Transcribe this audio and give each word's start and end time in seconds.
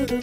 Hello, 0.00 0.16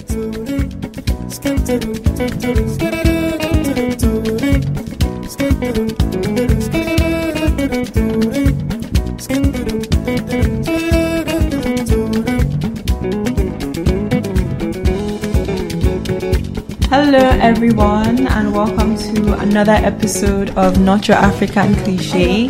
everyone, 17.40 18.26
and 18.26 18.54
welcome 18.54 18.98
to 18.98 19.34
another 19.38 19.74
episode 19.74 20.50
of 20.58 20.80
Not 20.80 21.08
Your 21.08 21.18
African 21.18 21.76
Cliche. 21.76 22.48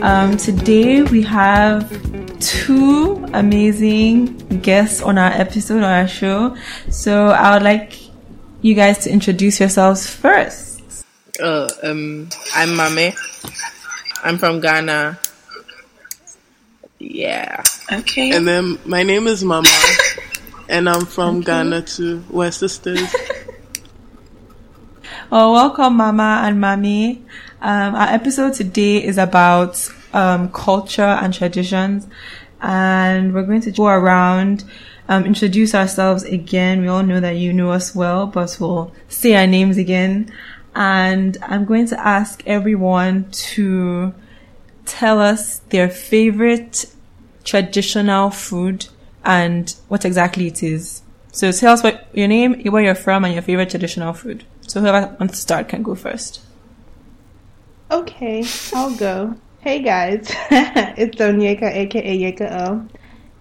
Um, 0.00 0.38
today 0.38 1.02
we 1.02 1.20
have 1.24 1.90
two 2.40 3.23
amazing 3.34 4.60
guests 4.62 5.02
on 5.02 5.18
our 5.18 5.30
episode 5.30 5.78
on 5.78 5.84
our 5.84 6.08
show. 6.08 6.56
So 6.90 7.28
I 7.28 7.54
would 7.54 7.62
like 7.62 7.98
you 8.62 8.74
guys 8.74 8.98
to 9.04 9.10
introduce 9.10 9.60
yourselves 9.60 10.08
first. 10.08 11.04
Uh, 11.40 11.68
um, 11.82 12.28
I'm 12.54 12.70
Maame. 12.70 13.14
I'm 14.22 14.38
from 14.38 14.60
Ghana. 14.60 15.18
Yeah. 16.98 17.62
Okay. 17.92 18.32
And 18.32 18.48
then 18.48 18.78
my 18.86 19.02
name 19.02 19.26
is 19.26 19.44
Maama, 19.44 20.20
and 20.68 20.88
I'm 20.88 21.04
from 21.04 21.42
Ghana 21.42 21.82
too. 21.82 22.24
We're 22.30 22.50
sisters. 22.50 23.14
Well, 25.28 25.52
welcome, 25.52 25.98
Maama 25.98 26.48
and 26.48 26.62
Maame. 26.62 27.22
Um, 27.60 27.94
our 27.94 28.08
episode 28.08 28.54
today 28.54 29.04
is 29.04 29.18
about 29.18 29.86
um, 30.14 30.50
culture 30.52 31.02
and 31.02 31.34
traditions, 31.34 32.06
and 32.64 33.34
we're 33.34 33.42
going 33.42 33.60
to 33.60 33.70
go 33.70 33.86
around, 33.86 34.64
um, 35.08 35.26
introduce 35.26 35.74
ourselves 35.74 36.22
again. 36.24 36.80
We 36.80 36.88
all 36.88 37.02
know 37.02 37.20
that 37.20 37.36
you 37.36 37.52
know 37.52 37.70
us 37.70 37.94
well, 37.94 38.26
but 38.26 38.56
we'll 38.58 38.90
say 39.06 39.36
our 39.36 39.46
names 39.46 39.76
again. 39.76 40.32
And 40.74 41.36
I'm 41.42 41.66
going 41.66 41.86
to 41.88 42.00
ask 42.00 42.42
everyone 42.46 43.30
to 43.30 44.14
tell 44.86 45.20
us 45.20 45.58
their 45.68 45.90
favorite 45.90 46.86
traditional 47.44 48.30
food 48.30 48.86
and 49.22 49.74
what 49.88 50.06
exactly 50.06 50.46
it 50.46 50.62
is. 50.62 51.02
So 51.32 51.52
tell 51.52 51.74
us 51.74 51.82
what 51.82 52.08
your 52.14 52.28
name, 52.28 52.62
where 52.64 52.82
you're 52.82 52.94
from, 52.94 53.24
and 53.26 53.34
your 53.34 53.42
favorite 53.42 53.70
traditional 53.70 54.14
food. 54.14 54.44
So 54.62 54.80
whoever 54.80 55.14
wants 55.20 55.34
to 55.34 55.40
start 55.40 55.68
can 55.68 55.82
go 55.82 55.94
first. 55.94 56.40
Okay, 57.90 58.44
I'll 58.72 58.96
go. 58.96 59.36
Hey 59.64 59.80
guys, 59.80 60.26
it's 60.50 61.16
Onyeka, 61.16 61.62
aka 61.62 62.18
Yeka 62.18 62.68
O. 62.68 62.86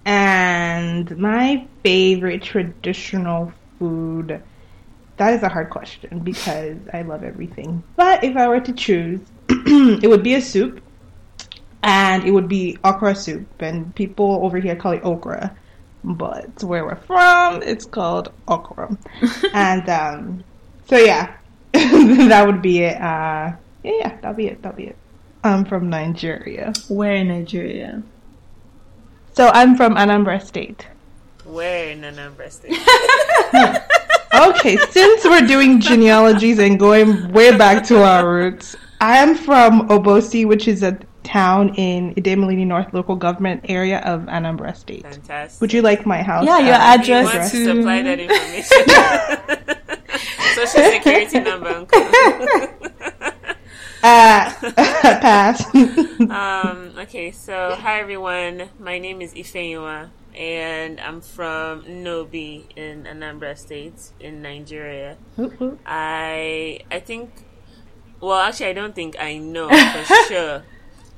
And 0.05 1.17
my 1.17 1.67
favorite 1.83 2.41
traditional 2.41 3.51
food, 3.77 4.41
that 5.17 5.33
is 5.33 5.43
a 5.43 5.49
hard 5.49 5.69
question 5.69 6.19
because 6.19 6.77
I 6.93 7.01
love 7.01 7.25
everything. 7.25 7.83
But 7.97 8.23
if 8.23 8.37
I 8.37 8.47
were 8.47 8.61
to 8.61 8.71
choose, 8.71 9.19
it 9.49 10.09
would 10.09 10.23
be 10.23 10.35
a 10.35 10.41
soup. 10.41 10.81
And 11.83 12.23
it 12.23 12.31
would 12.31 12.47
be 12.47 12.77
okra 12.85 13.15
soup. 13.15 13.45
And 13.59 13.93
people 13.93 14.45
over 14.45 14.59
here 14.59 14.77
call 14.77 14.93
it 14.93 15.03
okra. 15.03 15.53
But 16.05 16.63
where 16.63 16.85
we're 16.85 16.95
from, 16.95 17.61
it's 17.63 17.85
called 17.85 18.31
okra. 18.47 18.97
and 19.53 19.89
um, 19.89 20.45
so 20.87 20.95
yeah, 20.95 21.35
that 21.73 22.47
would 22.47 22.61
be 22.61 22.83
it. 22.83 22.95
Uh, 22.95 23.51
yeah, 23.83 23.91
yeah, 23.99 24.15
that'll 24.21 24.37
be 24.37 24.47
it. 24.47 24.61
That'll 24.61 24.77
be 24.77 24.85
it. 24.85 24.95
I'm 25.43 25.65
from 25.65 25.89
Nigeria. 25.89 26.73
Where 26.87 27.15
in 27.15 27.27
Nigeria? 27.29 28.01
So 29.33 29.49
I'm 29.49 29.75
from 29.75 29.95
Anambra 29.95 30.41
State. 30.41 30.87
Where 31.45 31.89
in 31.89 32.01
Anambra 32.01 32.51
State? 32.51 32.77
Okay, 34.35 34.77
since 34.89 35.23
we're 35.25 35.45
doing 35.45 35.79
genealogies 35.79 36.57
and 36.57 36.79
going 36.79 37.31
way 37.33 37.55
back 37.55 37.83
to 37.85 38.01
our 38.03 38.27
roots, 38.27 38.75
I 38.99 39.17
am 39.19 39.35
from 39.35 39.87
Obosi, 39.89 40.43
which 40.47 40.67
is 40.67 40.81
a 40.81 40.97
town 41.23 41.75
in 41.75 42.15
Idemili 42.15 42.65
North 42.65 42.91
local 42.95 43.15
government 43.15 43.63
area 43.69 43.99
of 43.99 44.21
Anambra 44.21 44.75
State. 44.75 45.03
Fantastic. 45.03 45.61
Would 45.61 45.71
you 45.71 45.83
like 45.83 46.07
my 46.07 46.23
house? 46.23 46.47
Yeah, 46.47 46.57
your 46.57 46.73
uh, 46.73 46.79
address 46.79 47.31
He 47.31 47.37
wants 47.37 47.51
to- 47.51 47.57
to 47.59 47.75
supply 47.75 48.01
that 48.01 48.19
information. 48.19 48.87
Social 50.55 50.91
security 50.91 51.39
number, 51.39 51.69
uncle. 51.69 53.29
Uh, 54.03 54.51
pass. 54.75 55.63
um, 56.19 56.91
okay, 56.99 57.31
so 57.31 57.73
hi 57.79 58.01
everyone. 58.01 58.67
My 58.77 58.99
name 58.99 59.21
is 59.21 59.33
Ifeyinwa, 59.33 60.09
and 60.35 60.99
I'm 60.99 61.21
from 61.21 61.85
Nnobi 61.85 62.65
in 62.75 63.05
Anambra 63.05 63.57
State 63.57 64.11
in 64.19 64.41
Nigeria. 64.41 65.15
I 65.85 66.81
I 66.91 66.99
think, 66.99 67.31
well, 68.19 68.39
actually, 68.39 68.65
I 68.65 68.73
don't 68.73 68.93
think 68.93 69.15
I 69.17 69.37
know 69.37 69.69
for 69.69 70.15
sure 70.27 70.63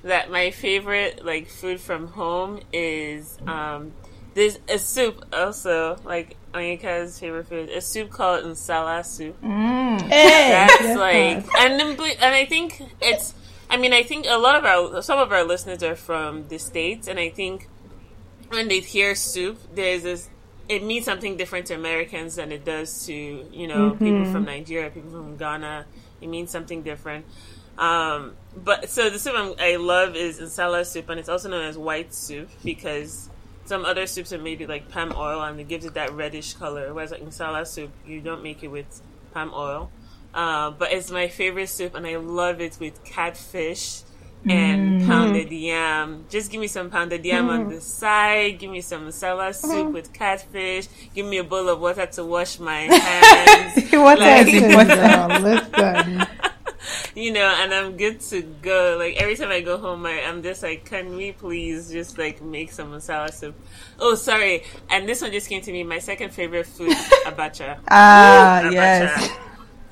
that 0.04 0.30
my 0.30 0.52
favorite 0.52 1.26
like 1.26 1.50
food 1.50 1.82
from 1.82 2.10
home 2.10 2.60
is 2.72 3.40
um 3.48 3.94
there's 4.36 4.60
a 4.70 4.78
soup 4.78 5.26
also 5.34 5.98
like 6.06 6.38
Onyeka's 6.56 7.20
favorite 7.20 7.48
food 7.48 7.70
a 7.70 7.82
soup 7.82 8.10
called 8.10 8.44
nsala 8.46 9.06
soup. 9.06 9.36
hey, 9.42 9.98
That's 10.08 10.82
yes, 10.82 10.98
like 10.98 11.48
pass. 11.50 11.66
and 11.66 11.80
then, 11.80 12.00
and 12.22 12.34
I 12.36 12.46
think 12.46 12.82
it's. 13.02 13.34
I 13.70 13.78
mean, 13.78 13.94
I 13.94 14.04
think 14.04 14.26
a 14.30 14.38
lot 14.38 14.56
of 14.56 14.64
our 14.66 15.02
some 15.02 15.20
of 15.20 15.32
our 15.32 15.44
listeners 15.44 15.84
are 15.84 15.96
from 15.96 16.48
the 16.48 16.58
states, 16.60 17.08
and 17.08 17.20
I 17.20 17.30
think 17.30 17.68
when 18.50 18.68
they 18.68 18.80
hear 18.80 19.16
soup, 19.16 19.60
there's 19.74 20.04
this. 20.04 20.30
It 20.70 20.84
means 20.84 21.06
something 21.06 21.38
different 21.38 21.68
to 21.68 21.76
Americans 21.76 22.36
than 22.38 22.52
it 22.52 22.64
does 22.66 23.06
to 23.08 23.14
you 23.14 23.68
know 23.68 23.92
people 23.92 24.26
from 24.32 24.46
Nigeria, 24.46 24.90
people 24.90 25.12
from 25.12 25.38
Ghana. 25.38 25.86
It 26.22 26.28
means 26.28 26.50
something 26.52 26.82
different. 26.84 27.26
Um, 27.78 28.36
but 28.56 28.90
so 28.90 29.10
the 29.10 29.20
soup 29.20 29.34
I'm, 29.36 29.54
I 29.60 29.76
love 29.76 30.16
is 30.16 30.40
nsala 30.40 30.86
soup, 30.86 31.10
and 31.10 31.20
it's 31.20 31.28
also 31.30 31.50
known 31.50 31.66
as 31.66 31.78
white 31.78 32.14
soup 32.14 32.50
because 32.64 33.30
some 33.66 33.84
other 33.86 34.08
soups 34.08 34.32
are 34.32 34.38
made 34.38 34.60
with 34.60 34.70
like 34.70 34.90
palm 34.90 35.14
oil, 35.16 35.42
and 35.44 35.60
it 35.60 35.68
gives 35.68 35.86
it 35.86 35.96
that 35.96 36.14
reddish 36.14 36.54
color. 36.54 36.94
Whereas 36.94 37.12
like 37.12 37.26
nsala 37.26 37.66
soup, 37.68 37.92
you 38.06 38.22
don't 38.22 38.44
make 38.44 38.64
it 38.64 38.70
with 38.70 39.02
palm 39.34 39.52
oil. 39.54 39.92
Uh, 40.34 40.72
but 40.72 40.92
it's 40.92 41.12
my 41.12 41.28
favorite 41.28 41.68
soup, 41.68 41.96
and 41.96 42.06
I 42.06 42.18
love 42.18 42.62
it 42.62 42.78
with 42.80 43.04
catfish 43.04 44.02
and 44.48 45.02
mm-hmm. 45.02 45.08
pounded 45.08 45.52
yam. 45.52 46.26
Just 46.30 46.52
give 46.52 46.62
me 46.62 46.68
some 46.68 46.90
pounded 46.90 47.26
yam 47.26 47.50
on 47.50 47.62
mm-hmm. 47.62 47.70
the 47.72 47.82
side. 47.82 48.60
Give 48.60 48.70
me 48.70 48.82
some 48.82 49.08
nsala 49.08 49.56
soup 49.56 49.72
mm-hmm. 49.72 49.94
with 49.94 50.14
catfish. 50.14 50.88
Give 51.14 51.26
me 51.26 51.38
a 51.38 51.44
bowl 51.44 51.68
of 51.70 51.80
water 51.80 52.06
to 52.06 52.26
wash 52.26 52.60
my 52.60 52.82
hands. 52.82 53.92
What 53.92 54.20
Like- 54.20 54.48
is 54.48 54.62
girl, 54.62 55.28
listen. 55.42 56.28
you 57.16 57.32
know, 57.32 57.46
and 57.62 57.74
I'm 57.74 57.98
good 57.98 58.20
to 58.32 58.42
go. 58.42 58.98
Like 59.00 59.16
every 59.18 59.36
time 59.36 59.50
I 59.50 59.62
go 59.62 59.78
home, 59.78 60.06
I, 60.06 60.24
I'm 60.24 60.44
just 60.44 60.64
like, 60.64 60.86
can 60.86 61.16
we 61.16 61.32
please 61.32 61.92
just 61.92 62.18
like 62.18 62.42
make 62.42 62.72
some 62.72 62.92
nsala 62.92 63.34
soup? 63.34 63.56
Oh, 64.00 64.16
sorry. 64.16 64.64
And 64.90 65.08
this 65.08 65.22
one 65.22 65.32
just 65.32 65.50
came 65.50 65.62
to 65.62 65.72
me. 65.72 65.84
My 65.84 66.00
second 66.00 66.32
favorite 66.34 66.68
food, 66.68 66.92
abacha. 67.26 67.80
Ah, 67.90 68.62
Abacha. 68.64 68.72
yes. 68.72 69.30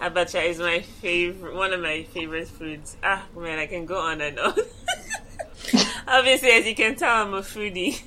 Abacha 0.02 0.46
is 0.46 0.60
my 0.60 0.82
favorite, 0.82 1.56
one 1.56 1.72
of 1.74 1.80
my 1.80 2.04
favorite 2.04 2.48
foods. 2.48 2.98
Ah, 3.04 3.26
man, 3.38 3.60
I 3.60 3.68
can 3.68 3.86
go 3.86 3.98
on 4.00 4.20
and 4.22 4.38
on. 4.40 4.54
Obviously, 6.08 6.50
as 6.50 6.66
you 6.68 6.76
can 6.76 6.96
tell, 6.96 7.26
I'm 7.26 7.34
a 7.34 7.42
foodie. 7.42 8.02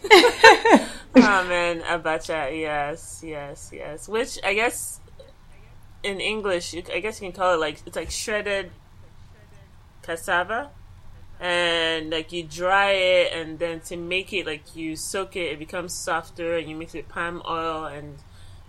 oh 1.16 1.44
man, 1.48 1.80
abacha, 1.80 2.58
yes, 2.58 3.22
yes, 3.24 3.70
yes. 3.72 4.08
Which 4.08 4.38
I 4.44 4.52
guess 4.54 5.00
in 6.02 6.20
English, 6.20 6.74
you, 6.74 6.82
I 6.92 7.00
guess 7.00 7.20
you 7.20 7.28
can 7.28 7.36
call 7.36 7.54
it 7.54 7.60
like 7.60 7.80
it's 7.86 7.96
like 7.96 8.10
shredded 8.10 8.70
cassava, 10.02 10.70
and 11.40 12.10
like 12.10 12.32
you 12.32 12.44
dry 12.44 12.90
it, 12.92 13.32
and 13.32 13.58
then 13.58 13.80
to 13.80 13.96
make 13.96 14.32
it 14.32 14.46
like 14.46 14.76
you 14.76 14.96
soak 14.96 15.36
it, 15.36 15.52
it 15.52 15.58
becomes 15.58 15.94
softer, 15.94 16.56
and 16.56 16.68
you 16.68 16.76
mix 16.76 16.94
it 16.94 16.98
with 16.98 17.08
palm 17.08 17.42
oil, 17.48 17.86
and 17.86 18.18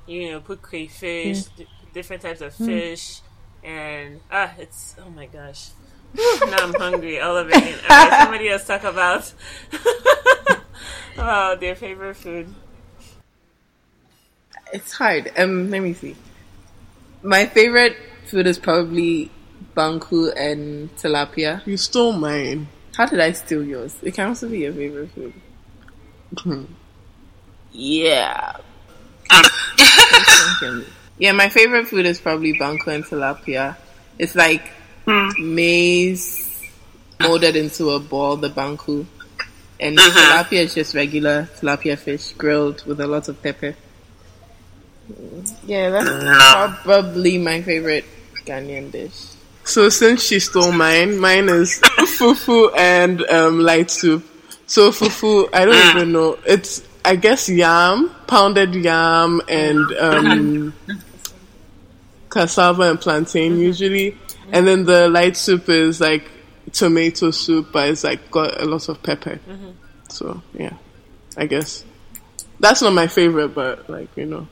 you 0.05 0.31
know 0.31 0.39
put 0.39 0.61
crayfish, 0.61 1.43
d- 1.55 1.67
different 1.93 2.21
types 2.21 2.41
of 2.41 2.53
fish, 2.53 3.21
and 3.63 4.19
ah, 4.31 4.53
it's 4.57 4.95
oh 4.99 5.09
my 5.09 5.25
gosh. 5.27 5.69
now 6.15 6.57
I'm 6.59 6.73
hungry. 6.73 7.19
All 7.19 7.35
of 7.35 7.49
it. 7.49 7.55
Okay, 7.55 8.09
somebody 8.21 8.49
else 8.49 8.65
talk 8.65 8.83
about 8.83 9.33
about 11.15 11.59
their 11.59 11.75
favorite 11.75 12.15
food. 12.15 12.53
It's 14.73 14.93
hard. 14.93 15.31
Um, 15.37 15.69
let 15.69 15.81
me 15.81 15.93
see. 15.93 16.15
My 17.27 17.45
favorite 17.45 17.97
food 18.27 18.47
is 18.47 18.57
probably 18.57 19.29
banku 19.75 20.31
and 20.33 20.89
tilapia. 20.95 21.61
You 21.67 21.75
stole 21.75 22.13
mine. 22.13 22.69
How 22.95 23.05
did 23.05 23.19
I 23.19 23.33
steal 23.33 23.65
yours? 23.65 23.97
It 24.01 24.13
can 24.13 24.29
also 24.29 24.47
be 24.47 24.59
your 24.59 24.71
favorite 24.71 25.11
food. 25.11 25.33
Hmm. 26.39 26.63
yeah. 27.73 28.55
yeah, 31.19 31.33
my 31.33 31.49
favorite 31.49 31.89
food 31.89 32.05
is 32.05 32.21
probably 32.21 32.53
banku 32.53 32.87
and 32.87 33.03
tilapia. 33.03 33.75
It's 34.17 34.33
like 34.33 34.71
hmm. 35.05 35.53
maize 35.53 36.63
molded 37.19 37.57
into 37.57 37.89
a 37.89 37.99
ball, 37.99 38.37
the 38.37 38.49
banku. 38.49 39.05
And 39.81 39.99
uh-huh. 39.99 40.45
tilapia 40.45 40.63
is 40.63 40.75
just 40.75 40.95
regular 40.95 41.49
tilapia 41.59 41.97
fish 41.97 42.31
grilled 42.37 42.85
with 42.85 43.01
a 43.01 43.07
lot 43.07 43.27
of 43.27 43.43
pepper. 43.43 43.75
Yeah, 45.65 45.89
that's 45.89 46.81
probably 46.83 47.37
my 47.37 47.61
favorite 47.61 48.05
Ghanaian 48.45 48.91
dish. 48.91 49.33
So 49.63 49.89
since 49.89 50.23
she 50.23 50.39
stole 50.39 50.71
mine, 50.71 51.19
mine 51.19 51.49
is 51.49 51.79
fufu 52.17 52.71
and 52.77 53.21
um, 53.29 53.59
light 53.59 53.91
soup. 53.91 54.25
So 54.65 54.91
fufu, 54.91 55.49
I 55.53 55.65
don't 55.65 55.95
even 55.95 56.11
know. 56.11 56.37
It's 56.45 56.83
I 57.03 57.15
guess 57.15 57.47
yam, 57.49 58.13
pounded 58.27 58.75
yam, 58.75 59.41
and 59.47 59.91
um, 59.99 60.73
cassava 62.29 62.83
and 62.83 62.99
plantain 62.99 63.59
usually. 63.59 64.17
And 64.51 64.67
then 64.67 64.85
the 64.85 65.09
light 65.09 65.35
soup 65.35 65.67
is 65.69 65.99
like 65.99 66.29
tomato 66.71 67.31
soup, 67.31 67.69
but 67.71 67.89
it's 67.89 68.03
like 68.03 68.31
got 68.31 68.61
a 68.61 68.65
lot 68.65 68.87
of 68.89 69.01
pepper. 69.03 69.39
So 70.09 70.41
yeah, 70.53 70.73
I 71.35 71.45
guess 71.45 71.83
that's 72.59 72.81
not 72.81 72.93
my 72.93 73.07
favorite, 73.07 73.49
but 73.49 73.89
like 73.89 74.09
you 74.15 74.25
know. 74.25 74.47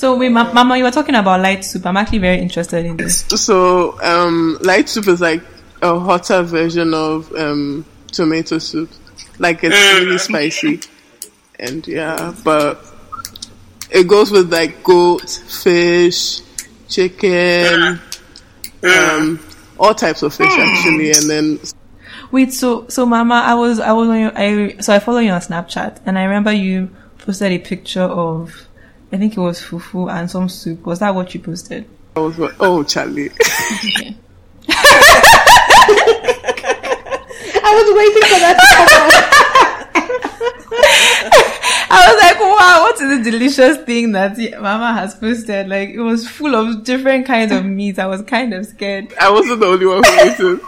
So 0.00 0.16
wait, 0.16 0.32
ma- 0.32 0.50
Maama, 0.50 0.78
you 0.78 0.84
were 0.84 0.90
talking 0.90 1.14
about 1.14 1.42
light 1.42 1.62
soup. 1.62 1.84
I'm 1.84 1.98
actually 1.98 2.20
very 2.20 2.38
interested 2.38 2.86
in 2.86 2.96
this. 2.96 3.20
So 3.36 4.00
um, 4.00 4.56
light 4.62 4.88
soup 4.88 5.08
is 5.08 5.20
like 5.20 5.42
a 5.82 6.00
hotter 6.00 6.42
version 6.42 6.94
of 6.94 7.30
um, 7.34 7.84
tomato 8.10 8.56
soup. 8.56 8.88
Like 9.38 9.62
it's 9.62 9.76
really 9.76 10.16
spicy, 10.16 10.80
and 11.58 11.86
yeah, 11.86 12.34
but 12.42 12.82
it 13.90 14.08
goes 14.08 14.30
with 14.30 14.50
like 14.50 14.82
goat, 14.82 15.28
fish, 15.28 16.40
chicken, 16.88 18.00
um, 18.82 19.38
all 19.78 19.94
types 19.94 20.22
of 20.22 20.32
fish 20.32 20.50
actually, 20.50 21.10
and 21.10 21.28
then 21.28 21.60
Wait, 22.30 22.54
so 22.54 22.88
so 22.88 23.04
Maama, 23.04 23.42
I 23.42 23.54
was 23.54 23.78
I 23.78 23.92
was 23.92 24.08
on 24.08 24.18
your, 24.18 24.32
I 24.34 24.78
so 24.78 24.94
I 24.94 24.98
follow 24.98 25.18
you 25.18 25.32
on 25.32 25.42
Snapchat, 25.42 26.00
and 26.06 26.18
I 26.18 26.24
remember 26.24 26.54
you 26.54 26.88
posted 27.18 27.52
a 27.52 27.58
picture 27.58 28.00
of 28.00 28.66
I 29.12 29.16
think 29.16 29.36
it 29.36 29.40
was 29.40 29.60
fufu 29.60 30.10
and 30.10 30.30
some 30.30 30.48
soup. 30.48 30.84
Was 30.86 30.98
that 31.00 31.14
what 31.14 31.34
you 31.34 31.40
posted? 31.40 31.84
I 32.16 32.20
was 32.20 32.38
like, 32.38 32.54
oh 32.60 32.82
Charlie, 32.82 33.30
I 33.40 34.14
was 37.76 37.96
waiting 37.96 38.28
for 38.28 38.40
that 38.40 38.56
to 38.58 38.66
come 38.76 38.88
out. 38.88 39.30
I 41.92 42.12
was 42.12 42.22
like, 42.22 42.38
wow, 42.40 42.82
what 42.82 43.00
is 43.00 43.18
the 43.18 43.22
delicious 43.30 43.76
thing 43.84 44.12
that 44.12 44.36
Maama 44.36 44.94
has 44.94 45.14
posted? 45.14 45.68
Like 45.68 45.90
it 45.90 46.00
was 46.00 46.28
full 46.28 46.54
of 46.54 46.84
different 46.84 47.26
kinds 47.26 47.52
of 47.52 47.64
meat. 47.64 47.98
I 47.98 48.06
was 48.06 48.22
kind 48.22 48.54
of 48.54 48.66
scared. 48.66 49.12
I 49.20 49.30
wasn't 49.30 49.60
the 49.60 49.66
only 49.66 49.86
one 49.86 50.02
who 50.04 50.12
ate 50.20 50.40
it. 50.40 50.60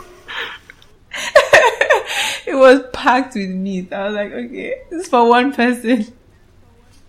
It 2.44 2.54
was 2.56 2.82
packed 2.92 3.34
with 3.34 3.50
meat. 3.50 3.92
I 3.92 4.06
was 4.06 4.14
like, 4.14 4.32
okay, 4.32 4.82
this 4.90 5.02
is 5.04 5.08
for 5.08 5.28
one 5.28 5.52
person. 5.54 6.06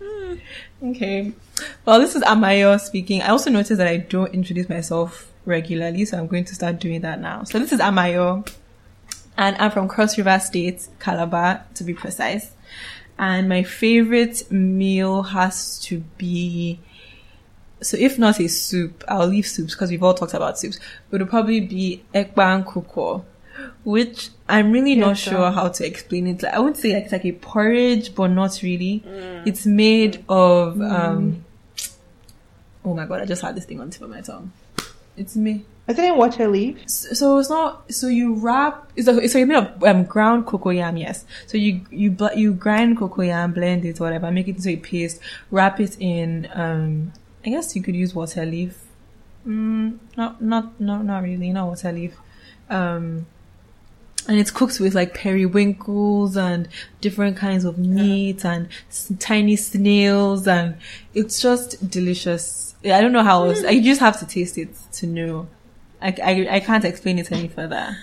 Hmm. 0.02 0.34
Okay. 0.84 1.32
Well, 1.86 1.98
this 1.98 2.14
is 2.14 2.22
Amayo 2.24 2.78
speaking. 2.78 3.22
I 3.22 3.28
also 3.28 3.48
noticed 3.48 3.78
that 3.78 3.88
I 3.88 3.96
don't 3.96 4.34
introduce 4.34 4.68
myself 4.68 5.32
regularly, 5.46 6.04
so 6.04 6.18
I'm 6.18 6.26
going 6.26 6.44
to 6.44 6.54
start 6.54 6.78
doing 6.78 7.00
that 7.00 7.20
now. 7.20 7.44
So 7.44 7.58
this 7.58 7.72
is 7.72 7.80
Amayo, 7.80 8.46
and 9.38 9.56
I'm 9.56 9.70
from 9.70 9.88
Cross 9.88 10.18
River 10.18 10.38
State, 10.40 10.86
Calabar, 11.00 11.64
to 11.74 11.84
be 11.84 11.94
precise. 11.94 12.50
And 13.18 13.48
my 13.48 13.62
favorite 13.62 14.50
meal 14.50 15.22
has 15.22 15.78
to 15.84 16.00
be, 16.18 16.80
so 17.80 17.96
if 17.96 18.18
not 18.18 18.38
a 18.38 18.48
soup, 18.48 19.04
I'll 19.08 19.28
leave 19.28 19.46
soups 19.46 19.74
because 19.74 19.90
we've 19.90 20.02
all 20.02 20.14
talked 20.14 20.34
about 20.34 20.58
soups. 20.58 20.76
It 20.76 20.82
would 21.18 21.30
probably 21.30 21.60
be 21.60 22.04
ekpang 22.12 22.66
nkukwo, 22.66 23.24
which 23.84 24.30
I'm 24.48 24.72
really 24.72 24.94
not 24.96 25.16
sure 25.16 25.50
how 25.50 25.68
to 25.68 25.86
explain 25.86 26.26
it. 26.26 26.42
Like, 26.42 26.54
I 26.54 26.58
would 26.58 26.76
say 26.76 26.94
like, 26.94 27.04
it's 27.04 27.12
like 27.12 27.24
a 27.24 27.32
porridge, 27.32 28.14
but 28.14 28.28
not 28.28 28.60
really. 28.62 29.02
It's 29.46 29.66
made 29.66 30.24
of, 30.28 30.80
um, 30.80 31.44
oh 32.84 32.94
my 32.94 33.06
god, 33.06 33.22
I 33.22 33.26
just 33.26 33.42
had 33.42 33.54
this 33.54 33.64
thing 33.64 33.80
on 33.80 33.88
the 33.88 33.92
tip 33.92 34.02
of 34.02 34.10
my 34.10 34.20
tongue. 34.20 34.52
It's 35.16 35.36
me. 35.36 35.64
Is 35.86 35.98
it 35.98 36.04
in 36.06 36.16
water 36.16 36.48
leaf? 36.48 36.88
So 36.88 37.38
it's 37.38 37.50
not. 37.50 37.92
So 37.92 38.08
you 38.08 38.34
wrap. 38.36 38.90
It's 38.96 39.06
a, 39.06 39.28
so 39.28 39.38
you 39.38 39.44
made 39.46 39.58
of 39.58 39.84
um, 39.84 40.04
ground 40.04 40.46
cocoyam. 40.46 40.98
Yes. 40.98 41.26
So 41.46 41.58
you 41.58 41.82
you 41.90 42.10
bl- 42.10 42.34
you 42.34 42.54
grind 42.54 42.96
cocoyam, 42.96 43.52
blend 43.52 43.84
it, 43.84 44.00
whatever, 44.00 44.30
make 44.30 44.48
it 44.48 44.56
into 44.56 44.70
a 44.70 44.76
paste. 44.76 45.20
Wrap 45.50 45.78
it 45.80 45.98
in. 46.00 46.48
Um, 46.54 47.12
I 47.44 47.50
guess 47.50 47.76
you 47.76 47.82
could 47.82 47.94
use 47.94 48.14
water 48.14 48.46
leaf. 48.46 48.82
Mm, 49.46 49.98
not 50.16 50.40
not 50.40 50.80
not 50.80 51.04
not 51.04 51.22
really. 51.22 51.52
Not 51.52 51.68
water 51.68 51.92
leaf. 51.92 52.16
Um, 52.70 53.26
and 54.28 54.38
it's 54.38 54.50
cooked 54.50 54.80
with 54.80 54.94
like 54.94 55.14
periwinkles 55.14 56.36
and 56.36 56.68
different 57.00 57.36
kinds 57.36 57.64
of 57.64 57.78
meat 57.78 58.44
and 58.44 58.68
s- 58.88 59.12
tiny 59.18 59.56
snails 59.56 60.46
and 60.48 60.76
it's 61.14 61.40
just 61.40 61.88
delicious. 61.90 62.74
I 62.84 63.00
don't 63.00 63.12
know 63.12 63.22
how 63.22 63.44
else. 63.44 63.64
I 63.64 63.80
just 63.80 64.00
have 64.00 64.18
to 64.20 64.26
taste 64.26 64.58
it 64.58 64.70
to 64.94 65.06
know. 65.06 65.48
I, 66.02 66.14
I, 66.22 66.48
I 66.56 66.60
can't 66.60 66.84
explain 66.84 67.18
it 67.18 67.30
any 67.32 67.48
further. 67.48 67.96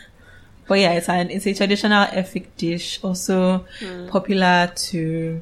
But 0.68 0.80
yeah, 0.80 0.94
it's 0.94 1.10
an 1.10 1.30
it's 1.30 1.46
a 1.48 1.54
traditional 1.54 2.06
Efik 2.08 2.48
dish, 2.58 3.00
also 3.04 3.66
popular 4.08 4.72
to 4.76 5.42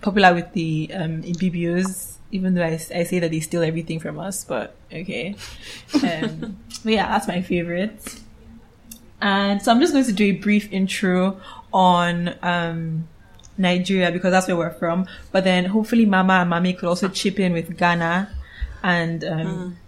popular 0.00 0.34
with 0.34 0.52
the 0.54 0.90
um 0.94 1.22
Ibibios. 1.22 2.12
Even 2.32 2.54
though 2.54 2.64
I, 2.64 2.72
I 2.94 3.04
say 3.04 3.18
that 3.20 3.30
they 3.30 3.40
steal 3.40 3.62
everything 3.62 4.00
from 4.00 4.18
us, 4.18 4.44
but 4.44 4.74
okay. 4.92 5.36
Um, 5.94 6.58
but 6.82 6.92
yeah, 6.92 7.06
that's 7.08 7.28
my 7.28 7.42
favorite. 7.42 8.20
And 9.24 9.62
so 9.62 9.72
I'm 9.72 9.80
just 9.80 9.94
going 9.94 10.04
to 10.04 10.12
do 10.12 10.24
a 10.24 10.32
brief 10.32 10.70
intro 10.70 11.40
on 11.72 12.34
um, 12.42 13.08
Nigeria 13.56 14.12
because 14.12 14.30
that's 14.30 14.46
where 14.48 14.56
we're 14.56 14.70
from. 14.74 15.06
But 15.32 15.44
then 15.44 15.64
hopefully 15.64 16.04
Maama 16.04 16.42
and 16.42 16.52
Maame 16.52 16.76
could 16.76 16.90
also 16.90 17.08
chip 17.08 17.40
in 17.40 17.54
with 17.54 17.74
Ghana 17.74 18.30
and 18.82 19.24
um, 19.24 19.78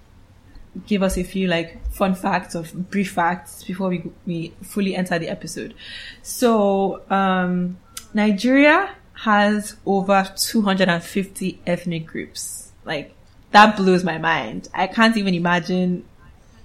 give 0.86 1.02
us 1.02 1.18
a 1.18 1.22
few 1.22 1.48
like 1.48 1.86
fun 1.90 2.14
facts 2.14 2.56
or 2.56 2.62
brief 2.62 3.12
facts 3.12 3.62
before 3.62 3.90
we 3.90 4.10
we 4.26 4.54
fully 4.62 4.96
enter 4.96 5.18
the 5.18 5.28
episode. 5.28 5.74
So 6.22 7.02
um, 7.10 7.76
Nigeria 8.14 8.94
has 9.12 9.76
over 9.84 10.26
250 10.34 11.60
ethnic 11.66 12.06
groups. 12.06 12.72
Like 12.86 13.14
that 13.50 13.76
blows 13.76 14.02
my 14.02 14.16
mind. 14.16 14.70
I 14.72 14.86
can't 14.86 15.18
even 15.18 15.34
imagine 15.34 16.06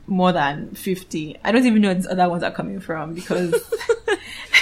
more 0.07 0.31
than 0.31 0.73
50. 0.75 1.37
I 1.43 1.51
don't 1.51 1.65
even 1.65 1.81
know 1.81 1.89
where 1.89 1.95
these 1.95 2.07
other 2.07 2.27
ones 2.29 2.43
are 2.43 2.51
coming 2.51 2.79
from 2.79 3.13
because 3.13 3.53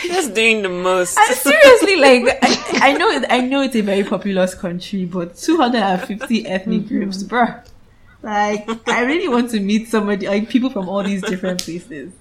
Just 0.08 0.34
doing 0.34 0.62
the 0.62 0.70
most. 0.70 1.18
I- 1.18 1.34
seriously, 1.34 1.96
like 1.98 2.40
I, 2.42 2.90
I 2.92 2.94
know, 2.94 3.22
I 3.30 3.42
know 3.42 3.62
it's 3.62 3.76
a 3.76 3.82
very 3.82 4.04
populous 4.04 4.54
country, 4.54 5.06
but 5.06 5.36
250 5.36 6.48
ethnic 6.48 6.88
groups, 6.88 7.24
bruh. 7.24 7.66
Like, 8.22 8.68
I 8.88 9.04
really 9.06 9.28
want 9.30 9.50
to 9.52 9.60
meet 9.60 9.88
somebody, 9.88 10.28
like 10.28 10.50
people 10.50 10.70
from 10.70 10.90
all 10.90 11.04
these 11.04 11.22
different 11.22 11.64
places. 11.64 12.12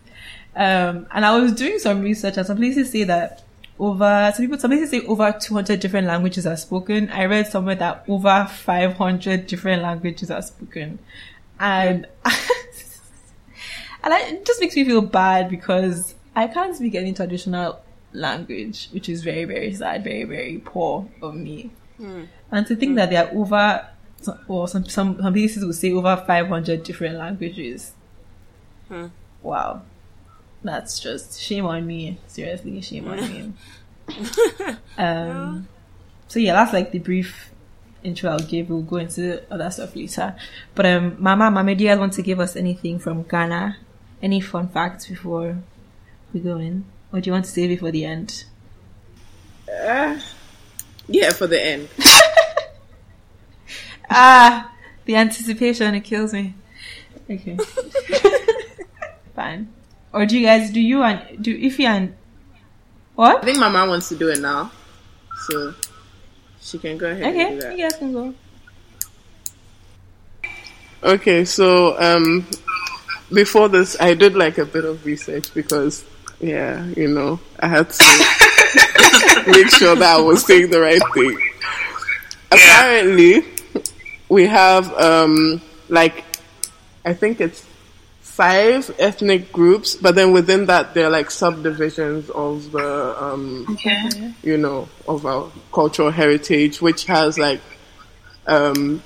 Um, 0.54 1.07
and 1.12 1.25
I 1.25 1.38
was 1.38 1.52
doing 1.52 1.78
some 1.78 2.02
research, 2.02 2.37
and 2.37 2.47
some 2.47 2.57
places 2.57 2.90
say 2.90 3.04
that 3.04 3.43
over 3.78 4.33
some 4.35 4.45
people, 4.45 4.59
some 4.59 4.71
places 4.71 4.90
say 4.90 5.00
over 5.07 5.33
200 5.33 5.78
different 5.81 6.07
languages 6.07 6.47
are 6.47 6.57
spoken. 6.57 7.11
I 7.11 7.26
read 7.26 7.47
somewhere 7.47 7.76
that 7.76 8.04
over 8.09 8.47
500 8.50 9.47
different 9.47 9.83
languages 9.83 10.31
are 10.31 10.43
spoken, 10.43 10.99
and 11.61 12.07
and 14.02 14.14
I, 14.14 14.21
it 14.28 14.45
just 14.47 14.61
makes 14.61 14.76
me 14.76 14.85
feel 14.85 15.02
bad 15.02 15.49
because 15.49 16.14
I 16.35 16.47
can't 16.47 16.75
speak 16.75 16.95
any 16.95 17.12
traditional 17.12 17.81
language, 18.12 18.88
which 18.93 19.09
is 19.09 19.23
very, 19.23 19.45
very 19.45 19.73
sad, 19.75 20.05
very, 20.05 20.25
very 20.25 20.59
poor 20.64 21.09
of 21.23 21.35
me. 21.35 21.71
And 22.50 22.67
to 22.67 22.76
think 22.76 22.97
that 22.97 23.11
there 23.11 23.26
are 23.26 23.35
over, 23.35 23.88
or 24.47 24.69
some, 24.69 24.85
some, 24.87 25.21
some 25.21 25.33
places 25.33 25.64
will 25.64 25.73
say 25.73 25.93
over 25.93 26.17
500 26.26 26.83
different 26.83 27.17
languages. 27.17 27.93
Wow. 29.43 29.83
That's 30.62 30.99
just 30.99 31.40
shame 31.40 31.67
on 31.67 31.87
me. 31.87 32.19
Seriously, 32.26 32.81
shame 32.81 33.09
on 33.09 33.17
me. 33.21 33.52
um, 34.99 35.69
so 36.28 36.38
yeah, 36.40 36.52
that's 36.55 36.73
like 36.73 36.90
the 36.93 36.99
brief 36.99 37.50
intro 38.02 38.31
I'll 38.31 38.38
give. 38.38 38.71
We'll 38.71 38.83
go 38.83 38.97
into 38.97 39.43
other 39.52 39.71
stuff 39.71 39.95
later. 39.95 40.35
But 40.75 40.87
um, 40.87 41.17
Maama, 41.17 41.52
Maama, 41.52 41.76
do 41.76 41.85
you 41.85 41.90
guys 41.90 41.99
want 41.99 42.12
to 42.14 42.23
give 42.23 42.40
us 42.40 42.57
anything 42.57 42.99
from 42.99 43.23
Ghana? 43.23 43.76
Any 44.23 44.41
fun 44.41 44.69
facts 44.69 45.07
before 45.07 45.59
we 46.33 46.41
go 46.41 46.57
in? 46.59 46.85
Or 47.13 47.21
do 47.21 47.29
you 47.29 47.33
want 47.33 47.45
to 47.47 47.51
save 47.51 47.71
it 47.71 47.81
for 47.81 47.91
the 47.91 48.05
end? 48.05 48.45
Yeah, 51.09 51.31
for 51.33 51.47
the 51.47 51.63
end. 51.65 51.89
Ah, 54.11 54.73
the 55.05 55.17
anticipation, 55.17 55.95
it 55.95 56.01
kills 56.01 56.33
me. 56.33 56.55
Okay. 57.31 57.59
Fine. 59.37 59.69
Or 60.15 60.25
do 60.25 60.39
you 60.39 60.47
guys, 60.47 60.71
do 60.71 60.81
you 60.81 61.03
and, 61.03 61.43
do 61.45 61.55
if 61.55 61.79
you 61.79 61.87
and, 61.87 62.17
what? 63.15 63.43
I 63.43 63.45
think 63.45 63.59
my 63.59 63.69
mom 63.69 63.91
wants 63.91 64.09
to 64.09 64.17
do 64.17 64.29
it 64.31 64.41
now, 64.41 64.73
so 65.49 65.75
she 66.61 66.79
can 66.79 66.97
go 66.97 67.11
ahead 67.11 67.23
and 67.23 67.35
do 67.35 67.41
Okay, 67.43 67.59
that. 67.59 67.77
you 67.77 67.83
guys 67.85 67.97
can 67.99 68.13
go. 68.15 68.35
Okay, 71.03 71.45
so 71.45 72.01
um, 72.01 72.47
before 73.32 73.68
this, 73.68 73.97
I 74.00 74.14
did 74.14 74.35
like 74.35 74.58
a 74.58 74.64
bit 74.64 74.85
of 74.85 75.04
research 75.04 75.52
because, 75.54 76.04
yeah, 76.40 76.85
you 76.97 77.08
know, 77.08 77.40
I 77.61 77.68
had 77.68 77.90
to 77.90 78.04
make 79.50 79.70
sure 79.70 79.94
that 79.97 80.16
I 80.18 80.20
was 80.20 80.44
saying 80.47 80.70
the 80.70 80.80
right 80.80 81.02
thing. 81.14 81.38
Apparently, 82.50 83.44
we 84.28 84.47
have 84.47 84.92
um, 84.94 85.61
like 85.88 86.25
I 87.04 87.12
think 87.14 87.40
it's 87.40 87.64
five 88.20 88.94
ethnic 88.99 89.52
groups, 89.52 89.97
but 89.97 90.14
then 90.14 90.32
within 90.32 90.66
that 90.66 90.94
there 90.94 91.06
are 91.06 91.11
like 91.11 91.30
subdivisions 91.30 92.30
of 92.30 92.70
the 92.73 93.23
um, 93.23 93.66
Okay. 93.70 94.32
you 94.42 94.56
know 94.56 94.88
of 95.06 95.26
our 95.26 95.50
cultural 95.73 96.11
heritage, 96.11 96.80
which 96.80 97.04
has 97.06 97.38
like 97.38 97.61
um, 98.47 99.02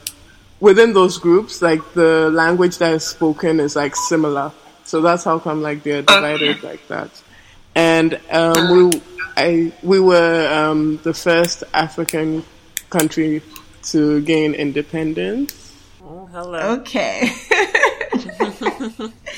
within 0.63 0.93
those 0.93 1.19
groups, 1.19 1.61
like 1.61 1.83
the 1.93 2.31
language 2.31 2.79
that 2.79 2.95
is 2.95 3.05
spoken 3.05 3.59
is 3.59 3.75
like 3.75 3.97
similar. 3.97 4.53
So 4.85 5.03
that's 5.03 5.25
how 5.25 5.41
come 5.41 5.61
like 5.61 5.83
they're 5.83 6.03
divided 6.03 6.63
like 6.63 6.87
that. 6.89 7.11
And 7.75 8.21
um, 8.31 8.71
we 8.71 9.03
I 9.37 9.73
we 9.83 9.99
were 9.99 10.49
um, 10.53 10.99
the 11.03 11.13
first 11.13 11.65
African 11.75 12.45
country 12.91 13.43
to 13.91 14.23
gain 14.23 14.55
independence. 14.55 15.75
Oh, 16.03 16.27
hello. 16.27 16.61
Okay. 16.81 17.33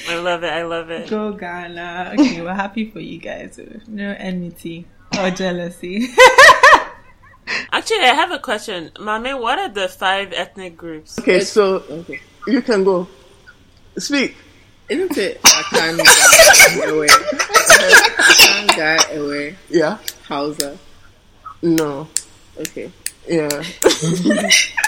I 0.09 0.16
love 0.21 0.45
it. 0.45 0.52
I 0.52 0.64
love 0.64 0.90
it. 0.90 1.09
Go 1.09 1.33
Ghana. 1.33 2.16
Okay, 2.19 2.43
we're 2.43 2.52
happy 2.52 2.90
for 2.90 3.00
you 3.00 3.19
guys. 3.19 3.59
No 3.87 4.14
enmity 4.19 4.87
or 5.19 5.31
jealousy. 5.31 6.09
Actually, 7.72 8.00
I 8.00 8.14
have 8.14 8.30
a 8.30 8.38
question. 8.38 8.90
Maame, 8.96 9.38
what 9.40 9.58
are 9.58 9.68
the 9.68 9.88
five 9.88 10.32
ethnic 10.32 10.76
groups? 10.76 11.18
Okay, 11.18 11.40
so 11.40 11.76
Okay. 11.90 12.20
you 12.46 12.62
can 12.62 12.84
go 12.84 13.06
speak. 13.98 14.36
Isn't 14.88 15.16
it 15.16 15.40
Akan 15.42 15.96
Ga 15.96 16.86
Ewe? 16.86 17.06
Akan 17.08 18.76
Ga 18.76 18.96
Ewe 19.14 19.56
Yeah. 19.70 19.98
Hausa. 20.28 20.76
No. 21.62 22.06
Okay. 22.58 22.90
Yeah. 23.28 23.48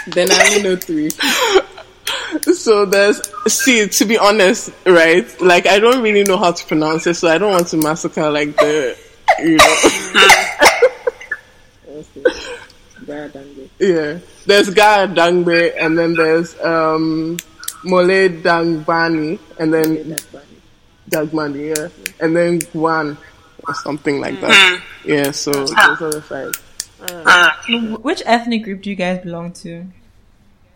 Then 0.07 0.29
I 0.31 0.47
only 0.49 0.61
know 0.63 0.75
three. 0.77 1.09
So 2.53 2.85
there's 2.85 3.21
see 3.47 3.87
to 3.87 4.05
be 4.05 4.17
honest, 4.17 4.69
right? 4.85 5.25
Like 5.41 5.65
I 5.67 5.79
don't 5.79 6.01
really 6.03 6.23
know 6.23 6.37
how 6.37 6.51
to 6.51 6.65
pronounce 6.65 7.07
it, 7.07 7.15
so 7.15 7.27
I 7.27 7.37
don't 7.37 7.51
want 7.51 7.67
to 7.69 7.77
massacre 7.77 8.29
like 8.29 8.55
the 8.55 8.95
you 9.41 9.57
know 9.57 9.75
Okay. 11.97 12.23
Ga 13.05 13.27
Dango. 13.27 13.69
yeah. 13.79 14.19
There's 14.45 14.69
Ga 14.69 15.07
Dangbe 15.07 15.73
and 15.79 15.97
then 15.97 16.13
there's 16.13 16.59
um 16.61 17.37
Mole 17.83 18.29
Dangbani 18.29 19.39
and 19.59 19.73
then 19.73 20.09
That's 20.09 20.23
funny. 20.23 20.43
Dagmani, 21.09 21.75
yeah. 21.75 22.13
And 22.19 22.35
then 22.35 22.59
Guan 22.59 23.17
or 23.67 23.73
something 23.75 24.19
like 24.19 24.39
that. 24.41 24.51
Hmm. 24.51 25.09
Yeah, 25.09 25.31
so 25.31 25.51
ah. 25.75 25.95
those 25.99 26.01
are 26.01 26.19
the 26.19 26.21
five. 26.21 26.51
Ah. 27.25 27.61
Which 28.01 28.21
ethnic 28.25 28.63
group 28.63 28.81
do 28.81 28.89
you 28.89 28.95
guys 28.95 29.23
belong 29.23 29.53
to? 29.63 29.85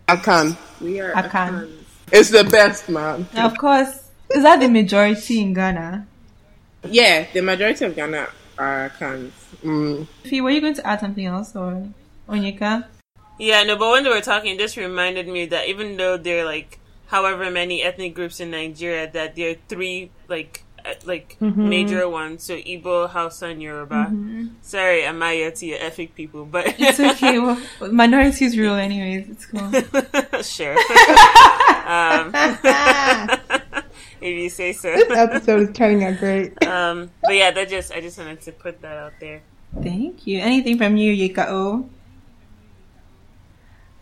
Akan. 0.08 0.56
We 0.80 1.00
are 1.02 1.14
Akan. 1.14 1.68
Akans. 1.68 1.78
It's 2.12 2.30
the 2.30 2.44
best 2.44 2.90
man. 2.90 3.28
Now, 3.34 3.48
of 3.48 3.58
course, 3.58 4.10
is 4.32 4.44
that 4.44 4.60
the 4.60 4.68
majority 4.68 5.42
in 5.42 5.54
Ghana? 5.54 6.08
Yeah, 6.84 7.26
the 7.34 7.42
majority 7.42 7.86
of 7.86 7.96
Ghana 7.96 8.28
are 8.62 8.90
Akans. 8.90 9.32
Mm. 9.64 10.08
Fee, 10.24 10.42
were 10.42 10.52
you 10.52 10.62
going 10.62 10.76
to 10.76 10.86
add 10.86 11.00
something 11.00 11.26
else 11.26 11.56
or 11.56 11.88
Onyeka? 12.30 12.86
Yeah, 13.40 13.64
no, 13.64 13.76
but 13.76 13.90
when 13.90 14.04
they 14.04 14.10
were 14.10 14.22
talking, 14.22 14.58
this 14.58 14.78
reminded 14.78 15.28
me 15.28 15.48
that 15.48 15.68
even 15.68 15.98
though 15.98 16.18
there 16.18 16.44
are 16.44 16.46
like 16.46 16.80
however 17.08 17.50
many 17.50 17.82
ethnic 17.82 18.14
groups 18.14 18.40
in 18.40 18.52
Nigeria, 18.52 19.10
that 19.12 19.36
there 19.36 19.52
are 19.52 19.58
three 19.68 20.12
like 20.28 20.64
uh, 20.86 20.94
like 21.06 21.38
major 21.42 22.08
ones. 22.08 22.44
So 22.44 22.56
Igbo, 22.56 23.10
Hausa, 23.10 23.48
and 23.48 23.62
Yoruba. 23.62 24.14
Sorry, 24.62 25.06
I'm 25.06 25.18
Maya 25.18 25.52
to 25.52 25.66
your 25.66 25.80
ethnic 25.80 26.14
people, 26.14 26.46
but 26.46 26.68
It's 26.80 27.00
okay. 27.00 27.40
Well, 27.40 27.60
minorities 27.92 28.58
rule 28.58 28.76
anyways. 28.76 29.30
It's 29.30 29.46
cool. 29.46 29.72
sure. 30.44 30.78
um, 31.88 33.61
if 34.22 34.38
you 34.40 34.50
say 34.50 34.74
so. 34.74 34.92
This 34.94 35.10
episode 35.18 35.70
is 35.70 35.76
turning 35.76 36.04
out 36.06 36.18
great. 36.20 36.54
Um, 36.68 37.12
but 37.22 37.36
yeah, 37.36 37.52
that 37.52 37.70
just 37.70 37.92
I 37.92 38.00
just 38.02 38.18
wanted 38.18 38.42
to 38.42 38.52
put 38.52 38.82
that 38.82 38.98
out 38.98 39.14
there. 39.20 39.42
Thank 39.82 40.26
you. 40.28 40.40
Anything 40.40 40.78
from 40.78 40.96
you, 40.98 41.14
Yeka 41.14 41.48
O? 41.50 41.90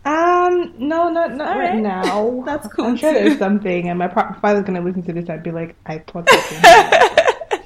Um, 0.05 0.73
no, 0.77 1.09
not 1.09 1.33
not 1.35 1.57
right, 1.57 1.71
right. 1.71 1.75
now. 1.79 2.41
That's 2.45 2.67
cool, 2.69 2.85
I'm 2.85 2.97
sure 2.97 3.13
too. 3.13 3.19
there's 3.19 3.37
something, 3.39 3.89
and 3.89 3.99
my 3.99 4.07
pro- 4.07 4.33
father's 4.39 4.63
gonna 4.65 4.81
listen 4.81 5.03
to 5.03 5.13
this. 5.13 5.29
I'd 5.29 5.43
be 5.43 5.51
like, 5.51 5.75
I 5.85 5.97
plugged 5.99 6.29
it 6.31 6.51
in. 6.53 7.59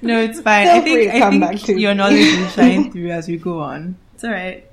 No, 0.00 0.20
it's 0.20 0.40
fine. 0.40 0.66
Feel 0.66 0.76
I 0.76 0.80
think 0.80 1.10
to 1.10 1.16
I 1.16 1.18
come 1.18 1.30
think 1.32 1.42
back 1.42 1.58
to 1.66 1.72
your 1.78 1.90
me. 1.90 1.96
knowledge 1.98 2.38
will 2.38 2.46
shine 2.50 2.92
through 2.92 3.10
as 3.10 3.26
we 3.28 3.36
go 3.36 3.58
on. 3.60 3.96
It's 4.14 4.22
all 4.24 4.30
right. 4.30 4.64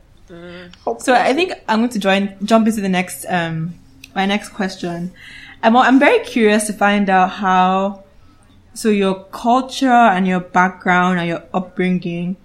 So 0.99 1.13
I 1.13 1.33
think 1.33 1.53
I'm 1.67 1.79
going 1.79 1.89
to 1.89 1.99
join 1.99 2.35
jump 2.43 2.67
into 2.67 2.81
the 2.81 2.89
next 2.89 3.25
um 3.27 3.73
my 4.15 4.25
next 4.27 4.49
question. 4.49 5.11
I'm 5.63 5.75
I'm 5.75 5.99
very 5.99 6.23
curious 6.25 6.67
to 6.67 6.73
find 6.73 7.09
out 7.09 7.31
how 7.31 8.03
so 8.73 8.89
your 8.89 9.23
culture 9.25 9.87
and 9.87 10.27
your 10.27 10.41
background 10.41 11.19
and 11.19 11.27
your 11.27 11.43
upbringing 11.53 12.37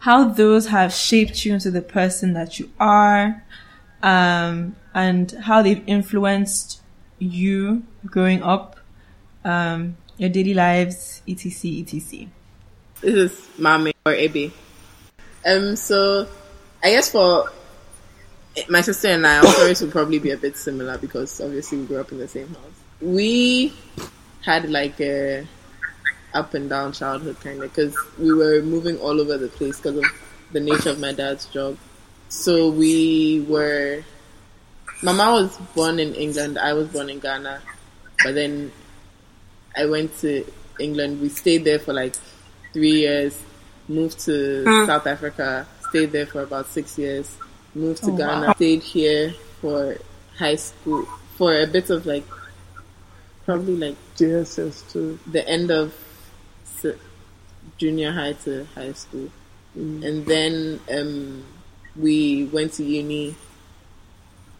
how 0.00 0.24
those 0.24 0.68
have 0.68 0.94
shaped 0.94 1.44
you 1.44 1.52
into 1.52 1.70
the 1.70 1.82
person 1.82 2.32
that 2.32 2.58
you 2.58 2.70
are 2.80 3.44
um 4.02 4.74
and 4.94 5.32
how 5.42 5.62
they've 5.62 5.84
influenced 5.86 6.80
you 7.18 7.82
growing 8.06 8.42
up 8.42 8.80
um 9.44 9.96
your 10.16 10.30
daily 10.30 10.54
lives 10.54 11.22
etc 11.28 11.80
etc 11.80 12.28
This 13.00 13.14
is 13.14 13.48
Maame 13.58 13.92
or 14.04 14.12
Ebe. 14.12 14.52
Um, 15.46 15.74
so 15.76 16.28
I 16.82 16.90
guess 16.90 17.10
for 17.10 17.50
my 18.68 18.80
sister 18.80 19.08
and 19.08 19.26
I, 19.26 19.38
our 19.38 19.46
stories 19.46 19.80
will 19.80 19.90
probably 19.90 20.18
be 20.18 20.30
a 20.30 20.36
bit 20.36 20.56
similar 20.56 20.98
because 20.98 21.40
obviously 21.40 21.78
we 21.78 21.86
grew 21.86 22.00
up 22.00 22.12
in 22.12 22.18
the 22.18 22.28
same 22.28 22.48
house. 22.48 22.80
We 23.00 23.72
had 24.44 24.70
like 24.70 25.00
a 25.00 25.46
up 26.34 26.54
and 26.54 26.68
down 26.68 26.92
childhood 26.92 27.36
kind 27.40 27.62
of 27.62 27.74
because 27.74 27.96
we 28.18 28.32
were 28.32 28.62
moving 28.62 28.98
all 28.98 29.20
over 29.20 29.36
the 29.36 29.48
place 29.48 29.76
because 29.76 29.96
of 29.96 30.04
the 30.52 30.60
nature 30.60 30.90
of 30.90 31.00
my 31.00 31.12
dad's 31.12 31.46
job. 31.46 31.76
So 32.28 32.70
we 32.70 33.44
were. 33.48 34.02
Maama 35.02 35.42
was 35.42 35.56
born 35.74 35.98
in 35.98 36.14
England. 36.14 36.58
I 36.58 36.74
was 36.74 36.88
born 36.88 37.08
in 37.08 37.20
Ghana, 37.20 37.62
but 38.22 38.34
then 38.34 38.70
I 39.76 39.86
went 39.86 40.16
to 40.18 40.44
England. 40.78 41.20
We 41.20 41.30
stayed 41.30 41.64
there 41.64 41.78
for 41.78 41.92
like 41.92 42.14
three 42.72 43.00
years. 43.00 43.40
Moved 43.88 44.20
to 44.20 44.64
hmm. 44.64 44.86
South 44.86 45.06
Africa. 45.06 45.66
Stayed 45.88 46.12
there 46.12 46.26
for 46.26 46.42
about 46.42 46.66
six 46.66 46.98
years. 46.98 47.34
Moved 47.74 48.02
to 48.04 48.10
Oh, 48.10 48.16
Ghana. 48.16 48.46
wow. 48.48 48.54
Stayed 48.54 48.82
here 48.82 49.34
for 49.60 49.96
high 50.38 50.56
school 50.56 51.06
for 51.36 51.58
a 51.60 51.66
bit 51.66 51.90
of 51.90 52.06
like 52.06 52.24
probably 53.46 53.76
like 53.76 53.96
JSS 54.16 54.90
too. 54.92 55.18
the 55.30 55.46
end 55.48 55.70
of 55.70 55.94
junior 57.78 58.12
high 58.12 58.32
to 58.32 58.64
high 58.74 58.92
school, 58.92 59.28
and 59.74 60.24
then 60.26 60.80
um, 60.90 61.44
we 61.96 62.44
went 62.46 62.72
to 62.74 62.84
uni 62.84 63.34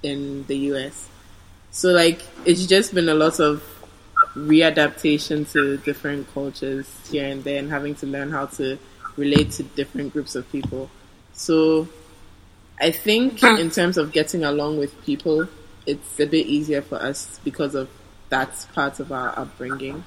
in 0.02 0.44
the 0.46 0.56
US. 0.72 1.08
So 1.70 1.90
like 1.92 2.22
it's 2.44 2.66
just 2.66 2.94
been 2.94 3.08
a 3.08 3.14
lot 3.14 3.40
of 3.40 3.62
readaptation 4.36 5.50
to 5.52 5.76
different 5.78 6.32
cultures 6.32 6.86
here 7.10 7.26
and 7.26 7.42
there, 7.44 7.58
and 7.58 7.70
having 7.70 7.94
to 7.96 8.06
learn 8.06 8.30
how 8.30 8.46
to 8.46 8.78
relate 9.16 9.50
to 9.52 9.62
different 9.62 10.12
groups 10.12 10.34
of 10.34 10.50
people. 10.52 10.90
So 11.32 11.88
I 12.80 12.90
think 12.90 13.42
in 13.42 13.70
terms 13.70 13.98
of 13.98 14.12
getting 14.12 14.44
along 14.44 14.78
with 14.78 15.04
people, 15.04 15.46
it's 15.86 16.18
a 16.18 16.26
bit 16.26 16.46
easier 16.46 16.82
for 16.82 16.96
us 16.96 17.38
because 17.44 17.74
of 17.74 17.88
that 18.30 18.66
part 18.74 19.00
of 19.00 19.12
our 19.12 19.38
upbringing. 19.38 20.02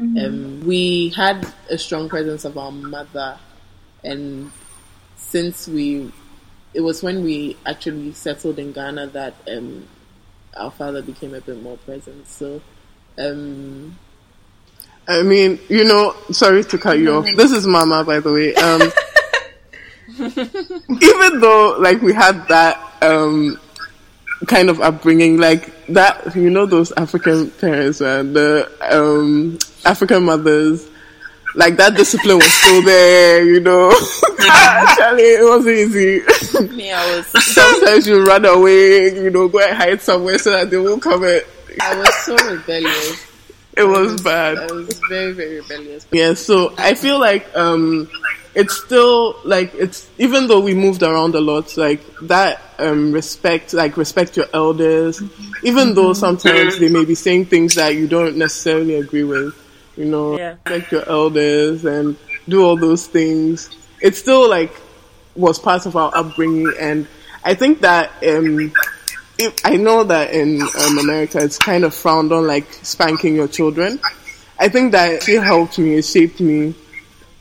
Um, 0.00 0.60
we 0.64 1.08
had 1.10 1.52
a 1.70 1.76
strong 1.76 2.08
presence 2.08 2.44
of 2.44 2.56
our 2.56 2.70
mother, 2.70 3.36
and 4.04 4.52
since 5.16 5.66
we, 5.66 6.12
it 6.72 6.80
was 6.80 7.02
when 7.02 7.24
we 7.24 7.56
actually 7.66 8.12
settled 8.12 8.60
in 8.60 8.72
Ghana 8.72 9.08
that 9.08 9.34
um, 9.50 9.88
our 10.56 10.70
father 10.70 11.02
became 11.02 11.34
a 11.34 11.40
bit 11.40 11.60
more 11.62 11.78
present. 11.78 12.28
So, 12.28 12.60
um, 13.18 13.98
I 15.08 15.22
mean, 15.22 15.58
you 15.68 15.84
know, 15.84 16.14
sorry 16.30 16.62
to 16.62 16.78
cut 16.78 16.98
you 16.98 17.14
off. 17.14 17.24
This 17.34 17.50
is 17.50 17.66
Maama, 17.66 18.06
by 18.06 18.20
the 18.20 18.32
way. 18.32 18.54
Even 20.20 21.40
though, 21.40 21.76
like, 21.78 22.02
we 22.02 22.12
had 22.12 22.46
that 22.48 22.80
um, 23.02 23.58
kind 24.46 24.70
of 24.70 24.80
upbringing, 24.80 25.38
like 25.38 25.86
that, 25.86 26.34
you 26.34 26.50
know, 26.50 26.66
those 26.66 26.92
African 26.92 27.50
parents 27.52 28.00
and 28.00 28.34
the 28.34 28.70
um, 28.90 29.58
African 29.84 30.24
mothers, 30.24 30.88
like 31.54 31.76
that 31.76 31.96
discipline 31.96 32.38
was 32.38 32.52
still 32.52 32.82
there, 32.82 33.44
you 33.44 33.60
know. 33.60 33.88
Actually, 34.40 35.22
it 35.22 35.44
wasn't 35.44 35.76
easy. 35.76 36.76
me, 36.76 36.92
I 36.92 37.16
was 37.16 37.26
Sometimes 37.54 38.06
you 38.06 38.24
run 38.24 38.44
away, 38.44 39.14
you 39.14 39.30
know, 39.30 39.48
go 39.48 39.60
and 39.60 39.76
hide 39.76 40.00
somewhere 40.00 40.38
so 40.38 40.52
that 40.52 40.70
they 40.70 40.78
won't 40.78 41.02
come 41.02 41.24
and 41.24 41.42
I 41.80 41.96
was 41.96 42.14
so 42.24 42.36
rebellious. 42.50 43.26
it 43.76 43.84
was 43.84 44.20
bad. 44.22 44.58
I 44.58 44.66
was 44.66 45.00
very, 45.08 45.32
very 45.32 45.60
rebellious. 45.60 46.06
Yeah, 46.12 46.34
so 46.34 46.74
I 46.76 46.94
feel 46.94 47.18
like 47.18 47.46
um 47.56 48.08
it's 48.54 48.74
still 48.76 49.36
like 49.44 49.74
it's 49.74 50.08
even 50.18 50.48
though 50.48 50.60
we 50.60 50.74
moved 50.74 51.02
around 51.02 51.34
a 51.34 51.40
lot, 51.40 51.76
like 51.76 52.00
that 52.22 52.60
um 52.78 53.12
respect 53.12 53.72
like 53.74 53.96
respect 53.96 54.36
your 54.36 54.46
elders, 54.52 55.22
even 55.62 55.94
though 55.94 56.12
sometimes 56.12 56.78
they 56.78 56.88
may 56.88 57.04
be 57.04 57.14
saying 57.14 57.46
things 57.46 57.74
that 57.74 57.94
you 57.94 58.06
don't 58.08 58.36
necessarily 58.36 58.94
agree 58.96 59.24
with, 59.24 59.54
you 59.96 60.04
know, 60.06 60.36
Yeah. 60.38 60.56
respect 60.64 60.92
your 60.92 61.08
elders 61.08 61.84
and 61.84 62.16
do 62.48 62.64
all 62.64 62.76
those 62.76 63.06
things. 63.06 63.70
It's 64.00 64.18
still 64.18 64.48
like 64.48 64.72
was 65.34 65.58
part 65.58 65.86
of 65.86 65.94
our 65.96 66.10
upbringing 66.14 66.72
and 66.80 67.06
I 67.44 67.54
think 67.54 67.80
that 67.80 68.10
um 68.26 68.72
if, 69.38 69.54
I 69.64 69.76
know 69.76 70.02
that 70.02 70.32
in 70.32 70.60
um, 70.62 70.98
America 70.98 71.38
it's 71.38 71.58
kind 71.58 71.84
of 71.84 71.94
frowned 71.94 72.32
on 72.32 72.46
like 72.46 72.66
spanking 72.82 73.36
your 73.36 73.46
children. 73.46 74.00
I 74.58 74.68
think 74.68 74.90
that 74.92 75.28
it 75.28 75.42
helped 75.42 75.78
me, 75.78 75.94
it 75.94 76.02
shaped 76.04 76.40
me. 76.40 76.74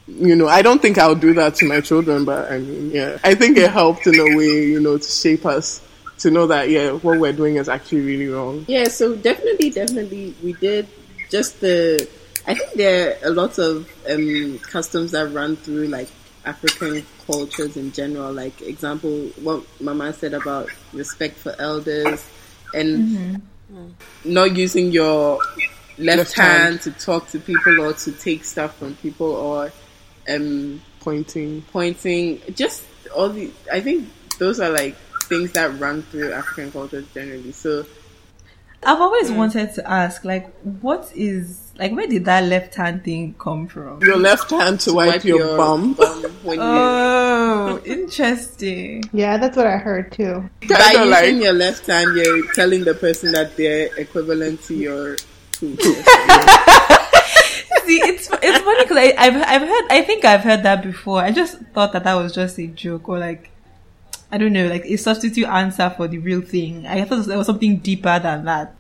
You 0.08 0.36
know, 0.36 0.48
I 0.48 0.62
don't 0.62 0.82
think 0.82 0.98
I'll 0.98 1.16
do 1.16 1.34
that 1.34 1.56
to 1.56 1.66
my 1.68 1.82
children, 1.82 2.24
but 2.24 2.50
I 2.52 2.60
mean, 2.60 2.92
yeah. 2.92 3.18
I 3.24 3.36
think 3.36 3.58
it 3.58 3.70
helped 3.72 4.08
in 4.08 4.18
a 4.20 4.38
way, 4.38 4.66
you 4.66 4.80
know, 4.80 4.98
to 4.98 5.10
shape 5.10 5.46
us 5.46 5.82
to 6.20 6.32
know 6.32 6.48
that, 6.48 6.70
yeah, 6.70 6.92
what 6.92 7.20
we're 7.20 7.34
doing 7.34 7.58
is 7.58 7.68
actually 7.70 8.02
really 8.02 8.28
wrong. 8.28 8.66
Yeah, 8.68 8.86
so 8.86 9.16
definitely, 9.16 9.70
definitely, 9.70 10.34
we 10.44 10.54
did 10.54 10.88
just 11.30 11.60
the. 11.62 12.08
I 12.48 12.54
think 12.56 12.74
there 12.74 13.18
are 13.22 13.28
a 13.28 13.32
lot 13.32 13.60
of 13.60 13.92
um, 14.10 14.60
customs 14.60 15.12
that 15.12 15.34
run 15.34 15.58
through 15.58 15.88
like 15.88 16.08
African 16.46 17.06
cultures 17.26 17.76
in 17.76 17.92
general. 17.92 18.32
Like 18.32 18.62
example, 18.62 19.28
what 19.44 19.64
Maama 19.82 20.16
said 20.16 20.34
about 20.34 20.70
respect 20.94 21.36
for 21.38 21.54
elders 21.60 22.26
and 22.74 23.42
not 24.24 24.56
using 24.56 24.92
your 24.92 25.40
left, 25.98 26.18
Left 26.18 26.34
hand. 26.34 26.64
hand. 26.64 26.82
to 26.84 26.92
talk 26.92 27.28
to 27.32 27.40
people 27.40 27.82
or 27.82 27.94
to 27.94 28.12
take 28.14 28.46
stuff 28.46 28.78
from 28.78 28.96
people 28.96 29.28
or 29.28 29.72
um, 30.30 30.82
Pointing. 31.02 31.62
pointing. 31.72 32.42
Just 32.54 32.84
all 33.16 33.30
the. 33.30 33.50
I 33.72 33.80
think 33.82 34.10
those 34.40 34.60
are 34.60 34.70
like 34.70 34.96
things 35.24 35.52
that 35.54 35.80
run 35.80 36.02
through 36.04 36.32
African 36.34 36.72
cultures 36.72 37.06
generally. 37.14 37.52
So 37.54 37.86
I've 38.84 39.00
always 39.02 39.32
wanted 39.32 39.74
to 39.76 39.90
ask, 39.90 40.24
like, 40.26 40.54
what 40.82 41.12
is 41.16 41.72
like 41.80 41.92
where 41.94 42.08
did 42.08 42.26
that 42.26 42.44
left 42.44 42.76
hand 42.76 43.04
thing 43.04 43.36
come 43.40 43.68
from? 43.68 44.02
Your 44.02 44.18
left 44.18 44.50
hand 44.52 44.80
to, 44.82 44.94
wipe, 44.94 45.24
your, 45.24 45.56
bum. 45.58 45.96
when 46.44 46.58
you 46.60 46.66
Oh, 46.66 47.82
interesting. 47.86 49.04
Yeah, 49.14 49.38
that's 49.38 49.56
what 49.56 49.68
I 49.68 49.78
heard 49.78 50.12
too. 50.12 50.50
by 50.68 50.92
using 50.92 51.10
like 51.10 51.36
your 51.36 51.54
left 51.54 51.86
hand, 51.88 52.16
you're 52.18 52.52
telling 52.54 52.84
the 52.84 52.94
person 52.96 53.32
that 53.32 53.56
they're 53.56 53.90
equivalent 53.98 54.62
to 54.64 54.76
your 54.76 55.16
food. 57.88 58.10
It's 58.10 58.30
it's 58.32 58.60
funny 58.60 58.84
because 58.84 58.98
I've 59.18 59.36
I've 59.36 59.62
heard 59.62 59.86
I 59.90 60.04
think 60.04 60.26
I've 60.26 60.42
heard 60.42 60.64
that 60.64 60.84
before. 60.84 61.20
I 61.20 61.32
just 61.32 61.60
thought 61.74 61.94
that 61.94 62.04
that 62.04 62.14
was 62.16 62.34
just 62.34 62.60
a 62.60 62.68
joke 62.68 63.10
or 63.10 63.20
like 63.20 63.52
I 64.32 64.38
don't 64.38 64.54
know, 64.54 64.68
like 64.68 64.86
a 64.86 64.98
substitute 64.98 65.48
answer 65.48 65.90
for 65.96 66.08
the 66.08 66.18
real 66.18 66.42
thing. 66.42 66.86
I 66.86 67.04
thought 67.06 67.26
there 67.26 67.38
was 67.38 67.48
something 67.48 67.78
deeper 67.78 68.20
than 68.20 68.46
that. 68.46 68.76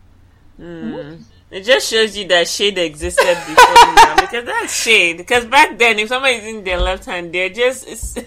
Hmm. 0.57 1.15
It 1.49 1.63
just 1.63 1.89
shows 1.89 2.17
you 2.17 2.27
that 2.27 2.49
shade 2.49 2.77
existed 2.77 3.37
before 3.47 3.95
now 3.95 4.15
because 4.19 4.43
that's 4.45 4.73
shade. 4.83 5.17
Because 5.17 5.45
back 5.45 5.77
then, 5.77 5.97
if 5.97 6.09
somebody's 6.09 6.43
in 6.43 6.65
their 6.65 6.79
left 6.79 7.05
hand, 7.05 7.33
they're 7.33 7.47
just 7.47 8.19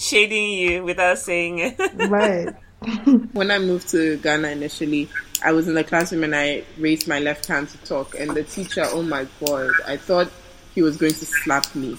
shading 0.00 0.52
you 0.52 0.82
without 0.82 1.18
saying 1.18 1.58
it. 1.58 1.78
Right. 2.08 2.48
when 3.32 3.50
I 3.50 3.58
moved 3.58 3.88
to 3.90 4.16
Ghana 4.18 4.48
initially, 4.48 5.08
I 5.44 5.52
was 5.52 5.68
in 5.68 5.74
the 5.74 5.84
classroom 5.84 6.24
and 6.24 6.34
I 6.34 6.64
raised 6.78 7.08
my 7.08 7.18
left 7.18 7.46
hand 7.46 7.68
to 7.70 7.78
talk, 7.78 8.14
and 8.18 8.30
the 8.30 8.44
teacher, 8.44 8.84
oh 8.86 9.02
my 9.02 9.26
god, 9.44 9.70
I 9.86 9.96
thought 9.96 10.30
he 10.74 10.82
was 10.82 10.96
going 10.96 11.14
to 11.14 11.26
slap 11.26 11.74
me. 11.74 11.98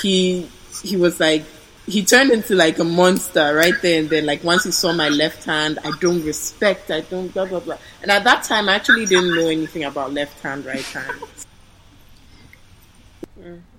He 0.00 0.48
he 0.82 0.96
was 0.96 1.18
like 1.18 1.44
he 1.86 2.04
turned 2.04 2.30
into 2.30 2.54
like 2.54 2.78
a 2.78 2.84
monster 2.84 3.54
right 3.54 3.74
there 3.82 4.00
and 4.00 4.10
then. 4.10 4.26
Like 4.26 4.44
once 4.44 4.64
he 4.64 4.70
saw 4.70 4.92
my 4.92 5.08
left 5.08 5.44
hand, 5.44 5.78
I 5.84 5.90
don't 6.00 6.22
respect, 6.24 6.90
I 6.90 7.00
don't 7.00 7.28
blah 7.28 7.46
blah 7.46 7.60
blah. 7.60 7.78
And 8.02 8.10
at 8.10 8.24
that 8.24 8.44
time, 8.44 8.68
I 8.68 8.74
actually 8.74 9.06
didn't 9.06 9.34
know 9.34 9.48
anything 9.48 9.84
about 9.84 10.12
left 10.12 10.40
hand, 10.42 10.64
right 10.64 10.82
hand. 10.82 11.22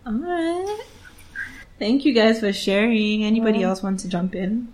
All 0.05 0.13
right. 0.13 0.79
Thank 1.79 2.05
you 2.05 2.13
guys 2.13 2.39
for 2.39 2.51
sharing. 2.51 3.23
Anybody 3.23 3.63
else 3.63 3.81
want 3.81 3.99
to 4.01 4.07
jump 4.07 4.35
in? 4.35 4.67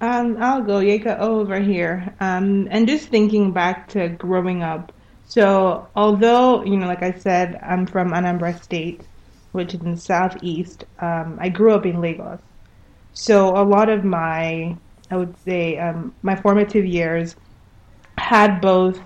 Um, 0.00 0.36
I'll 0.40 0.62
go 0.62 0.78
Yeka 0.80 1.18
over 1.18 1.58
here. 1.60 2.14
Um, 2.20 2.68
and 2.70 2.86
just 2.88 3.08
thinking 3.08 3.52
back 3.52 3.88
to 3.88 4.08
growing 4.10 4.62
up. 4.62 4.92
So, 5.24 5.88
although, 5.94 6.64
you 6.64 6.76
know, 6.76 6.86
like 6.86 7.02
I 7.02 7.12
said, 7.12 7.58
I'm 7.62 7.86
from 7.86 8.12
Anambra 8.12 8.60
State, 8.62 9.08
which 9.52 9.74
is 9.74 9.80
in 9.82 9.92
the 9.92 9.96
southeast, 10.00 10.84
um, 11.00 11.38
I 11.40 11.48
grew 11.48 11.72
up 11.74 11.84
in 11.84 12.00
Lagos. 12.00 12.40
So, 13.12 13.50
a 13.56 13.64
lot 13.64 13.88
of 13.90 14.04
my, 14.04 14.76
I 15.10 15.16
would 15.16 15.36
say, 15.38 15.78
um, 15.78 16.14
my 16.22 16.36
formative 16.36 16.86
years 16.86 17.36
had 18.18 18.60
both 18.60 19.00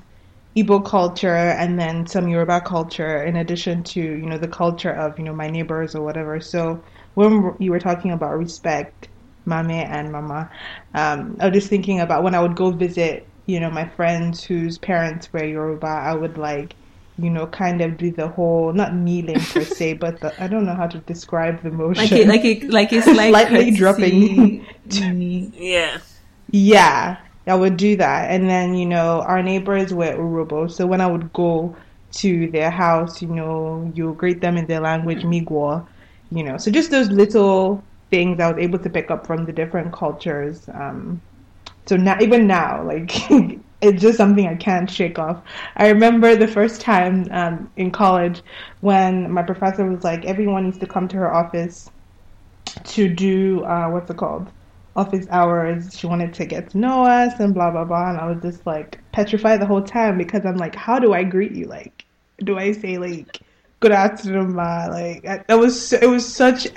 Igbo 0.56 0.84
culture 0.84 1.34
and 1.34 1.78
then 1.78 2.06
some 2.06 2.28
Yoruba 2.28 2.60
culture 2.62 3.24
in 3.24 3.36
addition 3.36 3.82
to, 3.84 4.00
you 4.00 4.26
know, 4.26 4.38
the 4.38 4.48
culture 4.48 4.92
of, 4.92 5.18
you 5.18 5.24
know, 5.24 5.34
my 5.34 5.48
neighbors 5.48 5.94
or 5.94 6.02
whatever. 6.02 6.40
So, 6.40 6.84
when 7.14 7.54
you 7.58 7.70
were 7.72 7.80
talking 7.80 8.12
about 8.12 8.38
respect, 8.38 9.08
Maame 9.46 9.84
and 9.88 10.08
Maama, 10.10 10.48
um, 10.94 11.36
I 11.40 11.46
was 11.46 11.54
just 11.54 11.68
thinking 11.68 12.00
about 12.00 12.22
when 12.22 12.34
I 12.34 12.40
would 12.40 12.54
go 12.56 12.70
visit, 12.70 13.26
you 13.46 13.58
know, 13.60 13.70
my 13.70 13.88
friends 13.88 14.42
whose 14.44 14.78
parents 14.78 15.32
were 15.32 15.44
Yoruba, 15.44 15.86
I 15.86 16.14
would 16.14 16.38
like, 16.38 16.74
you 17.18 17.28
know, 17.30 17.46
kind 17.46 17.80
of 17.80 17.96
do 17.96 18.10
the 18.10 18.28
whole, 18.28 18.72
not 18.72 18.94
kneeling 18.94 19.40
per 19.40 19.62
se, 19.64 19.94
but 20.00 20.20
the, 20.20 20.32
I 20.42 20.46
don't 20.46 20.64
know 20.64 20.74
how 20.74 20.86
to 20.86 20.98
describe 20.98 21.62
the 21.62 21.70
motion. 21.70 22.02
Like 22.02 22.12
a, 22.12 22.24
like 22.24 22.44
a 22.44 22.68
like 22.68 22.92
a 22.92 23.02
slight 23.02 23.30
Slightly 23.30 23.58
courtesy. 23.58 23.76
dropping. 23.76 24.66
Mm. 24.88 25.52
yeah. 25.56 25.98
Yeah, 26.50 27.16
I 27.46 27.54
would 27.54 27.76
do 27.76 27.96
that. 27.96 28.30
And 28.30 28.48
then, 28.48 28.74
you 28.74 28.86
know, 28.86 29.22
our 29.22 29.42
neighbors 29.42 29.92
were 29.94 30.12
Urhobo. 30.14 30.70
So 30.70 30.86
when 30.86 31.00
I 31.00 31.06
would 31.06 31.32
go 31.32 31.74
to 32.12 32.50
their 32.50 32.70
house, 32.70 33.22
you 33.22 33.28
know, 33.28 33.90
you 33.94 34.12
greet 34.14 34.40
them 34.40 34.56
in 34.56 34.66
their 34.66 34.80
language, 34.80 35.22
Migwo, 35.22 35.86
you 36.30 36.42
know. 36.44 36.58
So 36.58 36.70
just 36.70 36.90
those 36.90 37.08
little 37.10 37.82
things 38.12 38.38
I 38.38 38.52
was 38.52 38.62
able 38.62 38.78
to 38.78 38.90
pick 38.90 39.10
up 39.10 39.26
from 39.26 39.46
the 39.46 39.52
different 39.52 39.92
cultures. 39.92 40.68
Um, 40.72 41.20
so 41.86 41.96
now, 41.96 42.16
even 42.20 42.46
now, 42.46 42.84
like, 42.84 43.10
it's 43.80 44.00
just 44.00 44.18
something 44.18 44.46
I 44.46 44.54
can't 44.54 44.88
shake 44.88 45.18
off. 45.18 45.42
I 45.76 45.88
remember 45.88 46.36
the 46.36 46.46
first 46.46 46.80
time 46.80 47.26
um, 47.32 47.72
in 47.76 47.90
college 47.90 48.42
when 48.82 49.32
my 49.32 49.42
professor 49.42 49.84
was 49.90 50.04
like, 50.04 50.24
everyone 50.26 50.66
needs 50.66 50.78
to 50.78 50.86
come 50.86 51.08
to 51.08 51.16
her 51.16 51.34
office 51.34 51.90
to 52.84 53.08
do, 53.08 53.64
uh, 53.64 53.88
what's 53.88 54.10
it 54.10 54.18
called? 54.18 54.52
office 54.94 55.26
hours. 55.30 55.98
She 55.98 56.06
wanted 56.06 56.34
to 56.34 56.44
get 56.44 56.68
to 56.70 56.78
know 56.78 57.04
us 57.06 57.40
and 57.40 57.54
blah 57.54 57.70
blah 57.70 57.84
blah. 57.84 58.10
And 58.10 58.18
I 58.18 58.26
was 58.26 58.42
just 58.42 58.66
like 58.66 58.98
petrified 59.12 59.58
the 59.58 59.66
whole 59.66 59.82
time 59.82 60.18
because 60.18 60.44
I'm 60.44 60.58
like, 60.58 60.74
how 60.74 60.98
do 60.98 61.14
I 61.14 61.24
greet 61.24 61.52
you? 61.52 61.64
Like, 61.64 62.04
do 62.44 62.58
I 62.58 62.72
say 62.72 62.98
like 62.98 63.40
good 63.80 63.92
afternoon, 63.92 64.54
ma? 64.54 64.86
Like 64.90 65.22
that 65.22 65.58
was 65.58 65.94
it 65.94 66.08
was 66.08 66.30
such 66.30 66.68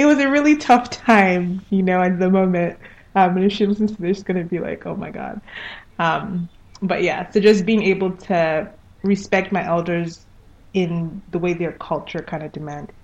it 0.00 0.06
was 0.06 0.18
a 0.18 0.30
really 0.30 0.56
tough 0.56 0.88
time, 0.88 1.64
you 1.68 1.82
know, 1.82 2.00
at 2.00 2.18
the 2.18 2.30
moment. 2.30 2.78
Um, 3.14 3.36
and 3.36 3.44
if 3.44 3.52
she 3.52 3.66
listens 3.66 3.94
to 3.94 4.00
this, 4.00 4.16
she's 4.16 4.24
gonna 4.24 4.44
be 4.44 4.58
like, 4.58 4.86
oh 4.86 4.96
my 4.96 5.10
god. 5.10 5.40
Um, 5.98 6.48
but 6.80 7.02
yeah, 7.02 7.28
so 7.30 7.40
just 7.40 7.66
being 7.66 7.82
able 7.82 8.12
to 8.12 8.70
respect 9.02 9.52
my 9.52 9.64
elders 9.64 10.24
in 10.72 11.20
the 11.30 11.38
way 11.38 11.52
their 11.52 11.72
culture 11.72 12.20
kind 12.20 12.42
of 12.42 12.52
demanded. 12.52 12.94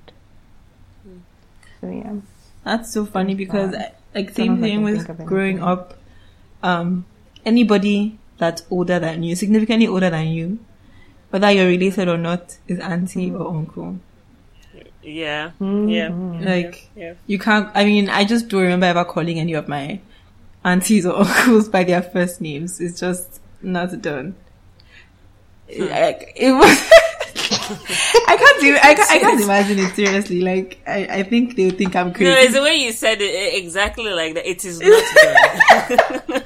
So 1.80 1.90
yeah. 1.90 2.14
That's 2.64 2.92
so 2.92 3.04
funny 3.04 3.34
because 3.34 3.74
uh, 3.74 3.90
like 4.14 4.30
same 4.30 4.60
thing 4.60 4.82
with 4.82 4.96
think 4.96 5.08
of 5.10 5.20
anything. 5.20 5.26
growing 5.26 5.62
up. 5.62 5.94
Um, 6.62 7.04
anybody 7.44 8.18
that's 8.38 8.62
older 8.70 8.98
than 8.98 9.22
you, 9.22 9.36
significantly 9.36 9.86
older 9.86 10.08
than 10.08 10.28
you, 10.28 10.58
whether 11.30 11.50
you're 11.50 11.66
related 11.66 12.08
or 12.08 12.16
not, 12.16 12.56
is 12.66 12.78
auntie 12.80 13.30
or 13.30 13.46
uncle. 13.48 13.98
Yeah. 15.06 15.52
Mm-hmm. 15.60 15.88
Yeah. 15.88 16.10
Like 16.54 16.88
Yeah. 16.96 17.14
you 17.26 17.38
can't. 17.38 17.70
I 17.74 17.84
mean, 17.84 18.08
I 18.10 18.24
just 18.24 18.48
don't 18.48 18.62
remember 18.62 18.86
ever 18.86 19.04
calling 19.04 19.38
any 19.38 19.52
of 19.54 19.68
my 19.68 20.00
aunties 20.64 21.06
or 21.06 21.14
uncles 21.20 21.68
by 21.68 21.84
their 21.84 22.02
first 22.02 22.40
names. 22.40 22.80
It's 22.80 22.98
just 23.00 23.40
not 23.62 24.02
done. 24.02 24.34
Like 25.78 26.32
it 26.36 26.52
was. 26.52 26.90
I 28.28 28.36
can't 28.36 28.60
do. 28.60 28.76
I 28.82 28.94
can't, 28.94 29.10
I 29.10 29.18
can't 29.18 29.40
imagine 29.42 29.78
it 29.78 29.94
seriously. 29.94 30.40
Like 30.40 30.80
I, 30.86 31.06
I 31.18 31.22
think 31.24 31.54
they 31.56 31.66
would 31.66 31.78
think 31.78 31.94
I'm 31.96 32.12
crazy. 32.12 32.30
No, 32.32 32.36
it's 32.38 32.54
the 32.54 32.62
way 32.62 32.74
you 32.76 32.92
said 32.92 33.18
it 33.20 33.54
exactly 33.62 34.10
like 34.12 34.34
that. 34.34 34.48
It 34.48 34.64
is 34.64 34.80
not 34.80 35.04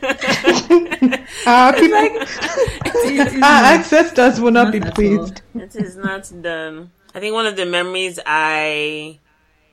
done. 0.00 1.26
Uh, 1.46 1.72
people, 1.72 1.96
It 1.96 3.26
is 3.28 3.34
our 3.34 3.38
not- 3.40 3.64
ancestors 3.74 4.40
will 4.40 4.50
not, 4.50 4.72
be 4.72 4.78
not 4.78 4.88
at 4.88 4.94
pleased. 4.94 5.42
it 5.54 5.74
is 5.76 5.96
not 5.96 6.30
done. 6.42 6.90
I 7.14 7.20
think 7.20 7.34
one 7.34 7.46
of 7.46 7.56
the 7.56 7.66
memories 7.66 8.18
I 8.24 9.18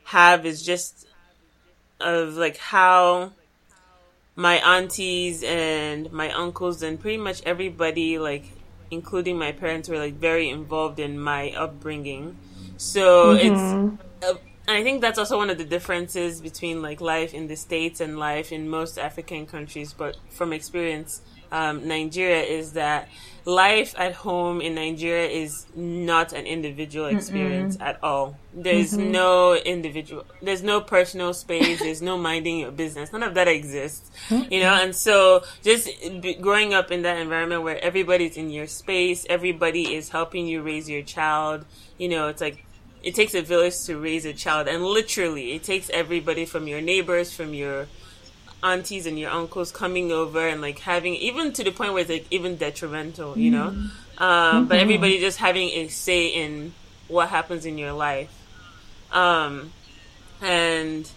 have 0.05 0.45
is 0.45 0.63
just 0.63 1.07
of 1.99 2.35
like 2.35 2.57
how 2.57 3.31
my 4.35 4.55
aunties 4.57 5.43
and 5.43 6.11
my 6.11 6.31
uncles 6.31 6.83
and 6.83 6.99
pretty 6.99 7.17
much 7.17 7.41
everybody 7.43 8.19
like 8.19 8.45
including 8.91 9.37
my 9.37 9.51
parents, 9.51 9.89
were 9.89 9.97
like 9.97 10.15
very 10.15 10.49
involved 10.49 10.99
in 10.99 11.19
my 11.19 11.51
upbringing. 11.51 12.37
So 12.77 13.31
it's. 13.31 13.75
Uh, 14.21 14.35
I 14.69 14.83
think 14.83 15.01
that's 15.01 15.17
also 15.17 15.37
one 15.37 15.49
of 15.49 15.57
the 15.57 15.63
differences 15.63 16.41
between 16.41 16.81
like 16.81 16.99
life 16.99 17.33
in 17.33 17.47
the 17.47 17.55
states 17.55 18.01
and 18.01 18.19
life 18.19 18.51
in 18.51 18.67
most 18.67 18.97
African 18.97 19.45
countries. 19.45 19.93
But 19.93 20.17
from 20.29 20.51
experience, 20.51 21.21
um, 21.51 21.87
Nigeria 21.87 22.43
is 22.43 22.73
that 22.73 23.09
life 23.47 23.95
at 23.97 24.13
home 24.13 24.59
in 24.59 24.75
Nigeria 24.75 25.29
is 25.29 25.65
not 25.73 26.33
an 26.33 26.45
individual 26.45 27.05
experience 27.05 27.77
Mm-mm. 27.77 27.85
at 27.87 28.03
all. 28.03 28.37
There's 28.53 28.91
mm-hmm. 28.91 29.11
no 29.11 29.55
individual, 29.55 30.25
there's 30.41 30.63
no 30.63 30.81
personal 30.81 31.33
space, 31.33 31.79
there's 31.79 32.01
no 32.01 32.17
minding 32.17 32.59
your 32.59 32.71
business. 32.71 33.13
None 33.13 33.23
of 33.23 33.35
that 33.35 33.47
exists, 33.47 34.11
mm-hmm. 34.27 34.51
you 34.51 34.59
know, 34.59 34.73
and 34.73 34.93
so 34.93 35.45
just 35.63 35.89
growing 36.41 36.73
up 36.73 36.91
in 36.91 37.03
that 37.03 37.17
environment 37.19 37.63
where 37.63 37.81
everybody's 37.81 38.35
in 38.35 38.49
your 38.49 38.67
space, 38.67 39.25
everybody 39.29 39.95
is 39.95 40.09
helping 40.09 40.45
you 40.45 40.61
raise 40.61 40.89
your 40.89 41.03
child, 41.03 41.63
you 41.97 42.09
know, 42.09 42.27
it's 42.27 42.41
like, 42.41 42.65
it 43.01 43.15
takes 43.15 43.33
a 43.33 43.41
village 43.41 43.81
to 43.85 43.97
raise 43.97 44.25
a 44.25 44.33
child 44.33 44.67
and 44.67 44.83
literally 44.83 45.53
it 45.53 45.63
takes 45.63 45.89
everybody 45.91 46.45
from 46.45 46.67
your 46.67 46.81
neighbors, 46.81 47.33
from 47.33 47.53
your 47.53 47.87
aunties 48.63 49.05
and 49.05 49.19
your 49.19 49.29
uncles 49.29 49.71
coming 49.71 50.11
over 50.11 50.47
and 50.47 50.61
like 50.61 50.79
having 50.79 51.15
even 51.15 51.53
to 51.53 51.63
the 51.63 51.71
point 51.71 51.93
where 51.93 52.01
it's 52.01 52.09
like 52.09 52.25
even 52.31 52.55
detrimental, 52.55 53.37
you 53.37 53.51
know. 53.51 53.69
Mm-hmm. 53.69 54.23
Um, 54.23 54.67
but 54.67 54.75
mm-hmm. 54.75 54.81
everybody 54.81 55.19
just 55.19 55.37
having 55.37 55.69
a 55.69 55.87
say 55.89 56.27
in 56.27 56.73
what 57.07 57.29
happens 57.29 57.65
in 57.65 57.77
your 57.77 57.93
life, 57.93 58.31
um, 59.11 59.71
and 60.41 61.09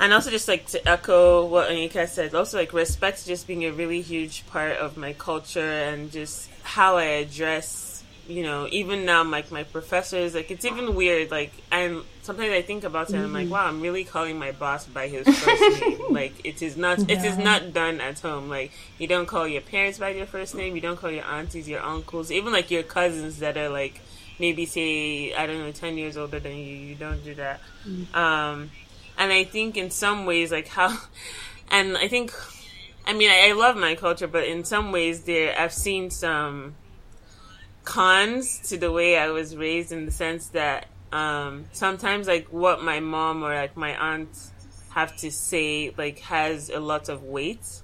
and 0.00 0.12
also 0.12 0.30
just 0.30 0.48
like 0.48 0.66
to 0.68 0.88
echo 0.88 1.44
what 1.46 1.68
Onyeka 1.70 2.08
said, 2.08 2.34
also 2.34 2.58
like 2.58 2.72
respect 2.72 3.26
just 3.26 3.46
being 3.46 3.64
a 3.64 3.70
really 3.70 4.00
huge 4.00 4.46
part 4.46 4.78
of 4.78 4.96
my 4.96 5.12
culture 5.12 5.60
and 5.60 6.10
just 6.10 6.48
how 6.62 6.96
I 6.96 7.04
address 7.04 8.01
you 8.28 8.42
know, 8.42 8.68
even 8.70 9.04
now, 9.04 9.24
like 9.24 9.50
my 9.50 9.64
professors, 9.64 10.34
like 10.34 10.50
it's 10.50 10.64
even 10.64 10.94
weird. 10.94 11.30
Like, 11.30 11.52
I'm 11.72 12.04
sometimes 12.22 12.52
I 12.52 12.62
think 12.62 12.84
about 12.84 13.10
it, 13.10 13.16
and 13.16 13.24
I'm 13.24 13.32
like, 13.32 13.44
mm-hmm. 13.44 13.52
wow, 13.52 13.66
I'm 13.66 13.80
really 13.80 14.04
calling 14.04 14.38
my 14.38 14.52
boss 14.52 14.86
by 14.86 15.08
his 15.08 15.26
first 15.26 15.80
name. 15.80 15.98
Like, 16.12 16.44
it 16.44 16.62
is 16.62 16.76
not, 16.76 16.98
yeah. 17.00 17.18
it 17.18 17.24
is 17.24 17.38
not 17.38 17.72
done 17.72 18.00
at 18.00 18.20
home. 18.20 18.48
Like, 18.48 18.70
you 18.98 19.08
don't 19.08 19.26
call 19.26 19.48
your 19.48 19.62
parents 19.62 19.98
by 19.98 20.12
their 20.12 20.26
first 20.26 20.54
name. 20.54 20.74
You 20.74 20.80
don't 20.80 20.96
call 20.96 21.10
your 21.10 21.24
aunties, 21.24 21.68
your 21.68 21.82
uncles, 21.82 22.30
even 22.30 22.52
like 22.52 22.70
your 22.70 22.82
cousins 22.82 23.38
that 23.38 23.56
are 23.56 23.68
like 23.68 24.00
maybe 24.38 24.66
say 24.66 25.34
I 25.34 25.46
don't 25.46 25.58
know, 25.58 25.72
ten 25.72 25.98
years 25.98 26.16
older 26.16 26.38
than 26.38 26.56
you. 26.56 26.76
You 26.76 26.94
don't 26.94 27.24
do 27.24 27.34
that. 27.34 27.60
Mm-hmm. 27.86 28.14
Um, 28.16 28.70
and 29.18 29.32
I 29.32 29.44
think 29.44 29.76
in 29.76 29.90
some 29.90 30.26
ways, 30.26 30.52
like 30.52 30.68
how, 30.68 30.96
and 31.70 31.96
I 31.96 32.08
think, 32.08 32.32
I 33.06 33.14
mean, 33.14 33.30
I, 33.30 33.48
I 33.48 33.52
love 33.52 33.76
my 33.76 33.94
culture, 33.94 34.28
but 34.28 34.44
in 34.44 34.64
some 34.64 34.92
ways, 34.92 35.24
there 35.24 35.58
I've 35.58 35.72
seen 35.72 36.10
some 36.10 36.74
cons 37.84 38.60
to 38.68 38.78
the 38.78 38.92
way 38.92 39.18
I 39.18 39.28
was 39.28 39.56
raised 39.56 39.92
in 39.92 40.06
the 40.06 40.12
sense 40.12 40.48
that 40.48 40.86
um, 41.12 41.66
sometimes 41.72 42.26
like 42.26 42.48
what 42.52 42.82
my 42.82 43.00
mom 43.00 43.42
or 43.42 43.54
like 43.54 43.76
my 43.76 43.96
aunt 43.96 44.50
have 44.90 45.16
to 45.16 45.30
say 45.30 45.92
like 45.96 46.20
has 46.20 46.70
a 46.70 46.80
lot 46.80 47.08
of 47.08 47.22
weight, 47.22 47.82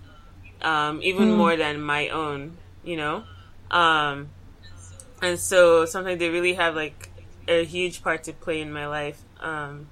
um, 0.62 1.00
even 1.02 1.30
mm. 1.30 1.36
more 1.36 1.56
than 1.56 1.80
my 1.80 2.08
own, 2.08 2.56
you 2.82 2.96
know. 2.96 3.24
Um, 3.70 4.28
and 5.20 5.38
so 5.38 5.84
sometimes 5.84 6.18
they 6.18 6.30
really 6.30 6.54
have 6.54 6.74
like 6.74 7.10
a 7.46 7.64
huge 7.64 8.02
part 8.02 8.24
to 8.24 8.32
play 8.32 8.60
in 8.60 8.72
my 8.72 8.86
life. 8.86 9.20
Um, 9.40 9.88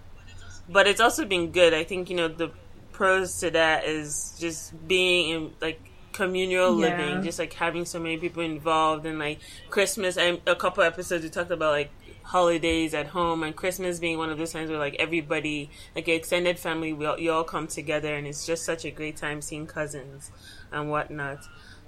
but 0.68 0.86
it's 0.86 1.00
also 1.00 1.24
been 1.24 1.52
good. 1.52 1.74
I 1.74 1.84
think 1.84 2.10
you 2.10 2.16
know 2.16 2.28
the 2.28 2.50
pros 2.92 3.40
to 3.40 3.50
that 3.50 3.84
is 3.84 4.36
just 4.38 4.88
being 4.88 5.30
in 5.30 5.50
like 5.60 5.80
communal 6.16 6.81
yeah. 6.81 6.88
living, 6.88 7.22
just 7.22 7.38
like 7.38 7.52
having 7.52 7.85
so 7.85 8.00
many 8.00 8.16
people 8.16 8.42
involved, 8.42 9.05
and 9.05 9.18
like 9.18 9.38
Christmas. 9.68 10.16
And 10.16 10.40
a 10.46 10.57
couple 10.57 10.83
episodes 10.83 11.22
we 11.24 11.31
talked 11.31 11.50
about 11.50 11.72
like 11.72 11.90
holidays 12.22 12.94
at 12.94 13.09
home, 13.09 13.42
and 13.42 13.55
Christmas 13.55 13.98
being 13.98 14.16
one 14.16 14.31
of 14.31 14.38
those 14.38 14.52
times 14.52 14.70
where 14.70 14.79
like 14.79 14.96
everybody, 14.98 15.70
like 15.94 16.07
your 16.07 16.16
extended 16.16 16.59
family, 16.59 16.94
we 16.94 17.05
all, 17.05 17.20
you 17.20 17.31
all 17.31 17.44
come 17.44 17.66
together, 17.66 18.14
and 18.14 18.26
it's 18.26 18.46
just 18.46 18.64
such 18.64 18.87
a 18.87 18.90
great 18.90 19.16
time 19.16 19.42
seeing 19.42 19.66
cousins 19.66 20.31
and 20.72 20.90
whatnot. 20.90 21.40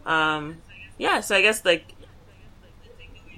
Um, 0.04 0.58
yeah, 0.98 1.20
so 1.20 1.34
I 1.34 1.40
guess 1.40 1.64
like 1.64 1.94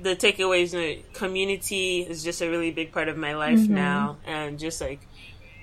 the 0.01 0.17
takeaways, 0.17 0.73
you 0.73 0.97
know, 0.97 1.03
community 1.13 2.01
is 2.01 2.25
just 2.25 2.43
a 2.43 2.49
really 2.49 2.73
big 2.73 2.91
part 2.91 3.09
of 3.09 3.17
my 3.17 3.35
life 3.35 3.61
mm-hmm. 3.61 3.75
now, 3.75 4.17
and 4.27 4.59
just 4.59 4.81
like 4.81 5.07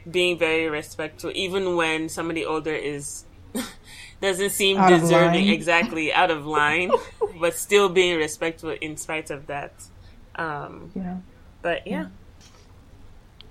being 0.10 0.38
very 0.38 0.70
respectful, 0.70 1.32
even 1.36 1.76
when 1.76 2.08
somebody 2.08 2.46
older 2.46 2.74
is 2.74 3.26
doesn't 4.22 4.50
seem 4.50 4.78
out 4.78 4.90
deserving 4.90 5.50
exactly 5.50 6.12
out 6.14 6.32
of 6.32 6.46
line, 6.46 6.92
but 7.40 7.56
still 7.56 7.90
being 7.90 8.18
respectful 8.18 8.72
in 8.82 8.98
spite 8.98 9.30
of 9.30 9.48
that. 9.48 9.74
Um, 10.36 10.92
yeah. 10.96 11.18
But 11.62 11.86
yeah. 11.86 12.08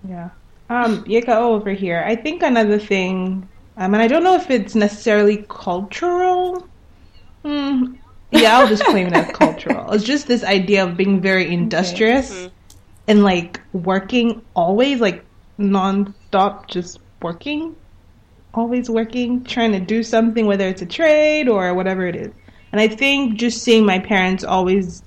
Yeah. 0.08 0.30
Um, 0.68 1.04
Yeka 1.04 1.28
over 1.28 1.70
here. 1.70 2.02
I 2.06 2.16
think 2.16 2.42
another 2.42 2.78
thing, 2.78 3.48
um, 3.76 3.94
and 3.94 4.02
I 4.02 4.08
don't 4.08 4.24
know 4.24 4.34
if 4.34 4.50
it's 4.50 4.74
necessarily 4.74 5.44
cultural. 5.48 6.66
Mm, 7.44 7.98
yeah, 8.32 8.58
I'll 8.58 8.68
just 8.68 8.84
claim 8.84 9.06
it 9.08 9.12
as 9.12 9.30
cultural. 9.36 9.92
It's 9.92 10.04
just 10.04 10.26
this 10.26 10.42
idea 10.42 10.84
of 10.84 10.96
being 10.96 11.20
very 11.20 11.52
industrious 11.52 12.30
okay. 12.30 12.40
mm-hmm. 12.40 12.54
and 13.08 13.22
like 13.22 13.60
working 13.72 14.42
always, 14.56 15.00
like 15.00 15.24
non-stop, 15.58 16.66
just 16.68 16.98
working 17.22 17.76
always 18.56 18.90
working, 18.90 19.44
trying 19.44 19.72
to 19.72 19.80
do 19.80 20.02
something, 20.02 20.46
whether 20.46 20.66
it's 20.66 20.82
a 20.82 20.86
trade 20.86 21.48
or 21.48 21.74
whatever 21.74 22.06
it 22.06 22.16
is. 22.16 22.32
And 22.72 22.80
I 22.80 22.88
think 22.88 23.38
just 23.38 23.62
seeing 23.62 23.84
my 23.84 23.98
parents 23.98 24.42
always 24.42 25.02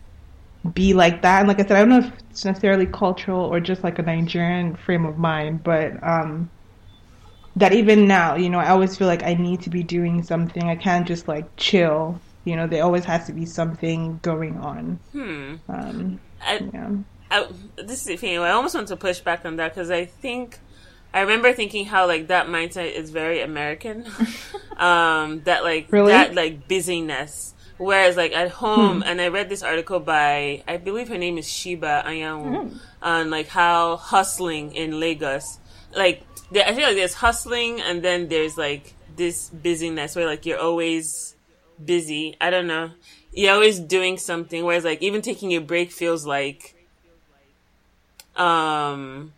be 0.74 0.94
like 0.94 1.22
that, 1.22 1.40
and 1.40 1.48
like 1.48 1.60
I 1.60 1.64
said, 1.64 1.72
I 1.72 1.80
don't 1.80 1.90
know 1.90 2.00
if 2.00 2.12
it's 2.30 2.46
necessarily 2.46 2.86
cultural 2.86 3.42
or 3.42 3.60
just 3.60 3.84
like 3.84 3.98
a 4.00 4.02
Nigerian 4.02 4.76
frame 4.76 5.06
of 5.06 5.18
mind, 5.18 5.64
but 5.64 6.02
um, 6.04 6.50
that 7.56 7.74
even 7.74 8.08
now, 8.08 8.36
you 8.36 8.50
know, 8.50 8.60
I 8.60 8.70
always 8.70 8.98
feel 8.98 9.08
like 9.08 9.24
I 9.24 9.34
need 9.34 9.62
to 9.62 9.70
be 9.70 9.84
doing 9.84 10.24
something. 10.24 10.64
I 10.64 10.76
can't 10.76 11.08
just 11.08 11.28
like 11.28 11.46
chill. 11.58 12.20
You 12.46 12.56
know, 12.56 12.68
there 12.68 12.84
always 12.84 13.06
has 13.06 13.26
to 13.28 13.34
be 13.34 13.46
something 13.46 14.20
going 14.22 14.58
on. 14.58 15.00
Hmm. 15.12 15.56
Um, 15.68 16.20
I, 16.42 16.70
yeah. 16.74 16.90
I, 17.32 17.48
this 17.78 18.02
is 18.02 18.06
the 18.06 18.18
thing. 18.18 18.40
I 18.40 18.52
almost 18.52 18.76
want 18.76 18.88
to 18.90 18.96
push 18.96 19.20
back 19.20 19.46
on 19.46 19.58
that 19.58 19.74
because 19.74 19.92
I 19.92 20.06
think 20.06 20.60
I 21.14 21.22
remember 21.22 21.54
thinking 21.54 21.86
how 21.86 22.08
like 22.08 22.28
that 22.28 22.48
mindset 22.48 22.94
is 22.94 23.10
very 23.10 23.42
American. 23.42 24.06
um, 24.78 25.42
that 25.44 25.64
like 25.64 25.88
really? 25.92 26.12
that 26.12 26.36
like 26.36 26.68
busyness. 26.68 27.54
Whereas 27.78 28.18
like 28.18 28.34
at 28.34 28.52
home, 28.52 28.98
hmm. 28.98 29.04
and 29.08 29.22
I 29.22 29.30
read 29.30 29.50
this 29.50 29.64
article 29.64 30.00
by 30.00 30.64
I 30.68 30.78
believe 30.78 31.08
her 31.08 31.18
name 31.18 31.38
is 31.38 31.50
Sheba 31.50 32.04
Anyanwu, 32.06 32.70
hmm. 32.70 32.78
on 33.02 33.30
like 33.30 33.48
how 33.48 33.96
hustling 33.96 34.76
in 34.76 35.00
Lagos, 35.00 35.60
like 35.96 36.24
I 36.52 36.74
feel 36.74 36.88
like 36.88 36.96
there's 36.96 37.14
hustling, 37.14 37.80
and 37.82 38.04
then 38.04 38.28
there's 38.28 38.58
like 38.58 38.94
this 39.16 39.50
busyness 39.50 40.16
where 40.16 40.26
like 40.26 40.46
you're 40.46 40.60
always 40.60 41.36
busy. 41.84 42.36
I 42.42 42.50
don't 42.50 42.68
know, 42.68 42.92
you're 43.32 43.54
always 43.54 43.80
doing 43.80 44.18
something. 44.18 44.66
Whereas 44.66 44.84
like 44.84 45.02
even 45.02 45.22
taking 45.22 45.52
a 45.56 45.60
break 45.60 45.92
feels 45.92 46.26
like, 46.26 46.76
um, 48.36 49.34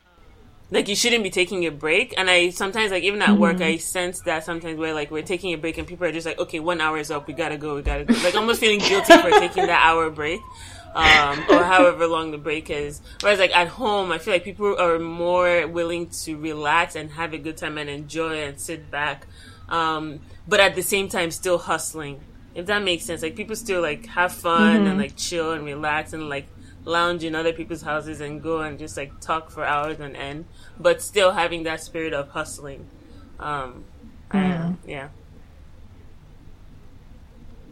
like 0.72 0.88
you 0.88 0.96
shouldn't 0.96 1.24
be 1.24 1.30
taking 1.30 1.66
a 1.66 1.72
break. 1.72 2.14
And 2.18 2.30
I 2.30 2.50
sometimes 2.50 2.92
like 2.92 3.04
even 3.04 3.22
at 3.22 3.30
mm-hmm. 3.30 3.40
work 3.40 3.62
I 3.62 3.78
sense 3.78 4.22
that 4.22 4.46
sometimes 4.46 4.80
where 4.80 4.94
like 4.94 5.12
we're 5.12 5.22
taking 5.22 5.54
a 5.54 5.58
break 5.58 5.78
and 5.78 5.86
people 5.86 6.08
are 6.08 6.12
just 6.12 6.26
like, 6.26 6.40
okay, 6.40 6.60
one 6.60 6.80
hour 6.80 6.98
is 6.98 7.12
up, 7.12 7.28
we 7.28 7.34
gotta 7.34 7.58
go, 7.58 7.76
we 7.76 7.82
gotta 7.82 8.06
go. 8.06 8.14
Like 8.24 8.36
almost 8.36 8.62
feeling 8.62 8.80
guilty 8.80 9.18
for 9.18 9.30
taking 9.32 9.68
that 9.68 9.82
hour 9.86 10.10
break. 10.10 10.40
Um, 10.94 11.40
or 11.50 11.64
however 11.64 12.06
long 12.06 12.32
the 12.32 12.38
break 12.38 12.70
is. 12.70 13.02
Whereas 13.22 13.40
like 13.40 13.56
at 13.56 13.70
home, 13.70 14.12
I 14.12 14.18
feel 14.18 14.34
like 14.34 14.44
people 14.44 14.78
are 14.78 15.00
more 15.00 15.66
willing 15.66 16.10
to 16.10 16.36
relax 16.36 16.98
and 16.98 17.10
have 17.12 17.34
a 17.34 17.38
good 17.38 17.56
time 17.56 17.78
and 17.78 17.90
enjoy 17.90 18.42
and 18.44 18.60
sit 18.60 18.92
back. 18.92 19.26
Um, 19.70 20.20
but 20.50 20.60
at 20.60 20.76
the 20.76 20.82
same 20.82 21.08
time 21.08 21.32
still 21.32 21.58
hustling. 21.58 22.20
If 22.56 22.66
that 22.66 22.84
makes 22.84 23.06
sense. 23.06 23.22
Like 23.22 23.38
people 23.38 23.56
still 23.56 23.82
like 23.82 24.06
have 24.08 24.34
fun 24.34 24.80
mm-hmm. 24.80 24.88
and 24.88 24.98
like 25.00 25.16
chill 25.16 25.54
and 25.54 25.64
relax 25.64 26.12
and 26.12 26.28
like 26.28 26.48
lounge 26.84 27.24
in 27.24 27.36
other 27.36 27.54
people's 27.54 27.82
houses 27.82 28.22
and 28.22 28.42
go 28.42 28.62
and 28.62 28.80
just 28.80 28.98
like 28.98 29.20
talk 29.22 29.52
for 29.52 29.64
hours 29.64 30.00
on 30.00 30.16
end 30.16 30.46
but 30.80 31.02
still 31.02 31.32
having 31.32 31.64
that 31.64 31.82
spirit 31.82 32.14
of 32.14 32.30
hustling. 32.30 32.88
Um, 33.40 33.86
mm. 34.32 34.78
yeah. 34.86 35.10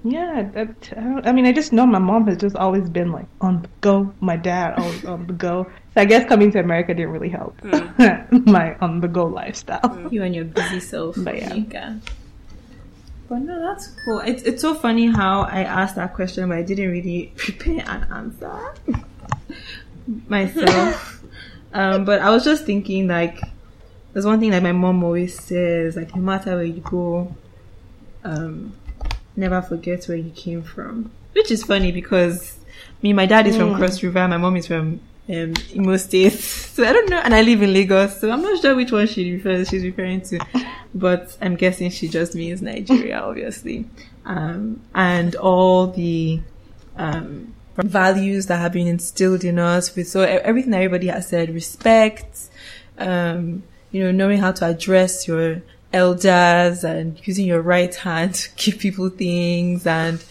Yeah, 0.04 0.44
that, 0.54 0.94
I 1.26 1.34
mean, 1.34 1.46
I 1.46 1.52
just 1.52 1.74
know 1.74 1.86
my 1.86 2.00
mom 2.00 2.26
has 2.28 2.38
just 2.38 2.56
always 2.56 2.90
been 2.90 3.12
like 3.12 3.26
on 3.42 3.64
the 3.64 3.70
go. 3.82 4.14
My 4.22 4.38
dad 4.38 4.76
always 4.80 5.04
on 5.04 5.28
the 5.28 5.34
go. 5.34 5.66
So 5.94 6.02
I 6.02 6.06
guess 6.06 6.26
coming 6.28 6.52
to 6.52 6.60
America 6.60 6.94
didn't 6.94 7.12
really 7.12 7.30
help 7.30 7.60
mm. 7.62 8.46
my 8.46 8.76
on 8.76 9.02
the 9.02 9.10
go 9.10 9.26
lifestyle. 9.26 9.82
Mm. 9.82 10.12
You 10.12 10.24
and 10.24 10.34
your 10.34 10.46
busy 10.46 10.80
self. 10.80 11.16
But 11.18 11.38
yeah. 11.38 11.98
But 13.28 13.40
no, 13.40 13.60
that's 13.60 13.88
cool. 14.06 14.20
It's 14.22 14.42
it's 14.44 14.62
so 14.62 14.74
funny 14.74 15.08
how 15.08 15.42
I 15.42 15.64
asked 15.64 15.98
that 15.98 16.16
question, 16.16 16.50
but 16.50 16.58
I 16.58 16.64
didn't 16.64 16.90
really 16.90 17.32
prepare 17.38 17.84
an 17.88 18.08
answer 18.12 18.74
myself. 20.28 21.19
Um, 21.74 22.06
but 22.06 22.22
I 22.22 22.30
was 22.30 22.44
just 22.44 22.66
thinking, 22.66 23.08
like, 23.08 23.40
there's 24.14 24.26
one 24.26 24.40
thing 24.40 24.52
that 24.52 24.64
my 24.64 24.72
mom 24.72 25.04
always 25.04 25.40
says, 25.40 25.96
like, 25.96 26.16
no 26.16 26.22
matter 26.22 26.56
where 26.56 26.64
you 26.64 26.82
go, 26.82 27.36
um, 28.24 28.74
never 29.36 29.62
forget 29.62 30.06
where 30.06 30.18
you 30.18 30.32
came 30.32 30.64
from. 30.64 31.12
which 31.34 31.52
is 31.52 31.64
funny 31.64 31.92
because 31.92 32.58
me, 33.02 33.14
my 33.14 33.26
dad 33.26 33.48
is 33.48 33.56
from 33.56 33.76
Cross 33.76 34.04
River, 34.04 34.28
my 34.28 34.38
mom 34.38 34.58
is 34.58 34.68
from 34.68 35.00
um, 35.30 35.54
Imo 35.76 35.96
State, 35.98 36.34
so 36.34 36.84
I 36.84 36.92
don't 36.92 37.10
know, 37.10 37.20
and 37.20 37.34
I 37.34 37.42
live 37.42 37.62
in 37.62 37.74
Lagos, 37.74 38.20
so 38.20 38.32
I'm 38.32 38.42
not 38.42 38.60
sure 38.62 38.76
which 38.76 38.92
one 38.92 39.08
she 39.08 39.34
refers 39.34 39.70
she's 39.70 39.84
referring 39.84 40.22
to, 40.22 40.40
but 40.94 41.38
I'm 41.40 41.56
guessing 41.56 41.92
she 41.92 42.08
just 42.08 42.36
means 42.36 42.62
Nigeria, 42.62 43.20
obviously, 43.22 43.86
um, 44.26 44.82
and 44.96 45.36
all 45.36 45.88
the 45.88 46.42
um, 46.98 47.54
values 47.84 48.48
that 48.48 48.58
have 48.58 48.74
been 48.74 48.88
instilled 48.88 49.44
in 49.44 49.60
us 49.60 49.96
with 49.96 50.08
so 50.08 50.22
everything 50.22 50.74
everybody 50.74 51.08
has 51.08 51.28
said, 51.28 51.54
respect, 51.54 52.50
um, 52.98 53.64
you 53.92 54.04
know, 54.04 54.12
knowing 54.12 54.40
how 54.40 54.52
to 54.52 54.66
address 54.66 55.28
your 55.28 55.62
elders 55.92 56.84
and 56.84 57.20
using 57.28 57.46
your 57.46 57.62
right 57.62 57.94
hand 57.96 58.36
to 58.36 58.50
give 58.56 58.80
people 58.80 59.10
things 59.10 59.88
and 59.88 60.24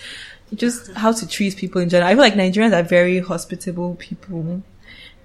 just 0.55 0.93
how 0.93 1.13
to 1.13 1.27
treat 1.29 1.57
people 1.57 1.81
in 1.81 1.89
general. 1.89 2.09
I 2.09 2.15
feel 2.15 2.23
like 2.23 2.35
Nigerians 2.35 2.79
are 2.79 2.83
very 2.83 3.21
hospitable 3.21 3.97
people. 3.97 4.63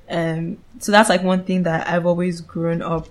Um, 0.10 0.58
so 0.80 0.92
that's 0.92 1.10
like 1.10 1.24
one 1.24 1.44
thing 1.44 1.64
that 1.64 1.88
I've 1.88 2.06
always 2.06 2.42
grown 2.42 2.82
up 2.82 3.08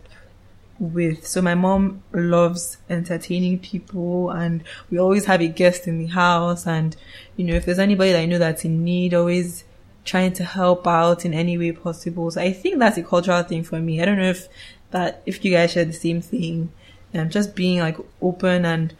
with. 0.82 1.26
So 1.26 1.40
my 1.40 1.54
mom 1.54 2.02
loves 2.12 2.78
entertaining 2.90 3.60
people 3.60 4.30
and 4.30 4.64
we 4.90 4.98
always 4.98 5.26
have 5.26 5.40
a 5.40 5.48
guest 5.48 5.86
in 5.86 5.98
the 5.98 6.06
house. 6.06 6.66
And, 6.66 6.96
you 7.36 7.44
know, 7.44 7.54
if 7.54 7.64
there's 7.64 7.78
anybody 7.78 8.12
that 8.12 8.20
I 8.20 8.26
know 8.26 8.38
that's 8.38 8.64
in 8.64 8.84
need, 8.84 9.14
always 9.14 9.64
trying 10.04 10.32
to 10.34 10.44
help 10.44 10.86
out 10.86 11.24
in 11.24 11.32
any 11.32 11.56
way 11.56 11.72
possible. 11.72 12.30
So 12.30 12.40
I 12.40 12.52
think 12.52 12.78
that's 12.78 12.98
a 12.98 13.02
cultural 13.02 13.42
thing 13.44 13.62
for 13.62 13.80
me. 13.80 14.02
I 14.02 14.04
don't 14.04 14.18
know 14.18 14.30
if 14.30 14.48
that, 14.90 15.22
if 15.24 15.44
you 15.44 15.52
guys 15.52 15.72
share 15.72 15.84
the 15.84 15.92
same 15.92 16.20
thing. 16.20 16.72
Um, 17.14 17.28
just 17.28 17.54
being 17.54 17.78
like 17.78 17.98
open 18.20 18.64
and 18.64 18.94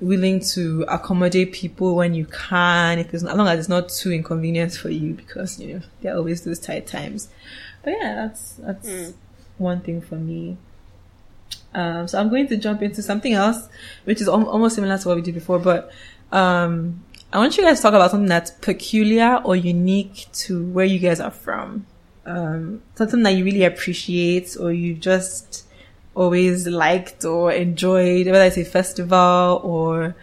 willing 0.00 0.40
to 0.40 0.84
accommodate 0.88 1.52
people 1.52 1.96
when 1.96 2.14
you 2.14 2.26
can, 2.26 2.98
if 2.98 3.12
it's, 3.12 3.24
as 3.24 3.36
long 3.36 3.48
as 3.48 3.58
it's 3.58 3.68
not 3.68 3.88
too 3.88 4.12
inconvenient 4.12 4.72
for 4.72 4.88
you, 4.88 5.14
because 5.14 5.58
you 5.60 5.74
know 5.74 5.80
there 6.00 6.14
are 6.14 6.18
always 6.18 6.42
those 6.42 6.58
tight 6.60 6.86
times. 6.86 7.28
But 7.82 7.94
yeah, 7.98 8.14
that's 8.14 8.52
that's 8.54 9.14
one 9.62 9.80
thing 9.80 10.00
for 10.00 10.16
me. 10.16 10.56
Um, 11.74 12.06
so 12.06 12.20
I'm 12.20 12.28
going 12.28 12.48
to 12.48 12.56
jump 12.56 12.82
into 12.82 13.02
something 13.02 13.32
else, 13.32 13.68
which 14.04 14.20
is 14.20 14.28
al- 14.28 14.48
almost 14.48 14.74
similar 14.74 14.98
to 14.98 15.08
what 15.08 15.16
we 15.16 15.22
did 15.22 15.34
before, 15.34 15.58
but 15.58 15.90
um, 16.30 17.02
I 17.32 17.38
want 17.38 17.56
you 17.56 17.62
guys 17.62 17.78
to 17.78 17.82
talk 17.82 17.94
about 17.94 18.10
something 18.10 18.28
that's 18.28 18.50
peculiar 18.50 19.40
or 19.44 19.56
unique 19.56 20.26
to 20.32 20.66
where 20.66 20.84
you 20.84 20.98
guys 20.98 21.20
are 21.20 21.30
from. 21.30 21.86
Um, 22.26 22.82
something 22.94 23.22
that 23.22 23.30
you 23.30 23.44
really 23.44 23.64
appreciate 23.64 24.56
or 24.60 24.72
you 24.72 24.94
just 24.94 25.64
always 26.14 26.66
liked 26.66 27.24
or 27.24 27.52
enjoyed, 27.52 28.26
whether 28.26 28.44
it's 28.44 28.58
a 28.58 28.64
festival 28.64 29.60
or 29.64 30.14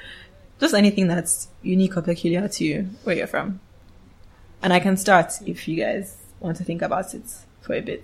just 0.60 0.74
anything 0.74 1.08
that's 1.08 1.48
unique 1.64 1.98
or 1.98 2.02
peculiar 2.02 2.48
to 2.48 2.64
you, 2.64 2.90
where 3.04 3.16
you're 3.16 3.28
from. 3.28 3.60
And 4.62 4.72
I 4.72 4.80
can 4.80 4.98
start 4.98 5.34
if 5.46 5.68
you 5.68 5.78
guys 5.78 6.18
want 6.40 6.58
to 6.58 6.64
think 6.64 6.82
about 6.82 7.14
it 7.16 7.24
for 7.70 7.76
a 7.76 7.82
bit. 7.82 8.04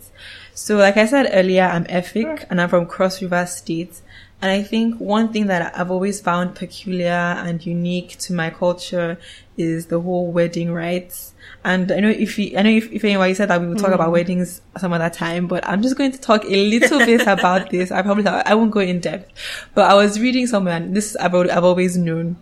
So, 0.54 0.78
like 0.78 0.96
I 0.96 1.08
said 1.08 1.28
earlier, 1.34 1.64
I'm 1.64 1.86
Efik 1.86 2.40
mm. 2.40 2.46
and 2.52 2.62
I'm 2.62 2.70
from 2.70 2.86
Cross 2.86 3.24
River 3.24 3.48
State. 3.48 4.00
And 4.42 4.52
I 4.52 4.62
think 4.62 5.00
one 5.00 5.34
thing 5.34 5.48
that 5.48 5.76
I've 5.76 5.90
always 5.90 6.22
found 6.22 6.54
peculiar 6.56 7.10
and 7.10 7.66
unique 7.66 8.18
to 8.20 8.34
my 8.34 8.52
culture 8.52 9.18
is 9.58 9.88
the 9.88 10.00
whole 10.00 10.32
wedding 10.32 10.72
rites. 10.72 11.34
And 11.64 11.92
I 11.92 12.00
know 12.00 12.10
if 12.10 12.38
you, 12.38 12.56
I 12.56 12.62
know 12.62 12.70
if, 12.70 12.92
if 12.92 13.04
anybody 13.04 13.34
said 13.34 13.48
that 13.48 13.60
we 13.60 13.68
would 13.68 13.80
talk 13.80 13.92
about 13.92 14.10
mm. 14.10 14.14
weddings 14.14 14.62
some 14.78 14.94
other 14.94 15.10
time, 15.10 15.48
but 15.48 15.68
I'm 15.68 15.82
just 15.82 15.98
going 15.98 16.12
to 16.12 16.20
talk 16.20 16.44
a 16.46 16.70
little 16.70 17.00
bit 17.00 17.22
about 17.28 17.72
this. 17.72 17.92
I 17.92 18.04
probably, 18.04 18.28
I 18.28 18.54
won't 18.54 18.70
go 18.70 18.82
in 18.82 19.00
depth, 19.00 19.34
but 19.74 19.90
I 19.90 19.96
was 19.96 20.20
reading 20.20 20.46
somewhere 20.46 20.76
and 20.76 20.96
this 20.96 21.16
I've, 21.16 21.34
I've 21.34 21.64
always 21.64 21.98
known, 21.98 22.36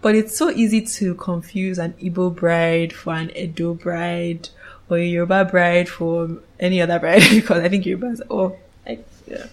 but 0.00 0.14
it's 0.14 0.38
so 0.38 0.48
easy 0.48 0.80
to 0.80 1.14
confuse 1.16 1.78
an 1.78 1.92
Igbo 2.02 2.34
bride 2.34 2.94
for 2.94 3.12
an 3.12 3.36
Edo 3.36 3.74
bride 3.74 4.48
or 4.90 4.98
a 4.98 5.04
Yoruba 5.06 5.44
bride 5.46 5.88
for 5.88 6.28
any 6.58 6.82
other 6.82 6.98
bride 6.98 7.22
because 7.30 7.62
I 7.62 7.68
think 7.68 7.84
Yorubas, 7.84 8.20
oh, 8.28 8.56
like, 8.86 9.06
yeah. 9.26 9.46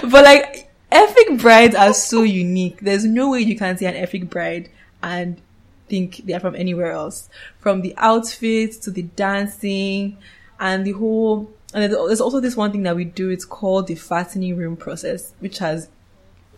but 0.02 0.24
like, 0.24 0.70
Efik 0.92 1.40
brides 1.40 1.74
are 1.74 1.92
so 1.92 2.22
unique. 2.22 2.80
There's 2.80 3.04
no 3.04 3.30
way 3.30 3.40
you 3.40 3.56
can 3.56 3.76
see 3.76 3.86
an 3.86 3.94
Efik 3.94 4.30
bride 4.30 4.70
and 5.02 5.40
think 5.88 6.18
they 6.24 6.32
are 6.32 6.40
from 6.40 6.54
anywhere 6.54 6.92
else. 6.92 7.28
From 7.58 7.80
the 7.82 7.94
outfits 7.96 8.76
to 8.78 8.90
the 8.90 9.02
dancing 9.02 10.16
and 10.60 10.86
the 10.86 10.92
whole, 10.92 11.50
and 11.74 11.92
there's 11.92 12.20
also 12.20 12.40
this 12.40 12.56
one 12.56 12.72
thing 12.72 12.84
that 12.84 12.96
we 12.96 13.04
do. 13.04 13.30
It's 13.30 13.44
called 13.44 13.88
the 13.88 13.94
fattening 13.96 14.56
room 14.56 14.76
process, 14.76 15.32
which 15.40 15.58
has 15.58 15.88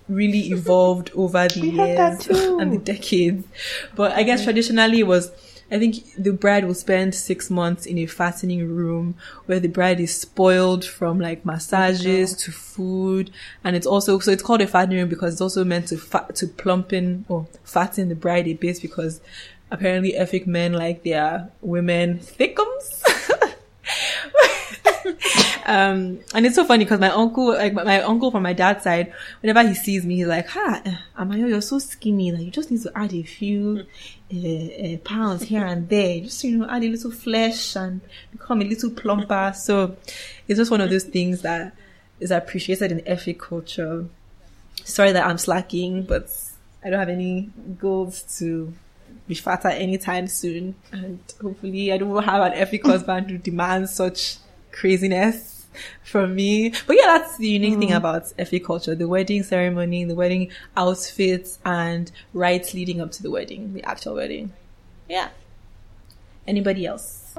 really 0.08 0.50
evolved 0.50 1.10
over 1.14 1.46
the 1.48 1.60
We 1.60 1.70
had 1.76 1.96
that 1.98 2.26
years 2.26 2.38
and 2.60 2.72
the 2.72 2.78
decades. 2.78 3.46
But 3.94 4.12
I 4.12 4.22
guess 4.22 4.44
traditionally 4.44 5.00
it 5.00 5.06
was, 5.06 5.30
I 5.70 5.78
think 5.78 5.96
the 6.16 6.32
bride 6.32 6.64
will 6.64 6.74
spend 6.74 7.14
six 7.14 7.50
months 7.50 7.84
in 7.84 7.98
a 7.98 8.06
fattening 8.06 8.74
room 8.74 9.16
where 9.46 9.60
the 9.60 9.68
bride 9.68 10.00
is 10.00 10.14
spoiled 10.14 10.84
from 10.84 11.20
like 11.20 11.44
massages 11.44 12.34
to 12.44 12.52
food. 12.52 13.30
And 13.62 13.76
it's 13.76 13.86
also, 13.86 14.18
so 14.18 14.30
it's 14.30 14.42
called 14.42 14.62
a 14.62 14.66
fattening 14.66 14.98
room 14.98 15.08
because 15.08 15.34
it's 15.34 15.40
also 15.42 15.64
meant 15.64 15.88
to 15.88 15.98
fat, 15.98 16.34
to 16.36 16.46
plump 16.46 16.92
in 16.92 17.26
or 17.28 17.46
fatten 17.64 18.08
the 18.08 18.14
bride 18.14 18.48
a 18.48 18.54
bit 18.54 18.80
because 18.80 19.20
apparently 19.70 20.12
Efik 20.12 20.46
men 20.46 20.72
like 20.72 21.02
their 21.02 21.50
women 21.60 22.18
thickums. 22.18 23.04
um, 25.66 26.18
and 26.34 26.46
it's 26.46 26.54
so 26.54 26.64
funny 26.64 26.84
because 26.84 27.00
my 27.00 27.10
uncle, 27.10 27.48
like 27.48 27.74
my, 27.74 27.84
my 27.84 28.00
uncle 28.02 28.30
from 28.30 28.42
my 28.42 28.52
dad's 28.52 28.84
side, 28.84 29.12
whenever 29.42 29.68
he 29.68 29.74
sees 29.74 30.04
me, 30.04 30.16
he's 30.16 30.26
like, 30.26 30.48
"Ha, 30.48 30.82
Amayo, 31.18 31.48
you're 31.48 31.60
so 31.60 31.78
skinny. 31.78 32.32
Like 32.32 32.42
you 32.42 32.50
just 32.50 32.70
need 32.70 32.82
to 32.82 32.92
add 32.94 33.12
a 33.12 33.22
few 33.22 33.86
uh, 34.32 34.96
pounds 35.04 35.44
here 35.44 35.64
and 35.64 35.88
there. 35.88 36.20
Just 36.20 36.44
you 36.44 36.58
know, 36.58 36.68
add 36.68 36.84
a 36.84 36.88
little 36.88 37.10
flesh 37.10 37.76
and 37.76 38.00
become 38.32 38.60
a 38.60 38.64
little 38.64 38.90
plumper." 38.90 39.52
So 39.54 39.96
it's 40.46 40.58
just 40.58 40.70
one 40.70 40.80
of 40.80 40.90
those 40.90 41.04
things 41.04 41.42
that 41.42 41.74
is 42.20 42.30
appreciated 42.30 42.92
in 42.92 43.00
Efik 43.00 43.38
culture. 43.38 44.06
Sorry 44.84 45.12
that 45.12 45.26
I'm 45.26 45.38
slacking, 45.38 46.02
but 46.02 46.30
I 46.84 46.90
don't 46.90 46.98
have 46.98 47.08
any 47.08 47.50
goals 47.78 48.22
to 48.38 48.72
be 49.26 49.34
fatter 49.34 49.68
anytime 49.68 50.26
soon, 50.28 50.74
and 50.92 51.18
hopefully, 51.40 51.92
I 51.92 51.98
don't 51.98 52.22
have 52.22 52.52
an 52.52 52.58
Efik 52.58 52.84
husband 52.84 53.30
who 53.30 53.38
demands 53.38 53.94
such 53.94 54.36
craziness 54.72 55.57
from 56.02 56.34
me. 56.34 56.72
But 56.86 56.96
yeah, 56.96 57.18
that's 57.18 57.36
the 57.36 57.48
unique 57.48 57.78
thing 57.78 57.92
about 57.92 58.24
Efik 58.38 58.64
culture: 58.64 58.94
the 58.94 59.08
wedding 59.08 59.42
ceremony, 59.42 60.04
the 60.04 60.14
wedding 60.14 60.50
outfits, 60.76 61.58
and 61.64 62.10
rites 62.32 62.74
leading 62.74 63.00
up 63.00 63.12
to 63.12 63.22
the 63.22 63.30
wedding, 63.30 63.74
the 63.74 63.84
actual 63.84 64.14
wedding. 64.14 64.52
Yeah. 65.08 65.28
Anybody 66.46 66.86
else? 66.86 67.36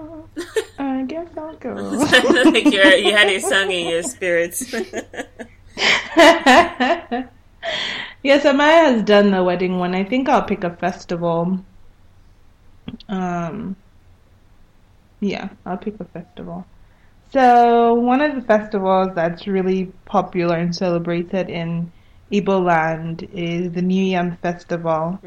I 0.77 1.03
guess 1.07 1.27
I'll 1.35 1.55
go. 1.55 1.73
like 2.51 2.71
you're, 2.71 2.93
you 2.93 3.15
had 3.15 3.27
a 3.27 3.39
song 3.39 3.71
in 3.71 3.89
your 3.89 4.03
spirits. 4.03 4.71
yes, 8.23 8.43
Amayo 8.45 8.85
has 8.85 9.03
done 9.03 9.31
the 9.31 9.43
wedding 9.43 9.77
one. 9.79 9.95
I 9.95 10.03
think 10.03 10.29
I'll 10.29 10.43
pick 10.43 10.63
a 10.63 10.69
festival. 10.69 11.59
Um, 13.07 13.75
yeah, 15.19 15.49
I'll 15.65 15.77
pick 15.77 15.99
a 15.99 16.05
festival. 16.05 16.65
So 17.31 17.93
one 17.93 18.21
of 18.21 18.35
the 18.35 18.41
festivals 18.41 19.09
that's 19.13 19.45
really 19.45 19.85
popular 20.05 20.55
and 20.55 20.75
celebrated 20.75 21.49
in 21.49 21.91
Igbo 22.31 22.63
land 22.65 23.27
is 23.33 23.71
the 23.71 23.81
New 23.81 24.03
Yam 24.03 24.37
Festival. 24.37 25.19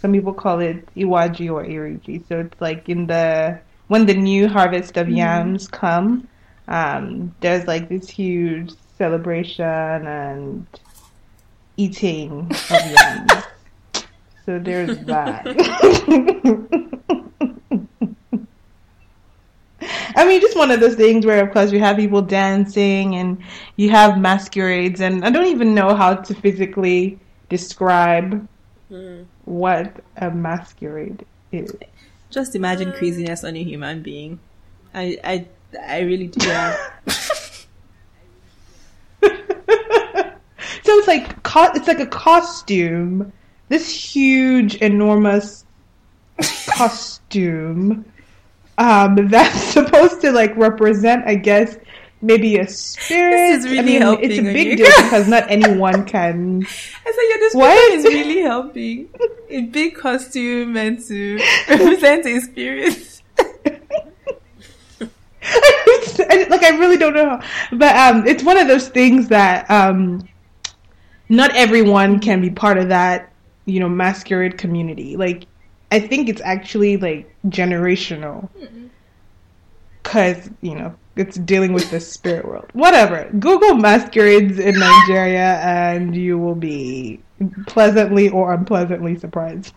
Some 0.00 0.12
people 0.12 0.32
call 0.34 0.60
it 0.60 0.86
Iwaji 0.94 1.50
or 1.50 1.64
Iriji. 1.64 2.26
So 2.28 2.40
it's 2.40 2.60
like 2.60 2.88
in 2.88 3.06
the 3.06 3.60
when 3.88 4.06
the 4.06 4.14
new 4.14 4.48
harvest 4.48 4.96
of 4.96 5.08
yams 5.08 5.68
come, 5.68 6.26
um, 6.68 7.34
there's 7.40 7.66
like 7.66 7.88
this 7.88 8.08
huge 8.08 8.72
celebration 8.98 9.64
and 9.64 10.66
eating 11.76 12.50
of 12.50 12.90
yams. 12.90 13.32
so 14.46 14.58
there's 14.58 14.98
that. 15.06 15.44
I 20.16 20.24
mean, 20.26 20.40
just 20.40 20.56
one 20.56 20.70
of 20.70 20.80
those 20.80 20.94
things 20.94 21.26
where, 21.26 21.44
of 21.44 21.52
course, 21.52 21.72
you 21.72 21.80
have 21.80 21.96
people 21.96 22.22
dancing 22.22 23.16
and 23.16 23.38
you 23.76 23.90
have 23.90 24.18
masquerades, 24.18 25.00
and 25.00 25.24
I 25.24 25.30
don't 25.30 25.46
even 25.46 25.74
know 25.74 25.94
how 25.94 26.14
to 26.14 26.34
physically 26.34 27.18
describe 27.48 28.46
mm. 28.90 29.26
what 29.44 30.02
a 30.16 30.30
masquerade 30.30 31.24
is. 31.52 31.74
Just 32.30 32.54
imagine 32.56 32.92
mm. 32.92 32.98
craziness 32.98 33.44
on 33.44 33.56
a 33.56 33.62
human 33.62 34.02
being. 34.02 34.40
I, 34.94 35.18
I, 35.24 35.46
I 35.80 36.00
really 36.00 36.28
do. 36.28 36.46
Yeah. 36.46 36.90
So 40.84 40.92
it's 40.98 41.08
like 41.08 41.42
co- 41.42 41.72
it's 41.74 41.88
like 41.88 42.00
a 42.00 42.06
costume, 42.06 43.32
this 43.70 43.88
huge, 43.88 44.74
enormous 44.76 45.64
costume 46.68 48.04
um, 48.78 49.16
that's 49.28 49.60
supposed 49.62 50.20
to 50.22 50.32
like 50.32 50.56
represent, 50.56 51.24
I 51.26 51.34
guess, 51.36 51.76
maybe 52.20 52.56
a 52.58 52.66
spirit. 52.66 53.30
This 53.32 53.64
is 53.64 53.70
really 53.70 53.78
I 53.78 53.82
mean, 53.82 54.02
helping, 54.02 54.30
it's 54.30 54.38
a 54.38 54.42
big 54.42 54.78
deal 54.78 54.86
because 55.02 55.28
not 55.28 55.44
anyone 55.50 56.04
can. 56.04 56.62
I 56.64 56.66
said 56.66 57.22
your 57.28 57.38
description 57.38 57.60
What? 57.60 57.92
is 57.92 58.04
really 58.04 58.40
helping. 58.40 59.08
A 59.50 59.62
big 59.62 59.94
costume 59.96 60.72
meant 60.72 61.06
to 61.06 61.38
represent 61.68 62.26
a 62.26 62.40
spirit. 62.40 63.20
I- 65.42 66.46
like 66.48 66.62
I 66.62 66.70
really 66.78 66.96
don't 66.96 67.14
know, 67.14 67.40
but 67.72 67.94
um, 67.96 68.26
it's 68.26 68.42
one 68.42 68.56
of 68.56 68.66
those 68.68 68.88
things 68.88 69.28
that 69.28 69.70
um, 69.70 70.26
not 71.28 71.54
everyone 71.54 72.18
can 72.20 72.40
be 72.40 72.50
part 72.50 72.78
of 72.78 72.88
that, 72.88 73.32
you 73.66 73.80
know, 73.80 73.88
masquerade 73.88 74.56
community. 74.56 75.16
Like, 75.16 75.46
I 75.94 76.00
think 76.00 76.28
it's 76.28 76.40
actually 76.40 76.96
like 76.96 77.32
generational, 77.46 78.48
because 80.02 80.50
you 80.60 80.74
know 80.74 80.92
it's 81.14 81.36
dealing 81.36 81.72
with 81.72 81.88
the 81.92 82.00
spirit 82.00 82.44
world. 82.44 82.68
Whatever. 82.72 83.30
Google 83.38 83.76
masquerades 83.76 84.58
in 84.58 84.76
Nigeria, 84.76 85.60
and 85.60 86.16
you 86.16 86.36
will 86.36 86.56
be 86.56 87.20
pleasantly 87.68 88.28
or 88.28 88.52
unpleasantly 88.54 89.16
surprised. 89.16 89.72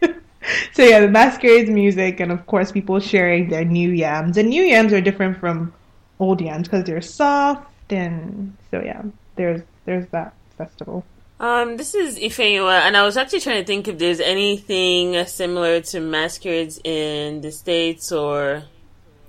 so 0.72 0.82
yeah, 0.82 1.00
the 1.00 1.08
masquerades 1.08 1.68
music, 1.68 2.18
and 2.20 2.32
of 2.32 2.46
course, 2.46 2.72
people 2.72 2.98
sharing 2.98 3.50
their 3.50 3.66
new 3.66 3.90
yams. 3.90 4.38
And 4.38 4.48
new 4.48 4.62
yams 4.62 4.94
are 4.94 5.02
different 5.02 5.38
from 5.38 5.74
old 6.18 6.40
yams 6.40 6.66
because 6.66 6.84
they're 6.84 7.02
soft, 7.02 7.92
and 7.92 8.56
so 8.70 8.80
yeah, 8.80 9.02
there's 9.36 9.60
there's 9.84 10.06
that 10.12 10.32
festival. 10.56 11.04
Um, 11.40 11.76
this 11.76 11.94
is 11.94 12.18
Ifeyinwa, 12.18 12.80
and 12.80 12.96
I 12.96 13.04
was 13.04 13.16
actually 13.16 13.40
trying 13.40 13.60
to 13.60 13.64
think 13.66 13.86
if 13.86 13.96
there's 13.98 14.18
anything 14.20 15.24
similar 15.26 15.80
to 15.82 16.00
masquerades 16.00 16.80
in 16.82 17.40
the 17.42 17.52
states 17.52 18.10
or 18.10 18.64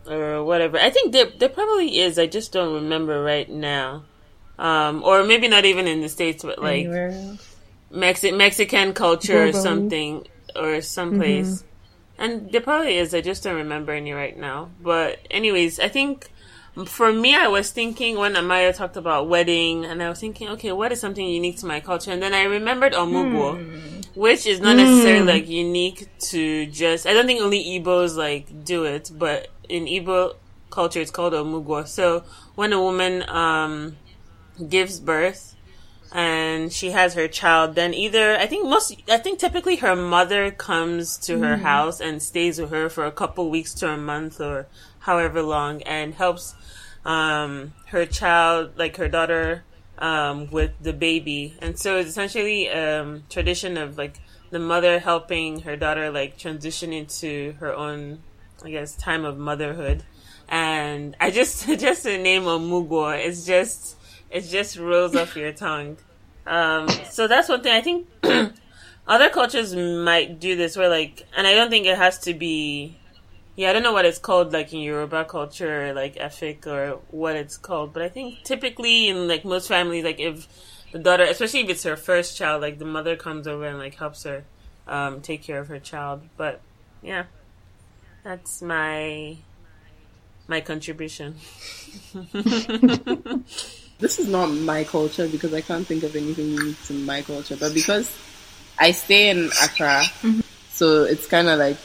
or 0.08 0.44
whatever. 0.44 0.80
I 0.80 0.90
think 0.90 1.12
there 1.14 1.28
there 1.38 1.50
probably 1.50 2.00
is. 2.00 2.18
I 2.18 2.26
just 2.26 2.52
don't 2.52 2.74
remember 2.74 3.22
right 3.22 3.48
now. 3.50 4.06
Um, 4.58 5.04
or 5.04 5.24
maybe 5.24 5.48
not 5.48 5.66
even 5.66 5.88
in 5.88 6.02
the 6.02 6.10
states, 6.10 6.44
but 6.44 6.60
like. 6.62 6.88
Mexi- 7.92 8.36
Mexican 8.36 8.94
culture 8.94 9.44
or 9.44 9.52
something 9.64 10.28
or 10.56 10.82
someplace. 10.82 11.64
And 12.18 12.52
there 12.52 12.62
probably 12.62 12.98
is. 12.98 13.14
I 13.14 13.22
just 13.22 13.44
don't 13.44 13.56
remember 13.56 13.94
any 13.94 14.12
right 14.14 14.38
now. 14.38 14.70
But 14.82 15.20
anyways, 15.32 15.80
I 15.80 15.88
think 15.88 16.28
for 16.86 17.12
me, 17.12 17.36
I 17.36 17.48
was 17.48 17.72
thinking 17.72 18.18
when 18.18 18.36
Amayo 18.36 18.76
talked 18.76 18.98
about 18.98 19.28
wedding, 19.28 19.86
and 19.86 20.02
I 20.02 20.10
was 20.10 20.20
thinking, 20.20 20.50
okay, 20.50 20.72
what 20.72 20.92
is 20.92 21.00
something 21.00 21.26
unique 21.28 21.58
to 21.58 21.66
my 21.66 21.80
culture? 21.80 22.12
And 22.12 22.22
then 22.22 22.34
I 22.34 22.44
remembered 22.44 22.94
Omugwo, 22.94 23.58
hmm. 23.58 24.20
which 24.20 24.46
is 24.46 24.60
not 24.60 24.76
necessarily 24.76 25.22
hmm. 25.22 25.28
like 25.28 25.48
unique 25.48 26.08
to 26.30 26.66
just. 26.68 27.06
I 27.06 27.14
don't 27.14 27.26
think 27.26 27.42
only 27.42 27.64
Igbos 27.64 28.16
like 28.16 28.64
do 28.64 28.86
it, 28.86 29.12
but 29.14 29.50
in 29.68 29.86
Igbo 29.86 30.36
culture, 30.70 31.02
it's 31.02 31.12
called 31.12 31.34
Omugwo. 31.34 31.88
So 31.88 32.24
when 32.56 32.74
a 32.74 32.82
woman 32.82 33.28
um 33.30 33.98
gives 34.68 35.00
birth 35.00 35.56
and 36.12 36.74
she 36.74 36.92
has 36.92 37.14
her 37.14 37.28
child, 37.28 37.76
then 37.76 37.94
either 37.94 38.36
I 38.38 38.46
think 38.46 38.68
most 38.68 38.96
I 39.10 39.18
think 39.18 39.40
typically 39.40 39.78
her 39.78 39.96
mother 39.96 40.52
comes 40.52 41.18
to 41.20 41.40
her 41.40 41.58
hmm. 41.58 41.64
house 41.64 42.00
and 42.00 42.22
stays 42.22 42.60
with 42.60 42.70
her 42.72 42.90
for 42.90 43.06
a 43.06 43.12
couple 43.12 43.50
weeks 43.50 43.74
to 43.76 43.90
a 43.90 43.98
month 43.98 44.40
or 44.40 44.68
however 45.00 45.42
long 45.42 45.82
and 45.84 46.14
helps 46.14 46.56
um 47.06 47.74
her 47.88 48.06
child 48.06 48.72
like 48.78 48.98
her 48.98 49.08
daughter 49.08 49.64
um 49.98 50.50
with 50.52 50.72
the 50.82 50.94
baby. 50.94 51.56
And 51.62 51.78
so 51.78 51.98
it's 51.98 52.10
essentially 52.10 52.70
um 52.70 53.24
tradition 53.30 53.78
of 53.78 53.98
like 53.98 54.20
the 54.50 54.60
mother 54.60 55.00
helping 55.00 55.62
her 55.62 55.76
daughter 55.76 56.10
like 56.12 56.38
transition 56.38 56.94
into 56.94 57.54
her 57.60 57.74
own 57.74 58.24
I 58.64 58.72
guess 58.72 58.96
time 58.96 59.26
of 59.26 59.38
motherhood. 59.38 60.04
And 60.48 61.16
I 61.20 61.32
just 61.32 61.68
just 61.80 62.04
the 62.04 62.18
name 62.18 62.44
Omugwo 62.44 63.18
it's 63.18 63.46
just 63.46 63.96
it 64.30 64.42
just 64.42 64.78
rolls 64.78 65.16
off 65.16 65.36
your 65.36 65.52
tongue. 65.52 65.98
Um, 66.46 66.90
so 67.10 67.28
that's 67.28 67.50
one 67.50 67.62
thing. 67.62 67.74
I 67.74 67.82
think 67.82 68.08
other 69.08 69.30
cultures 69.30 69.76
might 69.76 70.40
do 70.40 70.56
this 70.56 70.76
where 70.76 70.90
like, 70.90 71.28
and 71.36 71.46
I 71.46 71.54
don't 71.54 71.70
think 71.70 71.86
it 71.86 71.98
has 71.98 72.20
to 72.20 72.34
be. 72.34 72.98
Yeah, 73.60 73.72
I 73.72 73.74
don't 73.74 73.84
know 73.84 73.92
what 73.92 74.06
it's 74.06 74.20
called 74.20 74.54
like 74.54 74.72
in 74.72 74.80
Yoruba 74.80 75.26
culture, 75.26 75.92
like 75.94 76.16
Efik 76.16 76.66
or 76.66 77.02
what 77.12 77.36
it's 77.36 77.58
called, 77.58 77.92
but 77.92 78.02
I 78.02 78.08
think 78.08 78.42
typically 78.46 79.10
in 79.10 79.28
like 79.28 79.44
most 79.44 79.68
families, 79.68 80.06
like 80.06 80.18
if 80.18 80.48
the 80.94 81.00
daughter, 81.00 81.24
especially 81.24 81.60
if 81.60 81.70
it's 81.70 81.84
her 81.84 81.98
first 81.98 82.38
child, 82.38 82.62
like 82.62 82.80
the 82.80 82.86
mother 82.86 83.18
comes 83.18 83.50
over 83.50 83.66
and 83.66 83.78
like 83.78 83.96
helps 83.96 84.24
her 84.24 84.46
um, 84.88 85.20
take 85.20 85.44
care 85.44 85.60
of 85.60 85.68
her 85.68 85.78
child. 85.78 86.22
But 86.38 86.62
yeah, 87.02 87.26
that's 88.24 88.62
my 88.62 89.36
my 90.48 90.62
contribution. 90.62 91.36
this 94.00 94.20
is 94.20 94.30
not 94.30 94.46
my 94.52 94.86
culture 94.86 95.28
because 95.28 95.54
I 95.54 95.60
can't 95.60 95.86
think 95.86 96.04
of 96.04 96.16
anything 96.16 96.52
unique 96.52 96.82
to 96.86 96.94
my 96.94 97.22
culture. 97.24 97.58
But 97.58 97.74
because 97.74 98.10
I 98.80 98.92
stay 98.92 99.30
in 99.30 99.50
Accra, 99.62 100.06
so 100.70 101.04
it's 101.04 101.28
kind 101.28 101.50
of 101.50 101.60
like 101.60 101.76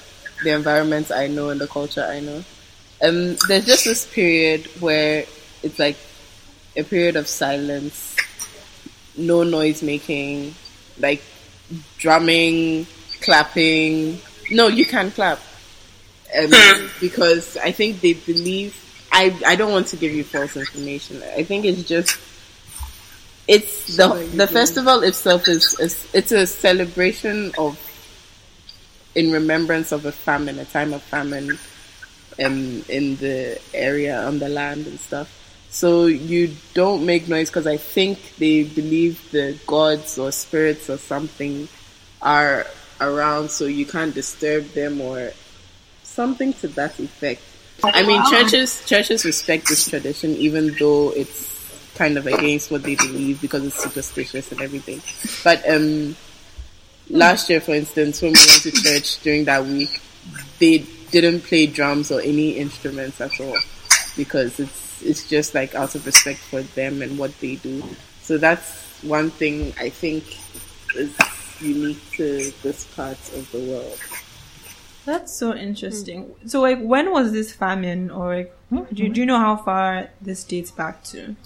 the 0.42 0.52
environment 0.54 1.10
I 1.10 1.26
know 1.26 1.50
and 1.50 1.60
the 1.60 1.66
culture 1.66 2.04
I 2.04 2.20
know. 2.20 2.44
Um, 3.02 3.36
there's 3.48 3.66
just 3.66 3.84
this 3.84 4.06
period 4.06 4.66
where 4.80 5.24
it's 5.62 5.78
like 5.78 5.96
a 6.76 6.82
period 6.82 7.16
of 7.16 7.28
silence, 7.28 8.16
no 9.16 9.42
noise 9.42 9.82
making, 9.82 10.54
like 10.98 11.22
drumming, 11.98 12.86
clapping. 13.20 14.20
No, 14.50 14.68
you 14.68 14.84
can 14.84 15.10
clap. 15.10 15.38
Um, 16.36 16.50
because 17.00 17.56
I 17.56 17.72
think 17.72 18.00
they 18.00 18.14
believe. 18.14 18.80
I 19.12 19.36
I 19.46 19.54
don't 19.54 19.70
want 19.70 19.88
to 19.88 19.96
give 19.96 20.12
you 20.12 20.24
false 20.24 20.56
information. 20.56 21.22
I 21.36 21.44
think 21.44 21.64
it's 21.64 21.84
just 21.84 22.18
it's 23.46 23.96
the 23.96 24.08
the 24.34 24.46
festival 24.46 25.02
itself 25.02 25.48
is, 25.48 25.78
is 25.78 26.08
it's 26.12 26.32
a 26.32 26.46
celebration 26.46 27.52
of 27.58 27.78
in 29.14 29.32
remembrance 29.32 29.92
of 29.92 30.04
a 30.04 30.12
famine, 30.12 30.58
a 30.58 30.64
time 30.64 30.92
of 30.92 31.02
famine, 31.02 31.58
um, 32.42 32.84
in 32.88 33.16
the 33.16 33.60
area 33.72 34.26
on 34.26 34.38
the 34.38 34.48
land 34.48 34.86
and 34.86 34.98
stuff. 34.98 35.30
So 35.70 36.06
you 36.06 36.54
don't 36.74 37.04
make 37.04 37.28
noise 37.28 37.50
because 37.50 37.66
I 37.66 37.76
think 37.76 38.36
they 38.38 38.62
believe 38.62 39.30
the 39.32 39.58
gods 39.66 40.18
or 40.18 40.30
spirits 40.30 40.88
or 40.88 40.98
something 40.98 41.68
are 42.22 42.66
around, 43.00 43.50
so 43.50 43.66
you 43.66 43.84
can't 43.84 44.14
disturb 44.14 44.66
them 44.72 45.00
or 45.00 45.32
something 46.02 46.52
to 46.54 46.68
that 46.68 46.98
effect. 47.00 47.42
I 47.82 48.06
mean, 48.06 48.22
churches 48.30 48.84
churches 48.86 49.24
respect 49.24 49.68
this 49.68 49.88
tradition, 49.88 50.30
even 50.36 50.74
though 50.78 51.10
it's 51.10 51.52
kind 51.96 52.16
of 52.18 52.26
against 52.26 52.70
what 52.70 52.82
they 52.82 52.94
believe 52.94 53.40
because 53.40 53.64
it's 53.64 53.82
superstitious 53.82 54.52
and 54.52 54.60
everything. 54.60 55.02
But 55.42 55.68
um, 55.68 56.16
last 57.10 57.50
year, 57.50 57.60
for 57.60 57.74
instance, 57.74 58.22
when 58.22 58.32
we 58.32 58.38
went 58.38 58.62
to 58.62 58.70
church 58.72 59.20
during 59.22 59.44
that 59.44 59.64
week, 59.64 60.00
they 60.58 60.78
didn't 61.10 61.42
play 61.42 61.66
drums 61.66 62.10
or 62.10 62.20
any 62.20 62.52
instruments 62.52 63.20
at 63.20 63.38
all 63.40 63.56
because 64.16 64.58
it's 64.58 65.02
it's 65.02 65.28
just 65.28 65.54
like 65.54 65.74
out 65.74 65.94
of 65.94 66.06
respect 66.06 66.38
for 66.38 66.62
them 66.62 67.02
and 67.02 67.18
what 67.18 67.38
they 67.40 67.56
do. 67.56 67.82
So 68.22 68.38
that's 68.38 69.02
one 69.02 69.30
thing 69.30 69.74
I 69.78 69.90
think 69.90 70.24
is 70.96 71.14
unique 71.60 72.00
to 72.12 72.50
this 72.62 72.86
part 72.94 73.18
of 73.34 73.50
the 73.52 73.58
world. 73.58 74.00
That's 75.04 75.36
so 75.36 75.54
interesting. 75.54 76.34
So, 76.46 76.62
like, 76.62 76.80
when 76.80 77.10
was 77.10 77.32
this 77.32 77.52
famine, 77.52 78.10
or 78.10 78.36
like, 78.36 78.56
hmm, 78.70 78.84
do, 78.92 79.02
you, 79.02 79.08
do 79.10 79.20
you 79.20 79.26
know 79.26 79.38
how 79.38 79.56
far 79.56 80.08
this 80.22 80.44
dates 80.44 80.70
back 80.70 81.04
to? 81.04 81.36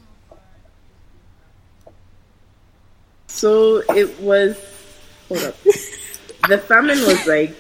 So 3.26 3.82
it 3.94 4.20
was. 4.20 4.56
Hold 5.28 5.42
up. 5.44 5.54
the 6.48 6.58
famine 6.58 6.98
was 7.00 7.26
like 7.26 7.54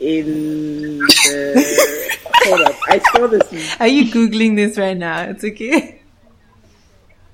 in 0.00 0.98
the. 0.98 2.18
hold 2.44 2.60
up. 2.62 2.74
I 2.86 2.98
saw 2.98 3.26
this. 3.26 3.80
Are 3.80 3.88
you 3.88 4.10
googling 4.12 4.56
this 4.56 4.78
right 4.78 4.96
now? 4.96 5.22
It's 5.22 5.44
okay. 5.44 6.00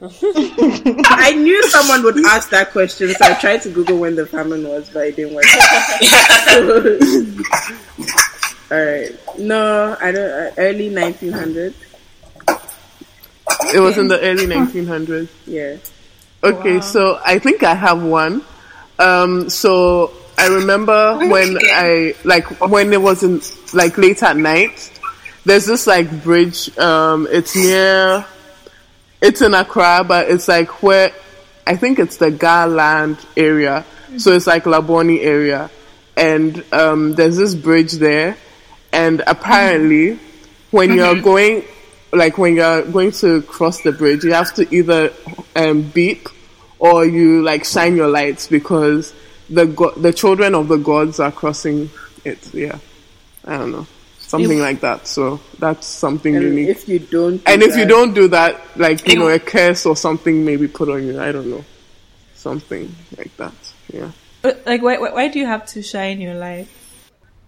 I 0.02 1.34
knew 1.34 1.62
someone 1.68 2.02
would 2.02 2.18
ask 2.26 2.50
that 2.50 2.72
question, 2.72 3.08
so 3.14 3.24
I 3.24 3.34
tried 3.34 3.62
to 3.62 3.70
Google 3.70 3.98
when 3.98 4.16
the 4.16 4.26
famine 4.26 4.66
was, 4.66 4.90
but 4.90 5.06
it 5.06 5.16
didn't 5.16 5.34
work. 5.34 5.44
All 8.70 8.84
right. 8.84 9.38
No, 9.38 9.96
I 10.00 10.12
don't. 10.12 10.30
Uh, 10.30 10.50
early 10.58 10.90
1900s. 10.90 11.74
It 13.74 13.80
was 13.80 13.98
in 13.98 14.08
the 14.08 14.20
early 14.20 14.46
1900s. 14.46 15.28
Yeah. 15.46 15.76
Okay, 16.42 16.80
so 16.80 17.20
I 17.24 17.38
think 17.38 17.62
I 17.62 17.74
have 17.74 18.02
one. 18.02 18.42
Um, 18.98 19.50
so 19.50 20.12
I 20.38 20.48
remember 20.48 21.18
when 21.28 21.58
I 21.62 22.14
like 22.24 22.60
when 22.60 22.92
it 22.92 23.00
was 23.00 23.22
in 23.22 23.40
like 23.72 23.98
late 23.98 24.22
at 24.22 24.36
night. 24.36 24.90
There's 25.46 25.66
this 25.66 25.86
like 25.86 26.22
bridge. 26.22 26.76
Um, 26.78 27.28
it's 27.30 27.54
near. 27.54 28.24
It's 29.20 29.42
in 29.42 29.54
Accra, 29.54 30.04
but 30.06 30.30
it's 30.30 30.48
like 30.48 30.82
where 30.82 31.12
I 31.66 31.76
think 31.76 31.98
it's 31.98 32.16
the 32.16 32.30
Garland 32.30 33.18
area. 33.36 33.84
So 34.18 34.32
it's 34.32 34.46
like 34.46 34.64
Labone 34.64 35.18
area, 35.22 35.70
and 36.16 36.64
um, 36.72 37.14
there's 37.14 37.36
this 37.36 37.54
bridge 37.54 37.92
there, 37.92 38.36
and 38.92 39.22
apparently 39.26 40.18
when 40.70 40.94
you're 40.94 41.20
going 41.20 41.64
like 42.12 42.38
when 42.38 42.56
you're 42.56 42.82
going 42.82 43.10
to 43.12 43.42
cross 43.42 43.80
the 43.80 43.92
bridge, 43.92 44.24
you 44.24 44.32
have 44.32 44.54
to 44.54 44.74
either 44.74 45.12
um, 45.56 45.82
beep 45.82 46.28
or 46.78 47.04
you 47.04 47.42
like 47.42 47.64
shine 47.64 47.96
your 47.96 48.08
lights 48.08 48.46
because 48.46 49.14
the 49.50 49.66
go- 49.66 49.92
the 49.92 50.12
children 50.12 50.54
of 50.54 50.68
the 50.68 50.76
gods 50.78 51.20
are 51.20 51.32
crossing 51.32 51.90
it. 52.24 52.52
Yeah, 52.54 52.78
I 53.44 53.58
don't 53.58 53.72
know, 53.72 53.86
something 54.18 54.58
like 54.58 54.80
that. 54.80 55.06
So 55.06 55.40
that's 55.58 55.86
something 55.86 56.34
And 56.36 56.44
unique. 56.44 56.68
if 56.68 56.88
you 56.88 56.98
don't, 56.98 57.36
do 57.36 57.42
and 57.46 57.62
if 57.62 57.76
you 57.76 57.86
don't 57.86 58.14
do 58.14 58.28
that, 58.28 58.60
like 58.76 59.06
you 59.06 59.18
know, 59.18 59.28
a 59.28 59.38
curse 59.38 59.86
or 59.86 59.96
something 59.96 60.44
may 60.44 60.56
be 60.56 60.68
put 60.68 60.88
on 60.88 61.04
you. 61.06 61.20
I 61.20 61.32
don't 61.32 61.48
know, 61.50 61.64
something 62.34 62.94
like 63.16 63.36
that. 63.36 63.54
Yeah. 63.92 64.10
But 64.42 64.62
like, 64.66 64.82
why, 64.82 64.98
why, 64.98 65.10
why 65.10 65.28
do 65.28 65.38
you 65.38 65.46
have 65.46 65.64
to 65.68 65.82
shine 65.82 66.20
your 66.20 66.34
light? 66.34 66.68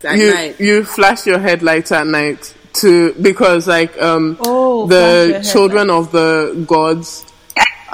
at 0.05 0.19
you 0.19 0.31
night, 0.33 0.61
you 0.61 0.85
flash 0.85 1.27
your 1.27 1.39
headlights 1.39 1.91
at 1.93 2.07
night 2.07 2.55
to 2.75 3.15
because 3.15 3.67
like 3.67 4.01
um 4.01 4.37
Oh, 4.41 4.87
the 4.87 5.47
children 5.51 5.89
of 5.91 6.13
the 6.13 6.65
gods 6.67 7.25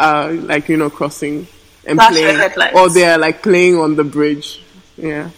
are 0.02 0.32
like 0.32 0.68
you 0.68 0.76
know 0.76 0.90
crossing 0.90 1.46
and 1.86 1.98
Flash 1.98 2.12
playing 2.12 2.36
headlights. 2.36 2.76
or 2.78 2.88
they're 2.90 3.18
like 3.18 3.42
playing 3.42 3.76
on 3.78 3.96
the 3.96 4.04
bridge. 4.04 4.62
Yeah. 4.96 5.30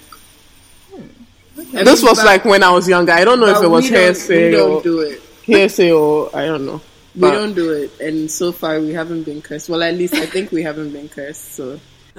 I 1.76 1.82
This 1.84 2.02
was 2.02 2.18
but- 2.18 2.26
like 2.26 2.44
when 2.44 2.62
I 2.62 2.70
was 2.70 2.88
younger. 2.88 3.12
I 3.12 3.24
don't 3.24 3.40
know 3.40 3.46
if 3.56 3.62
it 3.62 3.68
was 3.68 3.84
we 3.84 3.90
don't- 3.90 4.00
hearsay 4.00 4.50
We 4.50 4.56
don't 4.56 4.70
or 4.72 4.82
do 4.82 5.00
it. 5.00 5.20
hearsay 5.42 5.90
or 5.92 6.30
I 6.34 6.46
don't 6.46 6.66
know. 6.66 6.80
We 7.14 7.30
don't 7.30 7.54
do 7.54 7.70
it, 7.70 8.00
and 8.00 8.28
so 8.28 8.50
far 8.50 8.80
we 8.80 8.92
haven't 8.92 9.22
been 9.22 9.40
cursed. 9.40 9.68
Well, 9.68 9.82
at 9.84 9.94
least 9.94 10.14
I 10.14 10.26
think 10.26 10.50
we 10.50 10.62
haven't 10.64 10.90
been 10.92 11.08
cursed. 11.08 11.54
So 11.54 11.78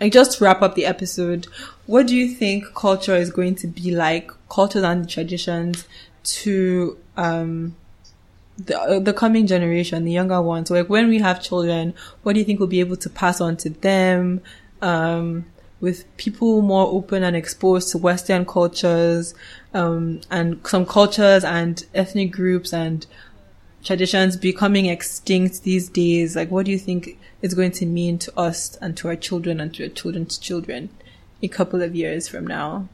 Like, 0.00 0.12
just 0.12 0.38
to 0.38 0.44
wrap 0.44 0.62
up 0.62 0.74
the 0.74 0.84
episode, 0.86 1.46
what 1.86 2.06
do 2.08 2.16
you 2.16 2.28
think 2.34 2.74
culture 2.74 3.14
is 3.14 3.30
going 3.30 3.54
to 3.56 3.66
be 3.68 3.94
like, 3.94 4.30
cultures 4.48 4.82
and 4.82 5.08
traditions 5.08 5.86
to, 6.24 6.98
um, 7.16 7.76
the, 8.66 8.80
uh, 8.80 8.98
the 8.98 9.12
coming 9.12 9.46
generation, 9.46 10.04
the 10.04 10.12
younger 10.12 10.40
ones? 10.40 10.70
Like, 10.70 10.88
when 10.88 11.08
we 11.08 11.18
have 11.18 11.42
children, 11.42 11.94
what 12.22 12.34
do 12.34 12.38
you 12.38 12.44
think 12.44 12.58
we'll 12.58 12.68
be 12.68 12.80
able 12.80 12.96
to 12.96 13.10
pass 13.10 13.40
on 13.40 13.56
to 13.58 13.70
them? 13.70 14.40
Um, 14.80 15.46
with 15.80 16.16
people 16.16 16.62
more 16.62 16.86
open 16.86 17.24
and 17.24 17.34
exposed 17.34 17.90
to 17.90 17.98
Western 17.98 18.46
cultures, 18.46 19.34
um, 19.74 20.20
and 20.30 20.64
some 20.66 20.86
cultures 20.86 21.42
and 21.44 21.84
ethnic 21.92 22.30
groups 22.30 22.72
and 22.72 23.04
traditions 23.82 24.36
becoming 24.36 24.86
extinct 24.86 25.64
these 25.64 25.88
days, 25.88 26.36
like 26.36 26.50
what 26.50 26.66
do 26.66 26.70
you 26.70 26.78
think 26.78 27.18
it's 27.42 27.54
going 27.54 27.72
to 27.72 27.84
mean 27.84 28.16
to 28.18 28.38
us 28.38 28.76
and 28.76 28.96
to 28.96 29.08
our 29.08 29.16
children 29.16 29.60
and 29.60 29.74
to 29.74 29.82
our 29.82 29.88
children's 29.88 30.38
children 30.38 30.88
a 31.42 31.48
couple 31.48 31.82
of 31.82 31.96
years 31.96 32.28
from 32.28 32.46
now? 32.46 32.88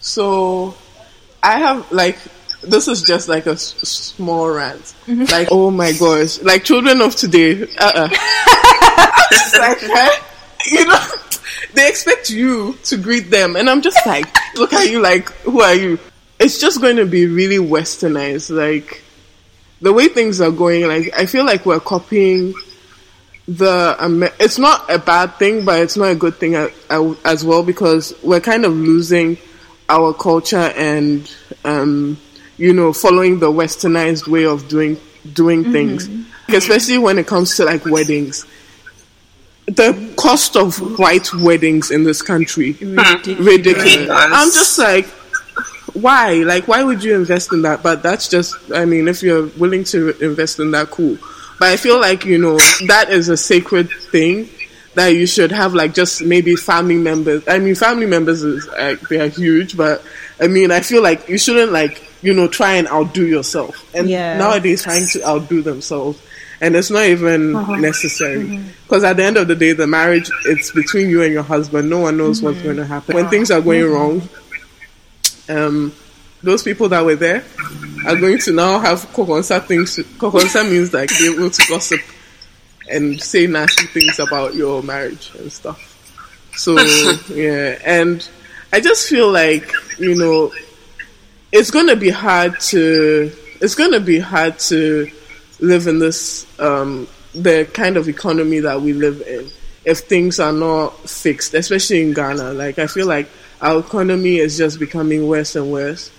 So 0.00 0.74
I 1.42 1.58
have 1.58 1.90
like 1.92 2.18
this 2.62 2.88
is 2.88 3.02
just 3.02 3.28
like 3.28 3.46
a 3.46 3.52
s- 3.52 3.74
small 3.88 4.48
rant. 4.50 4.94
Like 5.06 5.48
oh 5.50 5.70
my 5.70 5.92
gosh, 5.92 6.40
like 6.42 6.64
children 6.64 7.00
of 7.00 7.14
today. 7.16 7.62
Uh-uh. 7.62 8.08
I'm 8.10 9.60
like 9.60 9.78
huh? 9.82 10.24
you 10.66 10.84
know 10.86 11.04
they 11.74 11.88
expect 11.88 12.30
you 12.30 12.74
to 12.84 12.96
greet 12.96 13.30
them, 13.30 13.56
and 13.56 13.68
I'm 13.70 13.80
just 13.82 13.98
like 14.06 14.26
look 14.56 14.72
at 14.72 14.90
you 14.90 15.00
like 15.00 15.30
who 15.42 15.60
are 15.62 15.74
you? 15.74 15.98
It's 16.38 16.60
just 16.60 16.80
going 16.80 16.96
to 16.96 17.06
be 17.06 17.26
really 17.26 17.56
westernized. 17.58 18.50
Like 18.50 19.02
the 19.80 19.92
way 19.92 20.08
things 20.08 20.40
are 20.40 20.50
going. 20.50 20.86
Like 20.86 21.10
I 21.16 21.26
feel 21.26 21.44
like 21.44 21.64
we're 21.66 21.80
copying 21.80 22.54
the 23.46 23.96
Amer- 24.00 24.32
it's 24.38 24.58
not 24.58 24.92
a 24.92 24.98
bad 24.98 25.34
thing, 25.36 25.64
but 25.64 25.80
it's 25.80 25.96
not 25.96 26.10
a 26.10 26.14
good 26.14 26.36
thing 26.36 26.54
a- 26.54 26.68
a- 26.90 27.16
as 27.24 27.44
well 27.44 27.62
because 27.62 28.14
we're 28.22 28.40
kind 28.40 28.64
of 28.64 28.72
losing 28.74 29.38
our 29.88 30.12
culture 30.12 30.70
and 30.76 31.32
um, 31.64 32.18
you 32.58 32.74
know 32.74 32.92
following 32.92 33.38
the 33.38 33.50
westernized 33.50 34.28
way 34.28 34.44
of 34.44 34.68
doing 34.68 35.00
doing 35.32 35.62
mm-hmm. 35.62 35.72
things, 35.72 36.08
especially 36.48 36.98
when 36.98 37.18
it 37.18 37.26
comes 37.26 37.56
to 37.56 37.64
like 37.64 37.86
weddings. 37.86 38.44
The 39.66 40.14
cost 40.16 40.56
of 40.56 40.78
white 40.98 41.32
weddings 41.34 41.90
in 41.90 42.04
this 42.04 42.22
country 42.22 42.72
ridiculous. 42.72 43.38
Ridiculous. 43.38 44.08
I'm 44.10 44.50
just 44.50 44.78
like, 44.78 45.04
why? 45.92 46.36
Like, 46.36 46.66
why 46.66 46.82
would 46.82 47.04
you 47.04 47.14
invest 47.14 47.52
in 47.52 47.60
that? 47.62 47.82
But 47.82 48.02
that's 48.02 48.28
just, 48.28 48.56
I 48.72 48.86
mean, 48.86 49.08
if 49.08 49.22
you're 49.22 49.48
willing 49.58 49.84
to 49.84 50.16
invest 50.24 50.58
in 50.58 50.70
that, 50.70 50.88
cool. 50.88 51.18
But 51.58 51.68
I 51.68 51.76
feel 51.76 52.00
like, 52.00 52.24
you 52.24 52.38
know, 52.38 52.56
that 52.86 53.08
is 53.10 53.28
a 53.28 53.36
sacred 53.36 53.90
thing 53.90 54.48
that 54.94 55.08
you 55.08 55.26
should 55.26 55.52
have, 55.52 55.74
like, 55.74 55.92
just 55.92 56.22
maybe 56.22 56.56
family 56.56 56.96
members. 56.96 57.46
I 57.46 57.58
mean, 57.58 57.74
family 57.74 58.06
members 58.06 58.42
is, 58.42 58.66
like, 58.68 59.00
they 59.02 59.20
are 59.20 59.28
huge, 59.28 59.76
but 59.76 60.02
I 60.40 60.46
mean, 60.46 60.70
I 60.70 60.80
feel 60.80 61.02
like 61.02 61.28
you 61.28 61.36
shouldn't, 61.36 61.72
like, 61.72 62.07
you 62.22 62.34
know, 62.34 62.48
try 62.48 62.74
and 62.74 62.88
outdo 62.88 63.26
yourself. 63.26 63.84
And 63.94 64.08
Yeah. 64.08 64.36
nowadays, 64.38 64.82
trying 64.82 65.06
to 65.08 65.26
outdo 65.26 65.62
themselves. 65.62 66.18
And 66.60 66.74
it's 66.74 66.90
not 66.90 67.04
even 67.04 67.54
uh-huh. 67.54 67.72
mm-hmm. 67.72 67.82
necessary. 67.82 68.60
Because 68.82 69.04
at 69.04 69.16
the 69.16 69.24
end 69.24 69.36
of 69.36 69.46
the 69.46 69.54
day, 69.54 69.72
the 69.72 69.86
marriage, 69.86 70.30
it's 70.46 70.72
between 70.72 71.08
you 71.08 71.22
and 71.22 71.32
your 71.32 71.44
husband. 71.44 71.88
No 71.88 72.00
one 72.00 72.16
knows 72.16 72.42
what's 72.42 72.56
mm-hmm. 72.56 72.64
going 72.64 72.76
to 72.78 72.86
happen. 72.86 73.14
When 73.14 73.28
things 73.28 73.50
are 73.50 73.60
going 73.60 73.82
mm-hmm. 73.82 73.94
wrong, 73.94 74.28
um, 75.48 75.92
those 76.42 76.62
people 76.62 76.88
that 76.88 77.04
were 77.04 77.16
there 77.16 77.44
are 78.06 78.16
going 78.16 78.38
to 78.38 78.52
now 78.52 78.78
have 78.78 79.00
kokonsa 79.12 79.64
things. 79.64 79.96
Kokonsa 79.96 80.68
means 80.68 80.92
like 80.92 81.08
be 81.10 81.32
able 81.32 81.50
to 81.50 81.62
gossip 81.68 82.00
and 82.90 83.20
say 83.20 83.46
nasty 83.46 83.86
things 83.86 84.18
about 84.18 84.54
your 84.54 84.82
marriage 84.82 85.30
and 85.38 85.52
stuff. 85.52 85.84
So 86.56 86.78
yeah, 87.34 87.78
and 87.84 88.26
I 88.72 88.80
just 88.80 89.08
feel 89.08 89.30
like 89.30 89.70
you 89.98 90.14
know 90.14 90.52
it's 91.52 91.70
going 91.70 91.86
to 91.86 91.96
be 91.96 92.10
hard 92.10 92.58
to 92.60 93.32
it's 93.60 93.74
going 93.74 93.92
to 93.92 94.00
be 94.00 94.18
hard 94.18 94.58
to 94.58 95.10
live 95.60 95.86
in 95.86 95.98
this 95.98 96.46
um, 96.60 97.08
the 97.34 97.68
kind 97.72 97.96
of 97.96 98.08
economy 98.08 98.60
that 98.60 98.80
we 98.80 98.92
live 98.92 99.22
in 99.22 99.50
if 99.84 100.00
things 100.00 100.38
are 100.38 100.52
not 100.52 101.08
fixed, 101.08 101.54
especially 101.54 102.02
in 102.02 102.12
Ghana. 102.12 102.52
Like 102.52 102.78
I 102.78 102.86
feel 102.86 103.06
like 103.06 103.28
our 103.60 103.80
economy 103.80 104.36
is 104.36 104.58
just 104.58 104.78
becoming 104.78 105.26
worse 105.26 105.56
and 105.56 105.72
worse, 105.72 106.10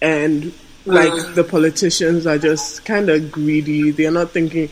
and 0.00 0.52
like 0.86 1.34
the 1.34 1.44
politicians 1.44 2.26
are 2.26 2.38
just 2.38 2.84
kind 2.84 3.10
of 3.10 3.30
greedy. 3.32 3.90
They're 3.90 4.10
not 4.10 4.30
thinking 4.30 4.70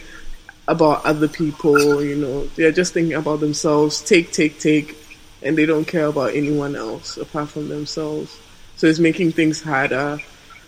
about 0.69 1.05
other 1.05 1.29
people. 1.29 2.03
You 2.03 2.17
know, 2.17 2.47
they're 2.57 2.73
just 2.73 2.95
thinking 2.95 3.15
about 3.15 3.41
themselves. 3.41 4.01
Take, 4.01 4.33
take, 4.33 4.59
take, 4.59 4.97
and 5.43 5.59
they 5.59 5.67
don't 5.67 5.85
care 5.85 6.07
about 6.07 6.35
anyone 6.35 6.77
else 6.77 7.17
apart 7.17 7.51
from 7.51 7.69
themselves. 7.69 8.39
So 8.77 8.87
it's 8.87 8.99
making 8.99 9.33
things 9.33 9.63
harder. 9.63 10.19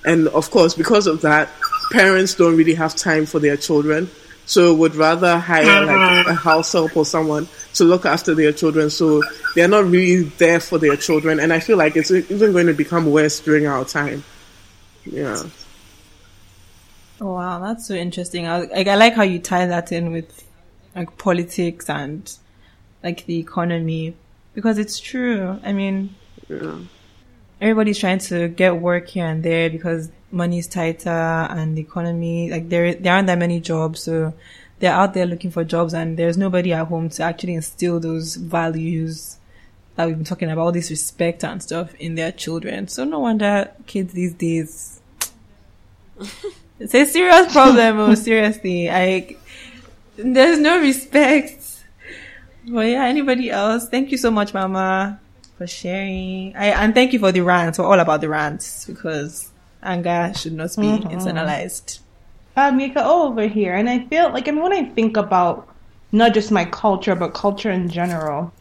And 0.04 0.28
of 0.28 0.50
course, 0.50 0.74
because 0.74 1.06
of 1.06 1.22
that, 1.22 1.50
parents 1.92 2.34
don't 2.34 2.56
really 2.56 2.74
have 2.74 2.94
time 2.94 3.26
for 3.26 3.38
their 3.38 3.56
children. 3.56 4.10
So 4.46 4.74
would 4.74 4.94
rather 4.94 5.38
hire 5.38 5.84
like 5.84 6.26
a 6.26 6.34
house 6.48 6.72
help 6.72 6.96
or 6.96 7.04
someone 7.04 7.48
to 7.74 7.84
look 7.84 8.06
after 8.06 8.34
their 8.34 8.52
children. 8.52 8.88
So 8.88 9.22
they're 9.54 9.68
not 9.68 9.84
really 9.84 10.22
there 10.22 10.58
for 10.58 10.78
their 10.78 10.96
children. 10.96 11.38
And 11.38 11.52
I 11.52 11.60
feel 11.60 11.76
like 11.76 11.96
it's 11.96 12.10
even 12.10 12.52
going 12.52 12.66
to 12.66 12.72
become 12.72 13.10
worse 13.10 13.40
during 13.40 13.66
our 13.66 13.84
time. 13.84 14.24
Yeah. 15.04 15.42
Oh 17.20 17.34
wow, 17.34 17.58
that's 17.58 17.86
so 17.86 17.94
interesting. 17.94 18.46
I, 18.46 18.60
like, 18.60 18.86
I 18.86 18.94
like 18.94 19.14
how 19.14 19.22
you 19.24 19.38
tie 19.40 19.66
that 19.66 19.90
in 19.90 20.12
with 20.12 20.44
like 20.94 21.18
politics 21.18 21.90
and 21.90 22.32
like 23.02 23.26
the 23.26 23.38
economy 23.38 24.14
because 24.54 24.78
it's 24.78 24.98
true. 25.00 25.60
I 25.64 25.72
mean, 25.72 26.14
Yeah. 26.48 26.78
Everybody's 27.60 27.98
trying 27.98 28.18
to 28.18 28.48
get 28.48 28.76
work 28.76 29.08
here 29.08 29.26
and 29.26 29.42
there 29.42 29.70
because 29.70 30.10
money's 30.30 30.66
tighter 30.66 31.08
and 31.08 31.76
the 31.76 31.80
economy 31.80 32.50
like 32.50 32.68
there 32.68 32.94
there 32.94 33.14
aren't 33.14 33.26
that 33.26 33.38
many 33.38 33.60
jobs 33.60 34.02
so 34.02 34.32
they're 34.78 34.92
out 34.92 35.14
there 35.14 35.26
looking 35.26 35.50
for 35.50 35.64
jobs 35.64 35.94
and 35.94 36.16
there's 36.16 36.36
nobody 36.36 36.72
at 36.72 36.86
home 36.86 37.08
to 37.08 37.22
actually 37.22 37.54
instill 37.54 37.98
those 37.98 38.36
values 38.36 39.38
that 39.96 40.06
we've 40.06 40.16
been 40.16 40.24
talking 40.24 40.50
about 40.50 40.62
all 40.62 40.72
this 40.72 40.90
respect 40.90 41.42
and 41.42 41.60
stuff 41.60 41.92
in 41.96 42.14
their 42.14 42.30
children. 42.30 42.86
So 42.86 43.02
no 43.02 43.18
wonder 43.18 43.72
kids 43.86 44.12
these 44.12 44.34
days 44.34 45.00
it's 46.78 46.94
a 46.94 47.04
serious 47.04 47.52
problem 47.52 47.98
oh 47.98 48.14
seriously 48.14 48.88
like 48.88 49.40
there's 50.16 50.60
no 50.60 50.78
respect. 50.80 51.64
But 52.68 52.86
yeah 52.86 53.04
anybody 53.04 53.50
else? 53.50 53.88
Thank 53.88 54.12
you 54.12 54.18
so 54.18 54.30
much 54.30 54.54
mama 54.54 55.18
for 55.58 55.66
sharing. 55.66 56.56
I, 56.56 56.66
and 56.68 56.94
thank 56.94 57.12
you 57.12 57.18
for 57.18 57.32
the 57.32 57.42
rants. 57.42 57.78
We're 57.78 57.84
all 57.86 58.00
about 58.00 58.22
the 58.22 58.28
rants 58.28 58.86
because 58.86 59.52
anger 59.82 60.32
should 60.34 60.54
not 60.54 60.70
be 60.80 61.00
internalized. 61.10 62.00
uh, 62.56 62.72
Mika 62.72 63.04
all 63.04 63.28
over 63.28 63.46
here, 63.46 63.74
and 63.74 63.88
I 63.90 64.06
feel 64.06 64.32
like, 64.32 64.48
and 64.48 64.60
when 64.62 64.72
I 64.72 64.84
think 64.90 65.16
about 65.16 65.68
not 66.12 66.34
just 66.34 66.50
my 66.50 66.64
culture, 66.64 67.14
but 67.14 67.34
culture 67.34 67.70
in 67.70 67.88
general, 67.88 68.52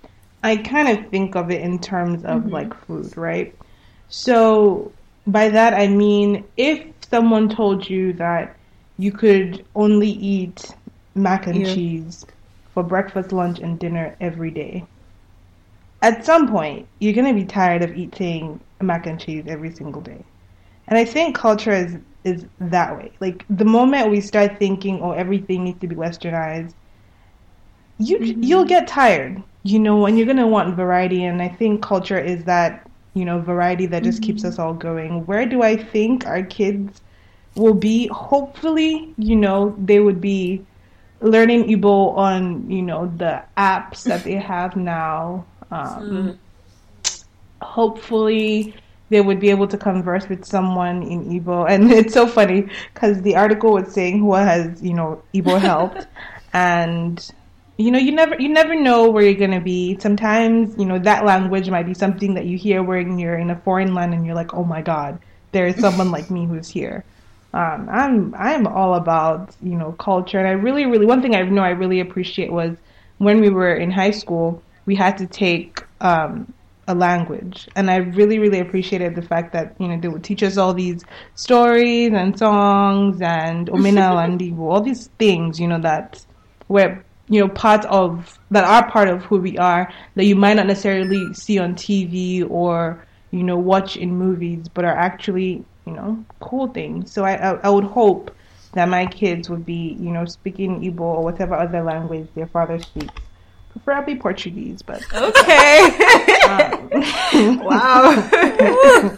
I 0.43 0.57
kind 0.57 0.89
of 0.89 1.09
think 1.09 1.35
of 1.35 1.49
it 1.51 1.61
in 1.61 1.79
terms 1.79 2.23
of 2.25 2.51
like 2.51 2.73
food, 2.85 3.15
right? 3.17 3.55
So 4.09 4.91
by 5.27 5.49
that 5.49 5.73
I 5.73 5.87
mean, 5.87 6.45
if 6.57 6.83
someone 7.09 7.49
told 7.49 7.89
you 7.89 8.13
that 8.13 8.55
you 8.97 9.11
could 9.11 9.65
only 9.75 10.09
eat 10.09 10.75
mac 11.15 11.47
and 11.47 11.65
Yeah. 11.65 11.73
cheese 11.73 12.25
for 12.73 12.83
breakfast, 12.83 13.31
lunch, 13.31 13.59
and 13.59 13.79
dinner 13.79 14.15
every 14.21 14.51
day, 14.51 14.85
at 16.01 16.25
some 16.25 16.47
point 16.47 16.87
you're 16.99 17.13
gonna 17.13 17.33
be 17.33 17.45
tired 17.45 17.83
of 17.83 17.95
eating 17.95 18.59
mac 18.81 19.05
and 19.07 19.19
cheese 19.19 19.45
every 19.47 19.71
single 19.71 20.01
day. 20.01 20.23
And 20.87 20.97
I 20.97 21.05
think 21.05 21.35
culture 21.35 21.71
is 21.71 21.97
is 22.23 22.45
that 22.59 22.95
way. 22.97 23.11
Like 23.19 23.45
the 23.49 23.65
moment 23.65 24.09
we 24.11 24.21
start 24.21 24.57
thinking, 24.59 25.01
oh, 25.01 25.11
everything 25.11 25.63
needs 25.63 25.79
to 25.81 25.87
be 25.87 25.95
westernized, 25.95 26.73
you 27.99 28.17
mm-hmm. 28.19 28.43
you'll 28.43 28.65
get 28.65 28.87
tired, 28.87 29.41
you 29.63 29.79
know, 29.79 30.05
and 30.05 30.17
you're 30.17 30.27
gonna 30.27 30.47
want 30.47 30.75
variety. 30.75 31.23
And 31.25 31.41
I 31.41 31.49
think 31.49 31.81
culture 31.81 32.19
is 32.19 32.43
that 32.45 32.87
you 33.13 33.25
know 33.25 33.39
variety 33.39 33.85
that 33.87 34.03
just 34.03 34.21
mm-hmm. 34.21 34.27
keeps 34.27 34.45
us 34.45 34.59
all 34.59 34.73
going. 34.73 35.25
Where 35.25 35.45
do 35.45 35.61
I 35.61 35.75
think 35.75 36.25
our 36.27 36.43
kids 36.43 37.01
will 37.55 37.73
be? 37.73 38.07
Hopefully, 38.07 39.13
you 39.17 39.35
know, 39.35 39.75
they 39.79 39.99
would 39.99 40.21
be 40.21 40.65
learning 41.21 41.67
Igbo 41.67 42.15
on 42.15 42.69
you 42.69 42.81
know 42.81 43.11
the 43.17 43.43
apps 43.57 44.03
that 44.03 44.23
they 44.23 44.35
have 44.35 44.75
now. 44.75 45.45
Um, 45.71 46.37
mm. 47.03 47.17
Hopefully, 47.61 48.75
they 49.09 49.21
would 49.21 49.39
be 49.39 49.49
able 49.49 49.67
to 49.67 49.77
converse 49.77 50.27
with 50.29 50.45
someone 50.45 51.03
in 51.03 51.25
Igbo. 51.25 51.69
And 51.69 51.91
it's 51.99 52.13
so 52.13 52.27
funny 52.27 52.69
because 52.93 53.21
the 53.21 53.35
article 53.35 53.73
was 53.73 53.91
saying 53.93 54.19
who 54.19 54.33
has 54.33 54.81
you 54.81 54.93
know 54.93 55.21
Igbo 55.33 55.59
helped, 55.71 56.07
and 56.53 57.31
you 57.77 57.91
know 57.91 57.99
you 57.99 58.11
never 58.11 58.35
you 58.39 58.49
never 58.49 58.75
know 58.75 59.09
where 59.09 59.23
you're 59.23 59.33
gonna 59.33 59.61
be. 59.61 59.97
Sometimes 59.99 60.77
you 60.77 60.85
know 60.85 60.99
that 60.99 61.25
language 61.25 61.69
might 61.69 61.85
be 61.85 61.93
something 61.93 62.33
that 62.35 62.45
you 62.45 62.57
hear 62.57 62.83
when 62.83 63.19
you're 63.19 63.37
in 63.37 63.49
a 63.49 63.55
foreign 63.55 63.93
land 63.93 64.13
and 64.13 64.25
you're 64.25 64.35
like, 64.35 64.53
oh 64.53 64.63
my 64.63 64.81
god, 64.81 65.19
there 65.51 65.67
is 65.67 65.75
someone 65.77 66.11
like 66.11 66.29
me 66.29 66.45
who's 66.45 66.69
here 66.69 67.03
um, 67.53 67.89
I'm 67.91 68.35
I'm 68.35 68.67
all 68.67 68.95
about 68.95 69.55
you 69.63 69.75
know 69.77 69.93
culture, 69.93 70.37
and 70.37 70.47
I 70.47 70.51
really 70.51 70.85
really 70.85 71.05
one 71.05 71.21
thing 71.21 71.35
I 71.35 71.41
know 71.41 71.63
I 71.63 71.69
really 71.69 71.99
appreciate 71.99 72.51
was 72.51 72.77
when 73.17 73.41
we 73.41 73.49
were 73.49 73.73
in 73.73 73.89
high 73.89 74.11
school 74.11 74.61
we 74.87 74.95
had 74.95 75.15
to 75.19 75.27
take 75.27 75.83
um, 76.01 76.51
a 76.87 76.95
language, 76.95 77.67
and 77.75 77.91
I 77.91 77.97
really 77.97 78.39
really 78.39 78.59
appreciated 78.59 79.13
the 79.13 79.21
fact 79.21 79.53
that 79.53 79.75
you 79.79 79.87
know 79.87 79.99
they 79.99 80.07
would 80.07 80.23
teach 80.23 80.41
us 80.41 80.57
all 80.57 80.73
these 80.73 81.03
stories 81.35 82.11
and 82.13 82.35
songs 82.37 83.21
and 83.21 83.67
omena 83.75 84.09
landibu, 84.17 84.59
all 84.59 84.81
these 84.81 85.07
things 85.19 85.59
you 85.59 85.67
know 85.67 85.79
that 85.81 86.25
were 86.67 87.03
you 87.29 87.39
know 87.39 87.49
part 87.49 87.85
of 87.85 88.39
that 88.49 88.63
are 88.63 88.89
part 88.89 89.07
of 89.07 89.21
who 89.25 89.37
we 89.37 89.55
are 89.59 89.93
that 90.15 90.25
you 90.25 90.35
might 90.35 90.55
not 90.55 90.65
necessarily 90.65 91.21
see 91.35 91.59
on 91.59 91.75
TV 91.75 92.49
or 92.49 93.05
you 93.29 93.43
know 93.43 93.57
watch 93.57 93.95
in 93.95 94.09
movies, 94.15 94.67
but 94.73 94.83
are 94.85 94.97
actually 94.97 95.63
you 95.87 95.93
know, 95.93 96.23
cool 96.41 96.67
things. 96.67 97.11
So 97.11 97.23
I, 97.23 97.35
I, 97.35 97.59
I 97.63 97.69
would 97.69 97.85
hope 97.85 98.35
that 98.73 98.89
my 98.89 99.05
kids 99.05 99.49
would 99.49 99.65
be, 99.65 99.95
you 99.99 100.11
know, 100.11 100.25
speaking 100.25 100.81
Igbo 100.81 100.99
or 100.99 101.23
whatever 101.23 101.55
other 101.55 101.81
language 101.81 102.27
their 102.35 102.47
father 102.47 102.77
speaks. 102.77 103.21
Preferably 103.83 104.15
Portuguese, 104.15 104.81
but 104.81 105.01
okay. 105.13 105.79
um, 106.47 107.59
wow. 107.63 109.17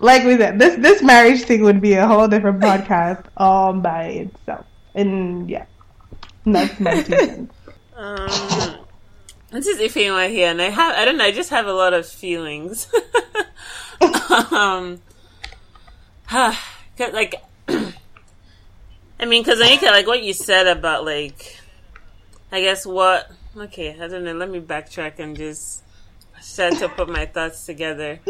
like 0.00 0.24
we 0.24 0.36
said, 0.36 0.58
this 0.58 0.76
this 0.76 1.02
marriage 1.02 1.42
thing 1.42 1.62
would 1.62 1.80
be 1.80 1.94
a 1.94 2.06
whole 2.06 2.28
different 2.28 2.60
podcast 2.60 3.24
all 3.36 3.72
by 3.72 4.04
itself. 4.04 4.66
And 4.94 5.48
yeah, 5.48 5.66
that's 6.44 6.78
my 6.78 7.02
two 7.02 7.16
cents. 7.16 7.54
Um, 7.96 8.28
this 9.50 9.66
is 9.66 9.78
Ifeanyi 9.78 10.30
here, 10.30 10.50
and 10.50 10.60
I 10.60 10.70
have 10.70 10.94
I 10.96 11.04
don't 11.04 11.16
know, 11.16 11.24
I 11.24 11.32
just 11.32 11.50
have 11.50 11.66
a 11.66 11.72
lot 11.72 11.94
of 11.94 12.06
feelings. 12.06 12.88
um, 14.50 15.00
like, 16.98 17.42
I 17.68 19.26
mean, 19.26 19.42
because 19.42 19.60
Onyeka, 19.60 19.84
like 19.84 20.06
what 20.06 20.22
you 20.22 20.32
said 20.32 20.66
about 20.66 21.04
like, 21.04 21.60
I 22.54 22.60
guess 22.60 22.86
what. 22.86 23.32
Okay, 23.56 23.98
I 24.00 24.06
don't 24.06 24.22
know. 24.22 24.32
Let 24.32 24.48
me 24.48 24.60
backtrack 24.60 25.18
and 25.18 25.36
just 25.36 25.82
start 26.40 26.74
to 26.74 26.88
put 26.88 27.08
my 27.08 27.26
thoughts 27.26 27.66
together. 27.66 28.20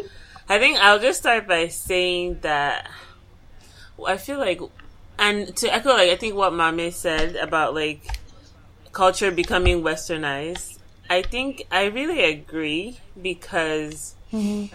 I 0.48 0.58
think 0.58 0.78
I'll 0.78 0.98
just 0.98 1.18
start 1.20 1.46
by 1.46 1.68
saying 1.68 2.38
that 2.40 2.88
I 4.02 4.16
feel 4.16 4.38
like, 4.38 4.62
and 5.18 5.54
to 5.58 5.68
echo, 5.68 5.90
like 5.90 6.08
I 6.08 6.16
think 6.16 6.36
what 6.36 6.54
Maame 6.54 6.90
said 6.90 7.36
about 7.36 7.74
like 7.74 8.18
culture 8.92 9.30
becoming 9.30 9.82
westernized. 9.82 10.78
I 11.10 11.20
think 11.20 11.66
I 11.70 11.84
really 11.84 12.24
agree 12.24 13.00
because. 13.20 14.14
Mm-hmm 14.32 14.74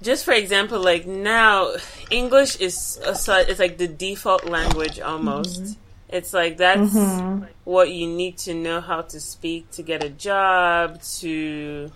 just 0.00 0.24
for 0.24 0.32
example, 0.32 0.80
like 0.80 1.06
now, 1.06 1.72
English 2.08 2.54
is 2.60 3.00
a, 3.04 3.10
it's 3.50 3.58
like 3.58 3.78
the 3.78 3.88
default 3.88 4.44
language 4.44 5.00
almost. 5.00 5.60
Mm-hmm. 5.60 5.87
It's 6.08 6.32
like 6.32 6.56
that's 6.56 6.94
mm-hmm. 6.94 7.44
what 7.64 7.90
you 7.90 8.06
need 8.06 8.38
to 8.38 8.54
know 8.54 8.80
how 8.80 9.02
to 9.02 9.20
speak 9.20 9.70
to 9.72 9.82
get 9.82 10.02
a 10.02 10.08
job, 10.08 11.02
to 11.20 11.90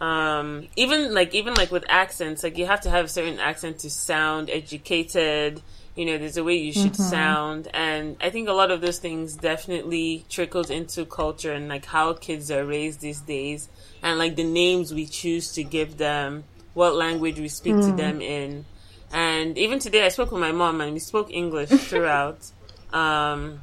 um, 0.00 0.68
even 0.76 1.14
like 1.14 1.34
even 1.34 1.54
like 1.54 1.70
with 1.70 1.84
accents, 1.88 2.42
like 2.42 2.56
you 2.56 2.66
have 2.66 2.80
to 2.82 2.90
have 2.90 3.06
a 3.06 3.08
certain 3.08 3.38
accent 3.38 3.80
to 3.80 3.90
sound 3.90 4.50
educated. 4.50 5.62
You 5.94 6.04
know, 6.04 6.18
there's 6.18 6.36
a 6.36 6.44
way 6.44 6.56
you 6.56 6.72
should 6.74 6.92
mm-hmm. 6.92 7.02
sound, 7.02 7.68
and 7.72 8.16
I 8.20 8.28
think 8.28 8.48
a 8.48 8.52
lot 8.52 8.70
of 8.70 8.82
those 8.82 8.98
things 8.98 9.34
definitely 9.34 10.26
trickles 10.28 10.68
into 10.68 11.06
culture 11.06 11.52
and 11.52 11.68
like 11.68 11.86
how 11.86 12.12
kids 12.12 12.50
are 12.50 12.66
raised 12.66 13.00
these 13.00 13.20
days, 13.20 13.68
and 14.02 14.18
like 14.18 14.36
the 14.36 14.44
names 14.44 14.92
we 14.92 15.06
choose 15.06 15.52
to 15.52 15.64
give 15.64 15.96
them 15.96 16.44
what 16.74 16.94
language 16.94 17.38
we 17.38 17.48
speak 17.48 17.74
mm. 17.74 17.90
to 17.90 17.96
them 17.96 18.20
in. 18.20 18.66
And 19.10 19.56
even 19.56 19.78
today, 19.78 20.04
I 20.04 20.08
spoke 20.08 20.30
with 20.32 20.40
my 20.40 20.52
mom 20.52 20.80
and 20.82 20.92
we 20.92 20.98
spoke 20.98 21.30
English 21.30 21.68
throughout. 21.88 22.50
Um, 22.92 23.62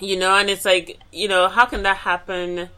you 0.00 0.18
know, 0.18 0.34
and 0.36 0.50
it's 0.50 0.64
like, 0.64 0.98
you 1.12 1.28
know, 1.28 1.48
how 1.48 1.66
can 1.66 1.82
that 1.84 1.96
happen? 1.96 2.68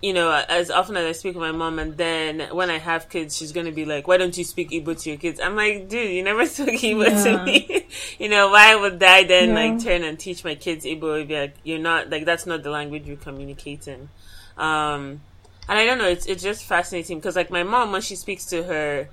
You 0.00 0.12
know, 0.12 0.32
as 0.48 0.70
often 0.70 0.96
as 0.96 1.04
I 1.04 1.12
speak 1.12 1.34
with 1.34 1.42
my 1.42 1.52
mom, 1.52 1.78
and 1.78 1.96
then 1.96 2.48
when 2.54 2.70
I 2.70 2.78
have 2.78 3.08
kids, 3.08 3.36
she's 3.36 3.52
gonna 3.52 3.70
be 3.70 3.84
like, 3.84 4.08
"Why 4.08 4.16
don't 4.16 4.36
you 4.36 4.42
speak 4.42 4.70
Igbo 4.70 5.00
to 5.00 5.10
your 5.10 5.18
kids?" 5.18 5.38
I'm 5.38 5.54
like, 5.54 5.88
"Dude, 5.88 6.10
you 6.10 6.24
never 6.24 6.44
spoke 6.48 6.70
Igbo 6.70 7.08
yeah. 7.08 7.22
to 7.24 7.44
me. 7.44 7.86
you 8.18 8.28
know, 8.28 8.48
why 8.50 8.74
would 8.74 9.00
I 9.00 9.22
then 9.22 9.50
yeah. 9.50 9.54
like 9.54 9.84
turn 9.84 10.02
and 10.02 10.18
teach 10.18 10.42
my 10.42 10.56
kids 10.56 10.84
Igbo 10.84 11.22
if 11.22 11.30
you're, 11.30 11.48
you're 11.62 11.78
not 11.78 12.10
like 12.10 12.24
that's 12.24 12.46
not 12.46 12.64
the 12.64 12.70
language 12.70 13.06
you're 13.06 13.16
communicating?" 13.16 14.08
Um, 14.56 15.20
and 15.68 15.78
I 15.78 15.86
don't 15.86 15.98
know, 15.98 16.08
it's 16.08 16.26
it's 16.26 16.42
just 16.42 16.64
fascinating 16.64 17.18
because 17.18 17.36
like 17.36 17.50
my 17.50 17.62
mom 17.62 17.92
when 17.92 18.02
she 18.02 18.16
speaks 18.16 18.44
to 18.46 18.64
her 18.64 19.08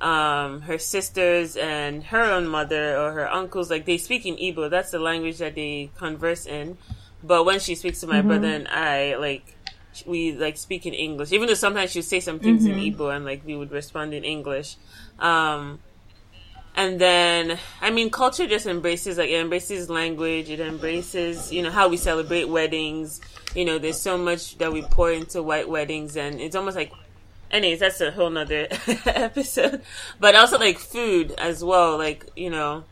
um 0.00 0.60
her 0.62 0.78
sisters 0.78 1.56
and 1.56 2.04
her 2.04 2.22
own 2.22 2.46
mother 2.46 2.98
or 2.98 3.12
her 3.12 3.30
uncles 3.30 3.70
like 3.70 3.86
they 3.86 3.98
speak 3.98 4.26
in 4.26 4.36
Igbo. 4.36 4.70
That's 4.70 4.90
the 4.90 4.98
language 4.98 5.38
that 5.38 5.54
they 5.54 5.90
converse 5.96 6.46
in. 6.46 6.76
But 7.22 7.44
when 7.44 7.60
she 7.60 7.74
speaks 7.74 8.00
to 8.00 8.06
my 8.06 8.18
mm-hmm. 8.18 8.28
brother 8.28 8.48
and 8.48 8.68
I 8.68 9.16
like 9.16 9.56
we 10.04 10.32
like 10.32 10.56
speak 10.58 10.84
in 10.84 10.92
English. 10.92 11.32
Even 11.32 11.48
though 11.48 11.54
sometimes 11.54 11.92
she'll 11.92 12.02
say 12.02 12.20
some 12.20 12.38
things 12.38 12.66
mm-hmm. 12.66 12.78
in 12.78 12.94
Igbo 12.94 13.14
and 13.14 13.24
like 13.24 13.42
we 13.46 13.56
would 13.56 13.70
respond 13.70 14.12
in 14.12 14.24
English. 14.24 14.76
Um 15.18 15.80
and 16.74 17.00
then 17.00 17.58
I 17.80 17.90
mean 17.90 18.10
culture 18.10 18.46
just 18.46 18.66
embraces 18.66 19.16
like 19.16 19.30
it 19.30 19.40
embraces 19.40 19.88
language. 19.88 20.50
It 20.50 20.60
embraces 20.60 21.50
you 21.50 21.62
know 21.62 21.70
how 21.70 21.88
we 21.88 21.96
celebrate 21.96 22.44
weddings. 22.44 23.20
You 23.56 23.64
know, 23.64 23.78
there's 23.78 23.98
so 23.98 24.18
much 24.18 24.58
that 24.58 24.70
we 24.70 24.82
pour 24.82 25.10
into 25.10 25.42
white 25.42 25.66
weddings, 25.66 26.18
and 26.18 26.42
it's 26.42 26.54
almost 26.54 26.76
like, 26.76 26.92
anyways, 27.50 27.80
that's 27.80 28.00
a 28.00 28.10
whole 28.10 28.30
nother 28.30 28.68
episode. 29.06 29.82
But 30.20 30.34
also 30.34 30.58
like 30.58 30.78
food 30.78 31.32
as 31.38 31.62
well, 31.62 31.96
like 31.96 32.26
you 32.36 32.50
know, 32.50 32.84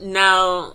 now, 0.00 0.74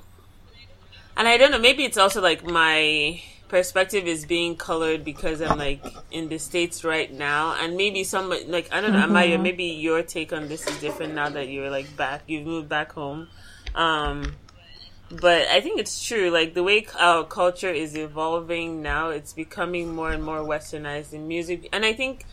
and 1.16 1.28
I 1.28 1.38
don't 1.38 1.52
know, 1.52 1.60
maybe 1.60 1.84
it's 1.84 1.98
also 1.98 2.22
like 2.22 2.44
my 2.44 3.22
perspective 3.48 4.08
is 4.08 4.26
being 4.26 4.58
colored 4.58 5.06
because 5.06 5.42
I'm 5.42 5.58
like 5.58 5.84
in 6.12 6.30
the 6.30 6.38
states 6.38 6.84
right 6.84 7.12
now, 7.12 7.56
and 7.60 7.78
maybe 7.78 8.04
some 8.04 8.30
like 8.30 8.70
I 8.72 8.82
don't 8.82 8.94
know, 8.94 9.08
mm-hmm. 9.08 9.44
Maybe 9.44 9.66
your 9.66 10.04
take 10.04 10.34
on 10.34 10.48
this 10.48 10.68
is 10.68 10.80
different 10.80 11.14
now 11.14 11.30
that 11.30 11.50
you're 11.50 11.70
like 11.70 11.96
back, 11.96 12.24
you've 12.28 12.46
moved 12.46 12.70
back 12.70 12.92
home. 12.94 13.28
Um, 13.76 14.36
but 15.10 15.48
I 15.48 15.62
think 15.62 15.80
it's 15.80 16.04
true. 16.04 16.30
Like 16.30 16.54
the 16.54 16.64
way 16.64 16.86
our 17.00 17.24
culture 17.24 17.70
is 17.70 17.96
evolving 17.96 18.82
now, 18.82 19.10
it's 19.10 19.34
becoming 19.34 19.96
more 19.96 20.12
and 20.12 20.24
more 20.24 20.40
westernized 20.40 21.14
in 21.14 21.28
music, 21.28 21.70
and 21.72 21.86
I 21.86 21.94
think 21.94 22.26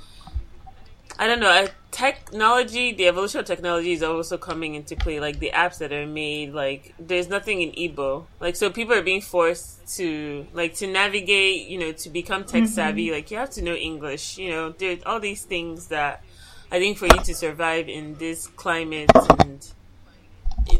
I 1.18 1.26
don't 1.26 1.40
know. 1.40 1.66
Technology, 1.90 2.92
the 2.92 3.06
evolution 3.06 3.40
of 3.40 3.46
technology 3.46 3.92
is 3.92 4.02
also 4.02 4.36
coming 4.36 4.74
into 4.74 4.96
play. 4.96 5.20
Like 5.20 5.38
the 5.38 5.52
apps 5.54 5.78
that 5.78 5.92
are 5.92 6.06
made, 6.06 6.52
like 6.52 6.94
there's 6.98 7.28
nothing 7.28 7.62
in 7.62 7.70
Igbo. 7.70 8.24
Like 8.40 8.56
so, 8.56 8.70
people 8.70 8.94
are 8.94 9.02
being 9.02 9.20
forced 9.20 9.96
to 9.96 10.46
like 10.52 10.74
to 10.76 10.88
navigate. 10.88 11.68
You 11.68 11.78
know, 11.78 11.92
to 11.92 12.10
become 12.10 12.44
tech 12.44 12.66
savvy. 12.66 13.06
Mm-hmm. 13.06 13.14
Like 13.14 13.30
you 13.30 13.36
have 13.36 13.50
to 13.50 13.62
know 13.62 13.74
English. 13.74 14.38
You 14.38 14.50
know, 14.50 14.70
there's 14.70 15.02
all 15.06 15.20
these 15.20 15.44
things 15.44 15.88
that 15.88 16.24
I 16.72 16.80
think 16.80 16.98
for 16.98 17.06
you 17.06 17.22
to 17.22 17.34
survive 17.34 17.88
in 17.88 18.16
this 18.16 18.48
climate 18.48 19.10
and 19.38 19.64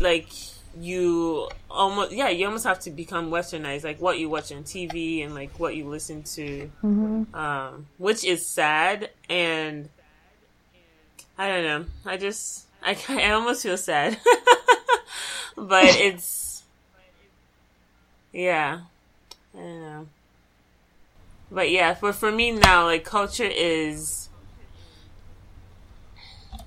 like 0.01 0.29
you 0.81 1.49
almost 1.71 2.13
yeah 2.13 2.29
you 2.29 2.47
almost 2.47 2.65
have 2.65 2.81
to 2.81 2.91
become 2.91 3.31
westernized 3.31 3.85
like 3.85 4.01
what 4.01 4.19
you 4.19 4.29
watch 4.29 4.51
on 4.51 4.65
tv 4.65 5.25
and 5.25 5.35
like 5.35 5.61
what 5.61 5.77
you 5.77 5.87
listen 5.89 6.23
to 6.25 6.71
mm-hmm. 6.83 7.33
um, 7.35 7.87
which 7.99 8.25
is 8.25 8.45
sad 8.45 9.11
and 9.29 9.89
i 11.39 11.49
don't 11.49 11.65
know 11.65 11.85
i 12.05 12.17
just 12.17 12.67
i, 12.83 12.97
I 13.09 13.33
almost 13.33 13.63
feel 13.63 13.77
sad 13.77 14.19
but 15.57 15.95
it's 15.99 16.63
yeah 18.33 18.81
i 19.55 19.59
don't 19.59 19.81
know 19.81 20.07
but 21.51 21.71
yeah 21.71 21.95
for 21.95 22.13
for 22.13 22.31
me 22.33 22.51
now 22.51 22.85
like 22.85 23.05
culture 23.05 23.49
is 23.51 24.29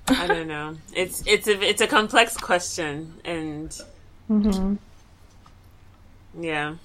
I 0.08 0.26
don't 0.26 0.48
know. 0.48 0.76
It's 0.94 1.22
it's 1.26 1.46
a 1.46 1.60
it's 1.60 1.80
a 1.80 1.86
complex 1.86 2.36
question, 2.36 3.20
and 3.24 3.76
hmm 4.28 4.74
yeah, 6.40 6.76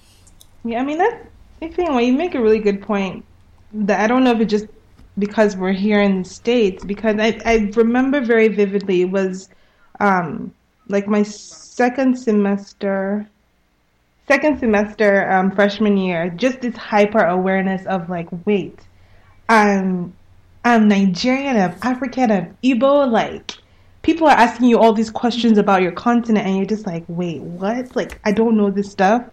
Yeah, 0.64 0.80
I 0.80 0.84
mean 0.84 0.98
that. 0.98 1.26
I 1.62 1.68
think 1.68 1.88
well, 1.88 2.00
you 2.00 2.12
make 2.12 2.34
a 2.34 2.40
really 2.40 2.58
good 2.58 2.82
point. 2.82 3.24
That 3.72 4.00
I 4.00 4.06
don't 4.06 4.24
know 4.24 4.32
if 4.32 4.40
it 4.40 4.46
just 4.46 4.66
because 5.18 5.56
we're 5.56 5.72
here 5.72 6.00
in 6.00 6.22
the 6.22 6.28
states. 6.28 6.84
Because 6.84 7.16
I 7.18 7.40
I 7.44 7.70
remember 7.74 8.20
very 8.20 8.48
vividly 8.48 9.02
it 9.02 9.10
was, 9.10 9.48
um, 10.00 10.52
like 10.88 11.06
my 11.06 11.22
second 11.22 12.18
semester, 12.18 13.28
second 14.28 14.58
semester 14.58 15.30
um, 15.30 15.50
freshman 15.50 15.96
year. 15.96 16.30
Just 16.30 16.60
this 16.60 16.76
hyper 16.76 17.24
awareness 17.24 17.86
of 17.86 18.08
like, 18.08 18.28
wait, 18.46 18.78
I'm 19.48 20.12
I'm 20.64 20.88
Nigerian, 20.88 21.56
I'm 21.56 21.76
African, 21.82 22.30
I'm 22.30 22.56
Igbo. 22.62 23.10
Like 23.10 23.52
people 24.02 24.26
are 24.26 24.36
asking 24.36 24.68
you 24.68 24.78
all 24.78 24.92
these 24.92 25.10
questions 25.10 25.58
about 25.58 25.82
your 25.82 25.92
continent, 25.92 26.46
and 26.46 26.56
you're 26.56 26.66
just 26.66 26.86
like, 26.86 27.04
wait, 27.08 27.40
what? 27.40 27.94
Like 27.94 28.20
I 28.24 28.32
don't 28.32 28.56
know 28.56 28.70
this 28.70 28.90
stuff. 28.90 29.24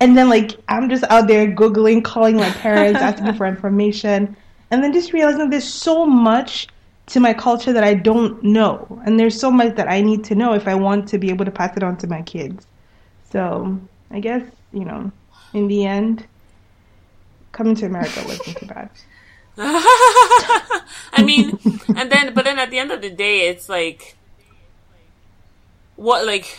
And 0.00 0.16
then 0.16 0.28
like 0.28 0.52
I'm 0.68 0.88
just 0.88 1.04
out 1.04 1.28
there 1.28 1.46
googling, 1.46 2.02
calling 2.02 2.36
my 2.36 2.50
parents, 2.50 3.00
asking 3.00 3.34
for 3.34 3.46
information, 3.54 4.36
and 4.70 4.82
then 4.82 4.92
just 4.92 5.12
realizing 5.12 5.50
there's 5.50 5.64
so 5.68 6.06
much 6.06 6.68
to 7.06 7.20
my 7.20 7.34
culture 7.34 7.72
that 7.72 7.84
I 7.84 7.94
don't 7.94 8.42
know, 8.42 9.02
and 9.04 9.18
there's 9.18 9.38
so 9.38 9.50
much 9.50 9.74
that 9.76 9.88
I 9.88 10.00
need 10.00 10.24
to 10.24 10.34
know 10.34 10.54
if 10.54 10.68
I 10.68 10.74
want 10.74 11.08
to 11.08 11.18
be 11.18 11.30
able 11.30 11.44
to 11.44 11.50
pass 11.50 11.76
it 11.76 11.82
on 11.82 11.96
to 11.98 12.06
my 12.06 12.22
kids. 12.22 12.66
So 13.30 13.80
I 14.10 14.20
guess 14.20 14.42
you 14.72 14.84
know, 14.84 15.10
in 15.52 15.68
the 15.68 15.86
end, 15.86 16.26
coming 17.52 17.74
to 17.76 17.86
America 17.86 18.22
wasn't 18.24 18.56
too 18.56 18.66
bad. 18.66 18.90
I 21.12 21.22
mean, 21.24 21.58
and 21.96 22.10
then 22.10 22.34
but 22.34 22.44
then 22.44 22.58
at 22.58 22.70
the 22.70 22.78
end 22.78 22.92
of 22.92 23.02
the 23.02 23.10
day, 23.10 23.48
it's 23.48 23.68
like 23.68 24.16
what 25.96 26.24
like, 26.24 26.56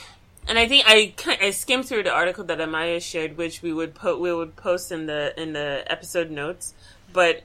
and 0.47 0.59
I 0.59 0.67
think 0.67 0.83
I 0.87 1.13
ki- 1.15 1.37
I 1.41 1.51
skimmed 1.51 1.85
through 1.85 2.03
the 2.03 2.11
article 2.11 2.43
that 2.43 2.59
Amayo 2.59 3.01
shared, 3.01 3.37
which 3.37 3.61
we 3.61 3.73
would 3.73 3.95
put 3.95 4.19
we 4.19 4.33
would 4.33 4.55
post 4.55 4.91
in 4.91 5.05
the 5.07 5.33
in 5.41 5.53
the 5.53 5.83
episode 5.87 6.29
notes, 6.29 6.73
but 7.11 7.43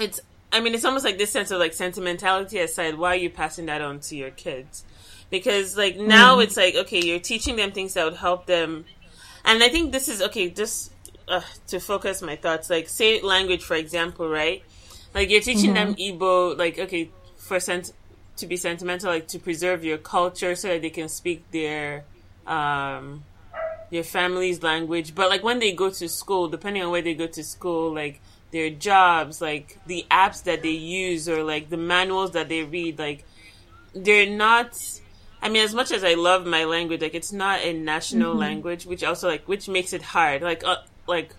it's 0.00 0.20
I 0.52 0.60
mean 0.60 0.74
it's 0.74 0.84
almost 0.84 1.04
like 1.04 1.18
this 1.18 1.30
sense 1.30 1.50
of 1.50 1.58
like 1.58 1.72
sentimentality 1.72 2.58
aside, 2.58 2.96
why 2.96 3.14
are 3.14 3.18
you 3.18 3.30
passing 3.30 3.66
that 3.66 3.80
on 3.80 4.00
to 4.00 4.16
your 4.16 4.30
kids? 4.30 4.84
Because 5.30 5.76
like 5.76 5.96
now 5.96 6.40
it's 6.40 6.56
like 6.56 6.74
okay, 6.74 7.00
you're 7.00 7.20
teaching 7.20 7.56
them 7.56 7.72
things 7.72 7.94
that 7.94 8.04
would 8.04 8.14
help 8.14 8.46
them, 8.46 8.84
and 9.44 9.62
I 9.62 9.68
think 9.68 9.92
this 9.92 10.08
is 10.08 10.20
okay. 10.22 10.50
Just 10.50 10.92
uh, 11.28 11.42
to 11.68 11.78
focus 11.78 12.20
my 12.22 12.36
thoughts, 12.36 12.68
like 12.68 12.88
say 12.88 13.20
language 13.20 13.62
for 13.62 13.76
example, 13.76 14.28
right? 14.28 14.62
Like 15.14 15.30
you're 15.30 15.40
teaching 15.40 15.74
them 15.74 15.94
Igbo, 15.94 16.58
like 16.58 16.78
okay, 16.78 17.10
for 17.36 17.60
sent 17.60 17.92
to 18.36 18.46
be 18.46 18.56
sentimental, 18.56 19.10
like 19.10 19.28
to 19.28 19.38
preserve 19.38 19.84
your 19.84 19.98
culture 19.98 20.54
so 20.54 20.68
that 20.68 20.82
they 20.82 20.90
can 20.90 21.08
speak 21.08 21.48
their 21.52 22.04
um 22.46 23.22
your 23.90 24.04
family's 24.04 24.62
language. 24.62 25.14
But 25.14 25.30
like 25.30 25.42
when 25.42 25.58
they 25.58 25.72
go 25.72 25.90
to 25.90 26.08
school, 26.08 26.48
depending 26.48 26.82
on 26.82 26.90
where 26.90 27.02
they 27.02 27.14
go 27.14 27.26
to 27.26 27.44
school, 27.44 27.92
like 27.94 28.20
their 28.50 28.70
jobs, 28.70 29.40
like 29.40 29.78
the 29.86 30.06
apps 30.10 30.44
that 30.44 30.62
they 30.62 30.70
use 30.70 31.28
or 31.28 31.42
like 31.42 31.70
the 31.70 31.76
manuals 31.76 32.32
that 32.32 32.48
they 32.48 32.64
read, 32.64 32.98
like 32.98 33.24
they're 33.94 34.28
not 34.28 34.76
I 35.42 35.48
mean, 35.48 35.62
as 35.62 35.74
much 35.74 35.90
as 35.90 36.04
I 36.04 36.14
love 36.14 36.44
my 36.44 36.64
language, 36.64 37.00
like 37.00 37.14
it's 37.14 37.32
not 37.32 37.60
a 37.60 37.72
national 37.72 38.34
language, 38.34 38.84
which 38.84 39.02
also 39.02 39.28
like 39.28 39.48
which 39.48 39.68
makes 39.68 39.92
it 39.92 40.02
hard. 40.02 40.42
Like 40.42 40.64
uh, 40.64 40.76
like 41.06 41.34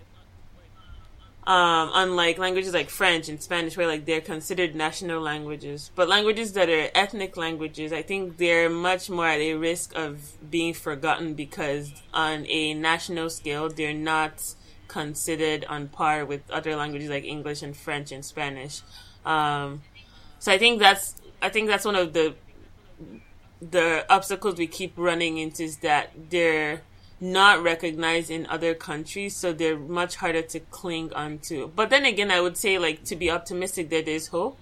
um 1.47 1.89
unlike 1.93 2.37
languages 2.37 2.71
like 2.71 2.87
French 2.89 3.27
and 3.27 3.41
Spanish 3.41 3.75
where 3.75 3.87
like 3.87 4.05
they're 4.05 4.21
considered 4.21 4.75
national 4.75 5.21
languages. 5.21 5.91
But 5.95 6.07
languages 6.09 6.53
that 6.53 6.69
are 6.69 6.89
ethnic 6.95 7.37
languages, 7.37 7.93
I 7.93 8.01
think 8.01 8.37
they're 8.37 8.69
much 8.69 9.09
more 9.09 9.27
at 9.27 9.39
a 9.39 9.53
risk 9.53 9.95
of 9.95 10.33
being 10.49 10.73
forgotten 10.73 11.35
because 11.35 11.91
on 12.13 12.45
a 12.47 12.73
national 12.73 13.29
scale 13.29 13.69
they're 13.69 13.93
not 13.93 14.55
considered 14.99 15.65
on 15.65 15.87
par 15.87 16.25
with 16.25 16.41
other 16.51 16.75
languages 16.75 17.09
like 17.09 17.23
English 17.23 17.61
and 17.61 17.75
French 17.75 18.11
and 18.11 18.23
Spanish. 18.25 18.81
Um 19.25 19.81
so 20.39 20.51
I 20.51 20.57
think 20.57 20.79
that's 20.79 21.15
I 21.41 21.49
think 21.49 21.69
that's 21.71 21.85
one 21.85 21.95
of 21.95 22.13
the 22.13 22.35
the 23.61 24.05
obstacles 24.09 24.55
we 24.57 24.67
keep 24.67 24.93
running 24.97 25.37
into 25.37 25.63
is 25.63 25.77
that 25.77 26.09
they're 26.29 26.81
not 27.21 27.61
recognized 27.61 28.31
in 28.31 28.47
other 28.47 28.73
countries, 28.73 29.35
so 29.35 29.53
they're 29.53 29.77
much 29.77 30.15
harder 30.15 30.41
to 30.41 30.59
cling 30.59 31.13
onto. 31.13 31.67
But 31.75 31.91
then 31.91 32.03
again, 32.05 32.31
I 32.31 32.41
would 32.41 32.57
say 32.57 32.79
like 32.79 33.03
to 33.05 33.15
be 33.15 33.29
optimistic 33.29 33.89
that 33.91 34.05
there's 34.05 34.27
hope. 34.27 34.57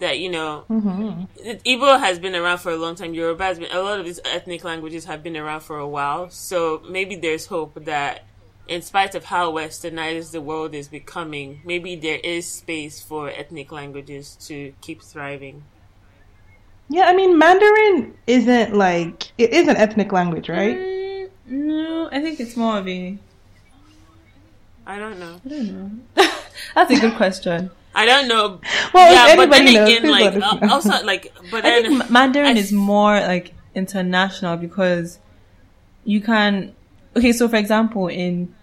That 0.00 0.18
you 0.18 0.30
know, 0.30 0.64
Igbo 0.70 2.00
has 2.00 2.18
been 2.18 2.34
around 2.34 2.58
for 2.58 2.72
a 2.72 2.76
long 2.76 2.94
time. 2.96 3.14
Yoruba 3.14 3.44
has 3.44 3.58
been. 3.58 3.70
A 3.70 3.82
lot 3.82 4.00
of 4.00 4.06
these 4.06 4.18
ethnic 4.24 4.64
languages 4.64 5.04
have 5.04 5.22
been 5.22 5.36
around 5.36 5.60
for 5.60 5.78
a 5.78 5.86
while. 5.86 6.30
So 6.30 6.82
maybe 6.88 7.16
there's 7.16 7.46
hope 7.46 7.84
that, 7.84 8.24
in 8.70 8.82
spite 8.82 9.16
of 9.16 9.24
how 9.24 9.50
westernized 9.52 10.30
the 10.30 10.40
world 10.40 10.74
is 10.74 10.86
becoming, 10.86 11.60
maybe 11.64 11.96
there 11.96 12.20
is 12.22 12.46
space 12.46 13.02
for 13.02 13.28
ethnic 13.28 13.72
languages 13.72 14.36
to 14.46 14.72
keep 14.80 15.02
thriving. 15.02 15.64
Yeah, 16.88 17.04
I 17.06 17.14
mean 17.14 17.36
Mandarin 17.36 18.14
isn't 18.26 18.74
like 18.74 19.32
it 19.38 19.50
is 19.50 19.66
an 19.68 19.76
ethnic 19.76 20.12
language, 20.12 20.48
right? 20.48 20.76
Mm, 20.76 21.30
no, 21.46 22.08
I 22.12 22.20
think 22.20 22.38
it's 22.40 22.56
more 22.56 22.78
of 22.78 22.88
a. 22.88 23.18
I 24.86 24.98
don't 24.98 25.18
know. 25.18 25.40
I 25.44 25.48
don't 25.48 25.72
know. 25.72 25.90
That's 26.74 26.90
a 26.92 27.00
good 27.00 27.16
question. 27.16 27.70
I 27.94 28.06
don't 28.06 28.28
know. 28.28 28.60
Well, 28.94 29.12
yeah, 29.12 29.32
if 29.32 29.36
but 29.36 29.50
then 29.50 29.66
anybody 29.66 29.74
knows, 29.74 29.98
again, 29.98 30.10
like 30.10 30.34
let 30.34 30.42
us 30.42 30.62
uh, 30.62 30.74
also 30.74 31.04
like, 31.04 31.32
but 31.50 31.64
I 31.64 31.70
then 31.70 31.98
think 31.98 32.10
Mandarin 32.10 32.56
I- 32.56 32.60
is 32.60 32.72
more 32.72 33.14
like 33.20 33.52
international 33.74 34.56
because 34.56 35.18
you 36.04 36.20
can. 36.20 36.74
Okay, 37.16 37.32
so 37.32 37.48
for 37.48 37.56
example, 37.56 38.06
in 38.06 38.54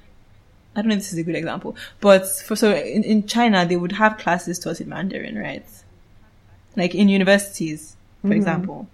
I 0.77 0.81
don't 0.81 0.89
know 0.89 0.93
if 0.93 0.99
this 0.99 1.11
is 1.11 1.17
a 1.17 1.23
good 1.23 1.35
example, 1.35 1.75
but 1.99 2.27
for 2.27 2.55
so 2.55 2.71
in, 2.71 3.03
in 3.03 3.25
China 3.25 3.65
they 3.65 3.75
would 3.75 3.93
have 3.93 4.19
classes 4.19 4.59
taught 4.59 4.79
in 4.79 4.87
Mandarin, 4.87 5.35
right? 5.35 5.65
Like 6.75 6.93
in 6.93 7.09
universities, 7.09 7.97
for 8.21 8.33
example. 8.33 8.87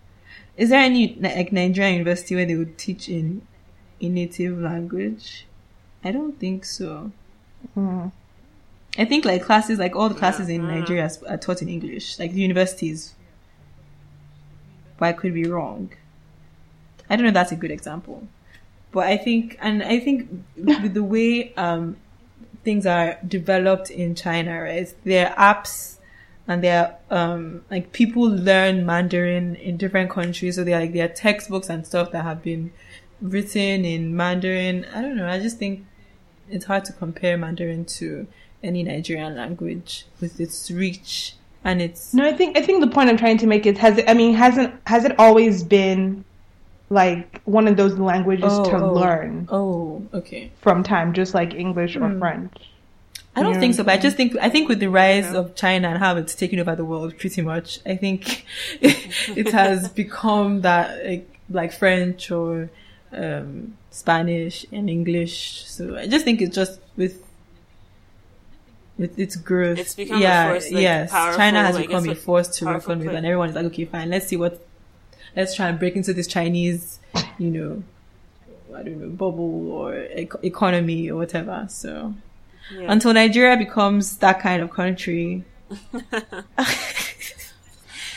Is 0.56 0.70
there 0.70 0.80
any 0.80 1.16
like 1.20 1.52
Nigerian 1.52 1.96
university 1.96 2.36
where 2.36 2.46
they 2.46 2.56
would 2.56 2.78
teach 2.78 3.10
in 3.10 3.46
a 4.00 4.08
native 4.08 4.60
language? 4.60 5.46
I 6.06 6.12
don't 6.12 6.40
think 6.40 6.64
so. 6.64 7.12
Hmm. 7.74 8.08
I 8.98 9.04
think 9.04 9.26
like 9.26 9.44
classes, 9.44 9.78
like 9.78 9.96
all 9.96 10.08
the 10.08 10.16
classes 10.16 10.48
in 10.48 10.68
Nigeria 10.68 11.10
are 11.28 11.38
taught 11.38 11.62
in 11.62 11.68
English, 11.68 12.18
like 12.18 12.32
the 12.32 12.42
universities. 12.42 13.16
But 14.98 15.06
I 15.08 15.14
could 15.14 15.34
be 15.34 15.46
wrong. 15.46 15.92
I 17.10 17.18
don't 17.18 17.24
know 17.24 17.30
if 17.30 17.34
that's 17.34 17.52
a 17.52 17.58
good 17.58 17.72
example. 17.72 18.28
But 18.94 19.08
I 19.08 19.18
think, 19.18 19.58
and 19.60 19.84
I 19.84 20.00
think 20.00 20.30
with 20.56 20.94
the 20.94 21.04
way 21.04 21.54
um, 21.56 21.98
things 22.64 22.86
are 22.86 23.18
developed 23.28 23.90
in 23.90 24.16
China, 24.16 24.62
right? 24.62 24.94
There 25.04 25.30
are 25.30 25.56
apps 25.56 25.98
and 26.48 26.64
there 26.64 26.98
are, 27.10 27.18
um, 27.18 27.66
like 27.72 27.92
people 27.92 28.24
learn 28.24 28.86
Mandarin 28.86 29.56
in 29.56 29.78
different 29.78 30.12
countries. 30.12 30.56
So 30.56 30.64
there 30.64 30.78
are 30.78 30.82
like, 30.82 30.94
there 30.94 31.06
are 31.06 31.14
textbooks 31.14 31.70
and 31.70 31.86
stuff 31.86 32.12
that 32.12 32.24
have 32.24 32.44
been 32.44 32.72
written 33.20 33.84
in 33.84 34.16
Mandarin. 34.16 34.86
I 34.94 35.02
don't 35.02 35.18
know. 35.18 35.28
I 35.28 35.40
just 35.40 35.58
think 35.58 35.86
it's 36.50 36.66
hard 36.66 36.86
to 36.86 36.94
compare 36.94 37.36
Mandarin 37.36 37.86
to 37.86 38.28
any 38.62 38.84
Nigerian 38.84 39.36
language 39.36 40.06
with 40.22 40.40
its 40.40 40.70
reach 40.72 41.36
and 41.64 41.82
its 41.82 42.14
No, 42.14 42.26
I 42.26 42.34
think 42.34 42.58
I 42.58 42.62
think 42.62 42.82
the 42.82 42.88
point 42.88 43.10
I'm 43.10 43.18
trying 43.18 43.38
to 43.40 43.48
make 43.48 43.66
is 43.66 43.78
has 43.80 43.98
it 43.98 44.10
I 44.10 44.14
mean 44.14 44.34
hasn't 44.34 44.74
has 44.86 45.06
it 45.06 45.18
always 45.20 45.64
been 45.64 46.24
like 47.02 47.42
one 47.58 47.66
of 47.68 47.76
those 47.82 47.96
languages 47.98 48.46
Oh, 48.54 48.64
to 48.70 48.78
oh. 48.78 48.94
learn 49.02 49.48
oh 49.52 50.06
okay. 50.20 50.44
from 50.62 50.84
time, 50.84 51.08
just 51.14 51.34
like 51.40 51.52
English 51.66 51.94
Hmm. 51.96 52.04
or 52.06 52.20
French? 52.20 52.54
I 53.36 53.42
don't 53.42 53.54
Yeah. 53.56 53.60
think 53.64 53.74
so, 53.76 53.84
but 53.84 53.94
I 53.98 53.98
just 54.08 54.16
think 54.20 54.30
I 54.48 54.50
think 54.54 54.70
with 54.70 54.80
the 54.80 54.92
rise 55.04 55.30
of 55.34 55.56
China 55.64 55.88
and 55.92 55.98
how 56.06 56.14
it's 56.22 56.36
taken 56.36 56.60
over 56.60 56.76
the 56.82 56.86
world, 56.92 57.18
pretty 57.18 57.42
much, 57.42 57.80
I 57.94 57.96
think 58.04 58.46
it 58.82 59.52
has 59.62 59.90
become 60.04 60.62
that 60.62 60.86
like, 61.10 61.28
like 61.50 61.72
French 61.74 62.30
or 62.40 62.70
um, 63.12 63.74
Spanish 63.90 64.66
and 64.72 64.86
English. 64.98 65.36
So 65.66 65.98
I 65.98 66.06
just 66.08 66.26
think 66.26 66.42
it's 66.44 66.56
just 66.56 66.80
with 66.96 67.16
with 68.98 69.18
its 69.18 69.36
growth. 69.36 69.80
It's 69.80 69.96
become 69.96 70.18
a 70.18 70.22
yeah, 70.22 70.50
force, 70.52 70.72
like, 70.72 70.82
yes. 70.84 71.12
powerful, 71.12 71.38
China 71.40 71.64
has 71.64 71.76
like, 71.76 71.88
become 71.88 72.08
a 72.10 72.16
force 72.16 72.48
to 72.60 72.66
reckon 72.66 73.00
with, 73.00 73.16
and 73.18 73.26
everyone 73.26 73.50
is 73.50 73.56
like, 73.56 73.66
okay, 73.66 73.86
fine, 73.86 74.10
let's 74.12 74.28
see 74.28 74.38
what, 74.38 74.62
let's 75.36 75.56
try 75.56 75.68
and 75.70 75.80
break 75.80 75.96
into 75.96 76.14
this 76.14 76.28
Chinese, 76.28 77.00
you 77.38 77.50
know, 77.50 77.84
I 78.76 78.84
don't 78.84 79.00
know, 79.00 79.10
bubble 79.10 79.72
or 79.72 79.94
ec- 79.96 80.44
economy 80.44 81.10
or 81.12 81.16
whatever. 81.18 81.66
So 81.70 82.14
Yeah. 82.72 82.92
until 82.92 83.14
Nigeria 83.14 83.58
becomes 83.58 84.18
that 84.18 84.40
kind 84.40 84.62
of 84.64 84.70
country. 84.72 85.44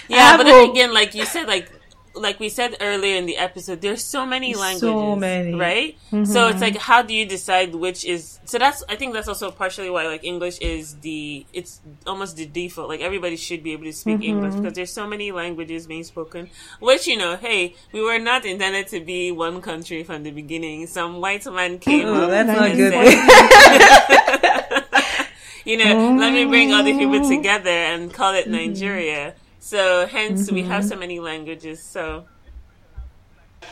Yeah, 0.08 0.36
but 0.36 0.44
then 0.44 0.70
again, 0.70 0.94
like 0.94 1.14
you 1.16 1.24
said, 1.26 1.48
like 1.48 1.68
like 2.16 2.40
we 2.40 2.48
said 2.48 2.76
earlier 2.80 3.16
in 3.16 3.26
the 3.26 3.36
episode, 3.36 3.80
there's 3.80 4.02
so 4.02 4.26
many 4.26 4.54
So 4.54 4.60
languages, 4.60 5.20
many. 5.20 5.54
right? 5.54 5.98
Mm-hmm. 6.10 6.24
So 6.24 6.48
it's 6.48 6.60
like, 6.60 6.76
how 6.76 7.02
do 7.02 7.14
you 7.14 7.26
decide 7.26 7.74
which 7.74 8.04
is? 8.04 8.40
So 8.44 8.58
that's 8.58 8.82
I 8.88 8.96
think 8.96 9.12
that's 9.12 9.28
also 9.28 9.50
partially 9.50 9.90
why 9.90 10.06
like 10.06 10.24
English 10.24 10.58
is 10.58 10.94
the 10.96 11.46
it's 11.52 11.80
almost 12.06 12.36
the 12.36 12.46
default. 12.46 12.88
Like 12.88 13.00
everybody 13.00 13.36
should 13.36 13.62
be 13.62 13.72
able 13.72 13.84
to 13.84 13.92
speak 13.92 14.16
mm-hmm. 14.16 14.22
English 14.22 14.54
because 14.54 14.72
there's 14.72 14.92
so 14.92 15.06
many 15.06 15.32
languages 15.32 15.86
being 15.86 16.04
spoken. 16.04 16.50
Which 16.80 17.06
you 17.06 17.16
know, 17.16 17.36
hey, 17.36 17.74
we 17.92 18.02
were 18.02 18.18
not 18.18 18.44
intended 18.44 18.88
to 18.88 19.00
be 19.00 19.32
one 19.32 19.60
country 19.60 20.04
from 20.04 20.22
the 20.22 20.30
beginning. 20.30 20.86
Some 20.86 21.20
white 21.20 21.44
man 21.46 21.78
came. 21.78 22.06
Oh, 22.06 22.24
up 22.24 22.30
that's 22.30 22.48
not 22.48 22.76
good. 22.76 22.94
you 25.64 25.76
know, 25.76 26.16
let 26.16 26.32
me 26.32 26.44
bring 26.44 26.72
all 26.72 26.82
the 26.82 26.96
people 26.96 27.24
oh. 27.24 27.28
together 27.28 27.70
and 27.70 28.12
call 28.12 28.34
it 28.34 28.44
mm-hmm. 28.44 28.52
Nigeria. 28.52 29.34
So 29.66 30.06
hence 30.06 30.48
we 30.52 30.62
have 30.62 30.84
so 30.84 30.94
many 30.94 31.18
languages. 31.18 31.82
So 31.82 32.24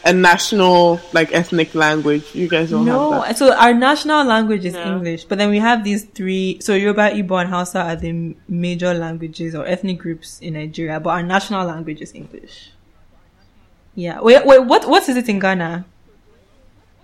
A 0.05 0.12
national, 0.12 1.01
like, 1.12 1.32
ethnic 1.32 1.72
language. 1.74 2.24
You 2.34 2.49
guys 2.49 2.70
don't 2.70 2.84
have 2.88 2.97
No, 2.97 3.11
that. 3.22 3.38
so 3.38 3.55
our 3.55 3.72
national 3.72 4.24
language 4.24 4.64
is 4.64 4.74
No. 4.74 4.97
English, 4.97 5.22
but 5.24 5.38
then 5.38 5.51
we 5.51 5.61
have 5.61 5.84
these 5.84 6.03
three. 6.03 6.59
So 6.61 6.74
Yoruba, 6.74 7.12
Igbo, 7.12 7.40
and 7.40 7.49
Hausa 7.49 7.80
are 7.80 7.95
the 7.97 8.34
major 8.49 8.92
languages 8.92 9.55
or 9.55 9.64
ethnic 9.66 9.99
groups 9.99 10.40
in 10.40 10.55
Nigeria, 10.55 10.99
but 10.99 11.11
our 11.11 11.22
national 11.22 11.64
language 11.64 12.01
is 12.01 12.12
English. 12.12 12.70
Yeah. 13.95 14.20
Wait, 14.20 14.45
wait. 14.45 14.64
What? 14.66 14.88
What 14.88 15.09
is 15.09 15.16
it 15.16 15.28
in 15.28 15.38
Ghana? 15.38 15.84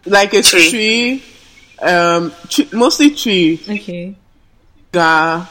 Like, 0.05 0.35
it's 0.35 0.51
Twi. 0.51 0.67
Twi, 0.69 1.89
um, 1.89 2.33
Twi, 2.49 2.67
mostly 2.73 3.15
Twi, 3.15 3.61
Okay. 3.77 4.17
Ga. 4.91 5.47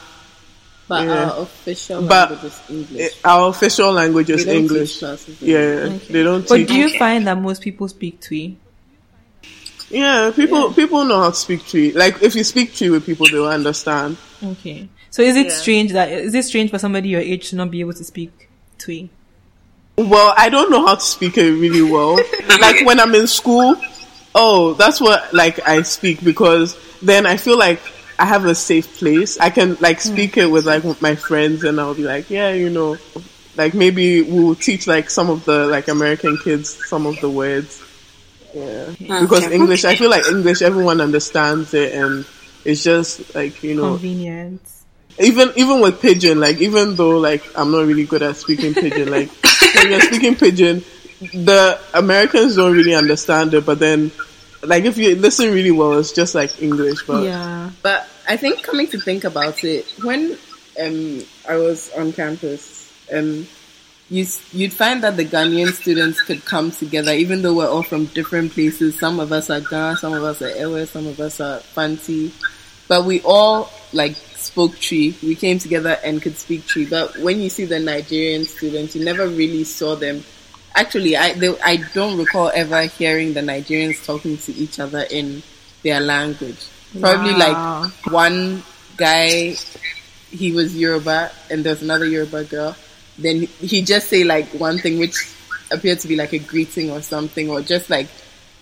But 0.90 1.06
Yeah. 1.06 1.30
our 1.30 1.42
official 1.42 2.02
But- 2.02 2.30
language 2.30 2.52
is 2.52 2.60
English. 2.68 3.12
Our 3.24 3.48
official 3.50 3.92
language 3.92 4.30
is 4.30 4.44
don't 4.44 4.56
English. 4.56 4.98
teach 4.98 5.20
Yeah, 5.40 5.84
English. 5.86 6.08
they 6.08 6.22
don't 6.24 6.48
But 6.48 6.56
teach. 6.56 6.68
do 6.68 6.74
you 6.74 6.98
find 6.98 7.26
that 7.28 7.38
most 7.40 7.62
people 7.62 7.86
speak 7.86 8.20
Twi? 8.20 8.56
Yeah, 9.88 10.32
people 10.34 10.72
people 10.72 11.04
know 11.04 11.20
how 11.20 11.30
to 11.30 11.36
speak 11.36 11.66
Twi. 11.68 11.92
Like 11.94 12.20
if 12.22 12.34
you 12.34 12.42
speak 12.42 12.74
Twi 12.76 12.90
with 12.90 13.06
people, 13.06 13.26
they 13.30 13.38
will 13.38 13.48
understand. 13.48 14.16
Okay. 14.44 14.88
So 15.10 15.22
is 15.22 15.36
it 15.36 15.46
Yeah. 15.46 15.52
strange 15.52 15.92
that 15.92 16.10
is 16.10 16.34
it 16.34 16.44
strange 16.44 16.70
for 16.70 16.78
somebody 16.80 17.08
your 17.10 17.20
age 17.20 17.50
to 17.50 17.56
not 17.56 17.70
be 17.70 17.78
able 17.80 17.94
to 17.94 18.02
speak 18.04 18.30
Twi? 18.78 19.08
Well, 19.96 20.34
I 20.36 20.48
don't 20.48 20.70
know 20.72 20.84
how 20.86 20.96
to 20.96 21.00
speak 21.16 21.38
it 21.38 21.52
really 21.52 21.82
well. 21.82 22.18
like 22.60 22.84
when 22.84 22.98
I'm 22.98 23.14
in 23.14 23.28
school, 23.28 23.76
oh, 24.34 24.74
that's 24.74 25.00
what 25.00 25.32
like 25.32 25.60
I 25.68 25.82
speak 25.82 26.22
because 26.24 26.76
then 27.00 27.26
I 27.26 27.36
feel 27.36 27.58
like 27.58 27.78
I 28.20 28.26
have 28.26 28.44
a 28.44 28.54
safe 28.54 28.98
place. 28.98 29.38
I 29.38 29.48
can 29.48 29.76
like 29.80 30.02
hmm. 30.02 30.12
speak 30.12 30.36
it 30.36 30.46
with 30.46 30.66
like 30.66 30.84
with 30.84 31.00
my 31.00 31.14
friends, 31.14 31.64
and 31.64 31.80
I'll 31.80 31.94
be 31.94 32.04
like, 32.04 32.28
yeah, 32.28 32.52
you 32.52 32.68
know, 32.68 32.98
like 33.56 33.72
maybe 33.72 34.20
we'll 34.20 34.54
teach 34.54 34.86
like 34.86 35.08
some 35.08 35.30
of 35.30 35.46
the 35.46 35.66
like 35.66 35.88
American 35.88 36.36
kids 36.36 36.68
some 36.86 37.06
of 37.06 37.18
the 37.20 37.30
words. 37.30 37.82
Yeah, 38.54 38.92
because 38.98 39.44
English, 39.50 39.86
I 39.86 39.96
feel 39.96 40.10
like 40.10 40.26
English, 40.28 40.60
everyone 40.60 41.00
understands 41.00 41.72
it, 41.72 41.94
and 41.94 42.26
it's 42.64 42.84
just 42.84 43.34
like 43.34 43.62
you 43.62 43.74
know, 43.74 43.92
Convenient. 43.96 44.60
even 45.18 45.52
even 45.56 45.80
with 45.80 46.02
pidgin, 46.02 46.40
like 46.40 46.60
even 46.60 46.96
though 46.96 47.16
like 47.18 47.42
I'm 47.56 47.72
not 47.72 47.86
really 47.86 48.04
good 48.04 48.22
at 48.22 48.36
speaking 48.36 48.74
pidgin, 48.74 49.10
like 49.10 49.30
when 49.76 49.92
you're 49.92 50.00
speaking 50.00 50.34
pidgin, 50.34 50.84
the 51.20 51.80
Americans 51.94 52.56
don't 52.56 52.74
really 52.74 52.94
understand 52.94 53.54
it, 53.54 53.64
but 53.64 53.78
then 53.78 54.10
like 54.62 54.84
if 54.84 54.98
you 54.98 55.16
listen 55.16 55.52
really 55.52 55.70
well, 55.70 55.98
it's 55.98 56.12
just 56.12 56.34
like 56.34 56.62
English. 56.62 57.06
But 57.06 57.24
Yeah. 57.24 57.70
But 57.82 58.08
I 58.28 58.36
think 58.36 58.62
coming 58.62 58.86
to 58.88 58.98
think 58.98 59.24
about 59.24 59.64
it, 59.64 59.86
when 60.02 60.36
um, 60.80 61.22
I 61.48 61.56
was 61.56 61.92
on 61.94 62.12
campus, 62.12 62.92
um, 63.12 63.46
you 64.10 64.26
you'd 64.52 64.72
find 64.72 65.02
that 65.04 65.16
the 65.16 65.24
Ghanaian 65.24 65.72
students 65.72 66.20
could 66.20 66.44
come 66.44 66.70
together, 66.70 67.12
even 67.12 67.42
though 67.42 67.54
we're 67.54 67.68
all 67.68 67.82
from 67.82 68.06
different 68.06 68.52
places. 68.52 68.98
Some 68.98 69.20
of 69.20 69.32
us 69.32 69.50
are 69.50 69.60
Ga, 69.60 69.94
some 69.94 70.12
of 70.12 70.24
us 70.24 70.42
are 70.42 70.50
Ewe, 70.50 70.86
some 70.86 71.06
of 71.06 71.18
us 71.20 71.40
are 71.40 71.60
Fanti. 71.60 72.32
But 72.88 73.04
we 73.04 73.20
all 73.22 73.70
like 73.92 74.16
spoke 74.36 74.78
Twi. 74.80 75.14
We 75.22 75.36
came 75.36 75.58
together 75.58 75.96
and 76.04 76.20
could 76.20 76.36
speak 76.36 76.66
Twi. 76.66 76.86
But 76.90 77.16
when 77.18 77.40
you 77.40 77.48
see 77.48 77.64
the 77.66 77.78
Nigerian 77.78 78.44
students, 78.44 78.96
you 78.96 79.04
never 79.04 79.28
really 79.28 79.64
saw 79.64 79.94
them. 79.94 80.24
Actually, 80.74 81.16
I 81.16 81.32
they, 81.34 81.58
I 81.60 81.76
don't 81.94 82.16
recall 82.18 82.50
ever 82.54 82.82
hearing 82.82 83.34
the 83.34 83.40
Nigerians 83.40 84.04
talking 84.04 84.38
to 84.38 84.52
each 84.54 84.78
other 84.78 85.00
in 85.10 85.42
their 85.82 86.00
language. 86.00 86.58
Probably 86.98 87.32
Wow. 87.32 87.82
like 87.86 87.92
one 88.12 88.62
guy, 88.96 89.54
he 90.30 90.52
was 90.52 90.76
Yoruba, 90.76 91.30
and 91.50 91.64
there's 91.64 91.82
another 91.82 92.06
Yoruba 92.06 92.44
girl. 92.44 92.76
Then 93.18 93.42
he 93.60 93.82
just 93.82 94.08
say 94.08 94.24
like 94.24 94.48
one 94.54 94.78
thing 94.78 94.98
which 94.98 95.16
appeared 95.70 96.00
to 96.00 96.08
be 96.08 96.16
like 96.16 96.32
a 96.32 96.38
greeting 96.38 96.90
or 96.90 97.02
something, 97.02 97.50
or 97.50 97.60
just 97.62 97.90
like 97.90 98.08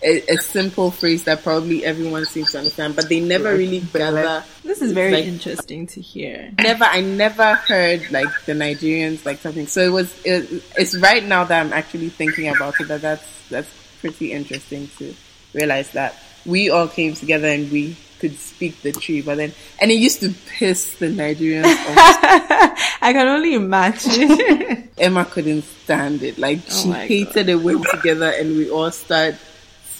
a, 0.03 0.23
a 0.35 0.37
simple 0.39 0.91
phrase 0.91 1.25
that 1.25 1.43
probably 1.43 1.85
everyone 1.85 2.25
seems 2.25 2.53
to 2.53 2.59
understand, 2.59 2.95
but 2.97 3.09
they 3.09 3.21
never 3.21 3.53
really 3.55 3.81
gather. 3.81 4.45
This 4.65 4.81
is 4.83 4.93
very 4.93 5.13
Like- 5.13 5.25
interesting 5.27 5.87
to 5.89 6.01
hear. 6.01 6.51
Never, 6.59 6.85
I 6.85 7.01
never 7.01 7.55
heard 7.55 8.11
like 8.11 8.29
the 8.47 8.53
Nigerians 8.53 9.25
like 9.27 9.39
something. 9.39 9.67
So 9.67 9.81
it 9.81 9.91
was. 9.93 10.15
It, 10.25 10.63
it's 10.77 10.97
right 10.99 11.25
now 11.25 11.45
that 11.45 11.61
I'm 11.61 11.73
actually 11.73 12.11
thinking 12.11 12.49
about 12.49 12.75
it. 12.81 12.89
That 12.89 13.01
that's 13.03 13.49
that's 13.49 13.69
pretty 14.01 14.33
interesting 14.33 14.89
to 14.99 15.15
realize 15.55 15.91
that 15.93 16.15
we 16.47 16.71
all 16.71 16.87
came 16.89 17.15
together 17.15 17.49
and 17.49 17.71
we 17.73 17.97
could 18.21 18.37
speak 18.39 18.81
the 18.83 18.93
Twi. 18.93 19.23
But 19.25 19.37
then, 19.39 19.53
and 19.81 19.91
it 19.91 19.95
used 19.95 20.21
to 20.21 20.33
piss 20.59 20.97
the 20.99 21.07
Nigerians 21.07 21.65
off. 21.65 21.97
I 23.01 23.13
can 23.13 23.27
only 23.29 23.55
imagine. 23.55 24.89
Emma 24.99 25.25
couldn't 25.25 25.63
stand 25.63 26.23
it. 26.23 26.39
Like 26.39 26.59
oh 26.71 26.83
she 26.83 26.89
Oh 26.89 26.93
my 26.93 27.07
hated 27.07 27.49
it. 27.49 27.57
Went 27.57 27.85
together 27.91 28.31
and 28.31 28.57
we 28.57 28.71
all 28.71 28.91
start 28.91 29.37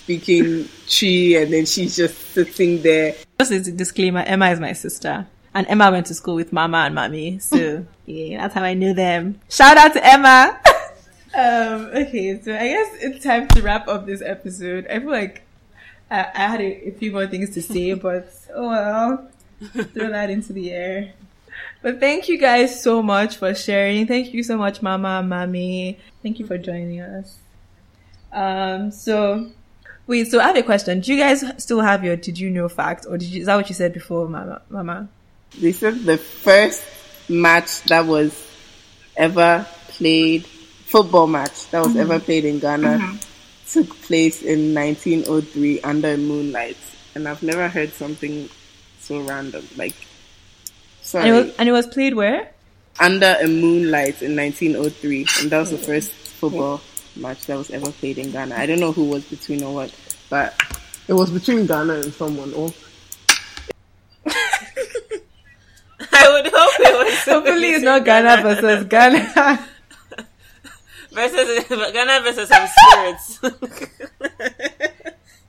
speaking 0.09 0.67
Twi, 0.89 1.37
and 1.37 1.53
then 1.53 1.67
she's 1.67 1.95
just 1.95 2.17
sitting 2.33 2.81
there. 2.81 3.15
Just 3.39 3.53
as 3.53 3.69
a 3.69 3.73
disclaimer, 3.73 4.21
Emma 4.21 4.49
is 4.49 4.59
my 4.59 4.73
sister. 4.73 5.27
And 5.53 5.67
Emma 5.67 5.91
went 5.91 6.07
to 6.07 6.15
school 6.15 6.35
with 6.35 6.51
Maama 6.51 6.87
and 6.87 6.97
Maame. 6.97 7.43
So, 7.43 7.85
yeah, 8.07 8.41
that's 8.41 8.55
how 8.55 8.63
I 8.63 8.73
knew 8.73 8.95
them. 8.95 9.39
Shout 9.51 9.77
out 9.77 9.93
to 9.93 10.01
Emma! 10.03 10.59
um, 11.35 11.91
okay, 11.95 12.41
so 12.41 12.55
I 12.55 12.69
guess 12.69 12.89
it's 13.03 13.23
time 13.23 13.49
to 13.49 13.61
wrap 13.61 13.87
up 13.87 14.07
this 14.07 14.23
episode. 14.23 14.87
I 14.87 14.99
feel 15.01 15.11
like 15.11 15.43
I, 16.11 16.21
I 16.35 16.47
had 16.47 16.63
a, 16.63 16.89
a 16.89 16.91
few 16.93 17.13
more 17.13 17.27
things 17.27 17.51
to 17.51 17.61
say, 17.61 17.93
but 18.09 18.33
oh 18.55 18.69
well. 18.69 19.31
Throw 19.93 20.09
that 20.09 20.31
into 20.31 20.55
the 20.55 20.71
air. 20.71 21.13
But 21.83 22.01
thank 22.01 22.29
you 22.29 22.39
guys 22.39 22.83
so 22.83 23.03
much 23.03 23.37
for 23.37 23.55
sharing. 23.55 24.07
Thank 24.07 24.33
you 24.33 24.43
so 24.43 24.57
much, 24.57 24.81
Maama 24.81 25.21
and 25.21 25.31
Maame. 25.31 25.99
Thank 26.23 26.39
you 26.39 26.47
for 26.47 26.57
joining 26.57 27.03
us. 27.03 27.37
Um, 28.33 28.91
so 28.91 29.51
Wait, 30.09 30.27
so 30.27 30.41
I 30.41 30.47
have 30.47 30.57
a 30.57 30.63
question. 30.63 31.01
Do 31.01 31.13
you 31.13 31.21
guys 31.21 31.45
still 31.59 31.83
have 31.83 32.03
your 32.03 32.17
did 32.17 32.39
you 32.39 32.49
know 32.49 32.67
fact 32.69 33.05
or 33.09 33.19
did 33.19 33.29
you, 33.29 33.41
is 33.43 33.47
that 33.47 33.57
what 33.57 33.69
you 33.69 33.75
said 33.75 33.93
before, 33.93 34.27
Maama? 34.27 34.63
Maama? 34.73 35.07
They 35.61 35.73
said 35.73 36.01
the 36.01 36.17
first 36.17 36.83
match 37.29 37.83
that 37.85 38.07
was 38.07 38.33
ever 39.19 39.67
played, 39.89 40.47
football 40.47 41.27
match 41.27 41.71
that 41.71 41.85
was 41.85 41.95
ever 41.95 42.15
mm-hmm. 42.15 42.25
played 42.25 42.47
in 42.47 42.59
Ghana, 42.59 42.89
mm-hmm. 42.89 43.17
took 43.69 44.01
place 44.01 44.43
in 44.43 44.75
1903 44.75 45.83
under 45.83 46.17
moonlight, 46.17 46.79
and 47.15 47.29
I've 47.29 47.43
never 47.43 47.69
heard 47.69 47.93
something 47.93 48.49
so 49.01 49.21
random. 49.21 49.69
Like, 49.77 49.95
sorry, 51.03 51.29
And 51.29 51.37
it 51.37 51.45
was, 51.45 51.57
and 51.59 51.69
it 51.69 51.73
was 51.73 51.87
played 51.87 52.15
where? 52.15 52.51
under 52.99 53.37
a 53.43 53.47
moonlight 53.47 54.23
in 54.23 54.35
1903, 54.35 55.27
and 55.41 55.51
that 55.51 55.59
was 55.59 55.71
the 55.71 55.79
first 55.79 56.13
football 56.13 56.81
match 57.19 57.47
that 57.47 57.57
was 57.59 57.71
ever 57.71 57.91
played 57.93 58.19
in 58.19 58.31
Ghana. 58.31 58.55
I 58.55 58.67
don't 58.67 58.81
know 58.81 58.93
who 58.93 59.05
was 59.05 59.25
between 59.25 59.63
or 59.63 59.75
what, 59.75 59.95
but 60.31 60.55
it 61.09 61.13
was 61.15 61.31
between 61.31 61.67
Ghana 61.67 61.95
and 61.95 62.13
someone. 62.15 62.53
Oh, 62.55 62.73
I 66.13 66.31
would 66.31 66.47
hope 66.53 66.81
it 66.81 67.07
was. 67.07 67.19
Hopefully 67.25 67.71
it's 67.73 67.85
not 67.85 68.05
Ghana 68.05 68.43
versus 68.43 68.85
Ghana. 68.85 69.67
versus 71.13 71.65
Ghana 71.93 72.21
versus 72.23 72.49
some 72.49 72.69
spirits, 72.69 73.41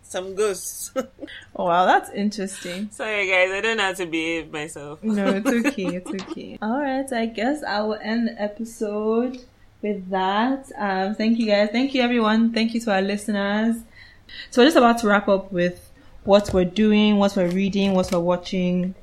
some 0.04 0.36
ghosts. 0.36 0.92
oh, 1.56 1.66
wow, 1.66 1.86
that's 1.86 2.10
interesting. 2.12 2.90
Sorry, 2.92 3.28
guys, 3.30 3.52
I 3.52 3.62
don't 3.62 3.78
know 3.78 3.84
how 3.84 3.94
to 3.94 4.06
behave 4.06 4.52
myself. 4.52 5.04
No, 5.04 5.28
it's 5.28 5.48
okay. 5.68 5.96
It's 5.98 6.10
okay. 6.10 6.58
All 6.62 6.80
right. 6.80 7.12
I 7.12 7.26
guess 7.28 7.64
I 7.64 7.82
will 7.82 8.00
end 8.02 8.28
the 8.30 8.42
episode 8.42 9.40
with 9.82 10.10
that. 10.10 10.72
Um, 10.78 11.16
thank 11.16 11.40
you 11.40 11.48
guys. 11.48 11.70
Thank 11.72 11.94
you 11.94 12.02
everyone. 12.02 12.54
Thank 12.54 12.74
you 12.74 12.82
to 12.82 12.94
our 12.94 13.02
listeners. 13.02 13.78
So 14.50 14.62
we're 14.62 14.68
just 14.68 14.78
about 14.78 15.00
to 15.00 15.08
wrap 15.08 15.28
up 15.28 15.52
with 15.52 15.92
what 16.24 16.54
we're 16.54 16.66
doing, 16.66 17.18
what 17.18 17.36
we're 17.36 17.50
reading, 17.50 17.94
what 17.94 18.12
we're 18.12 18.20
watching. 18.20 18.96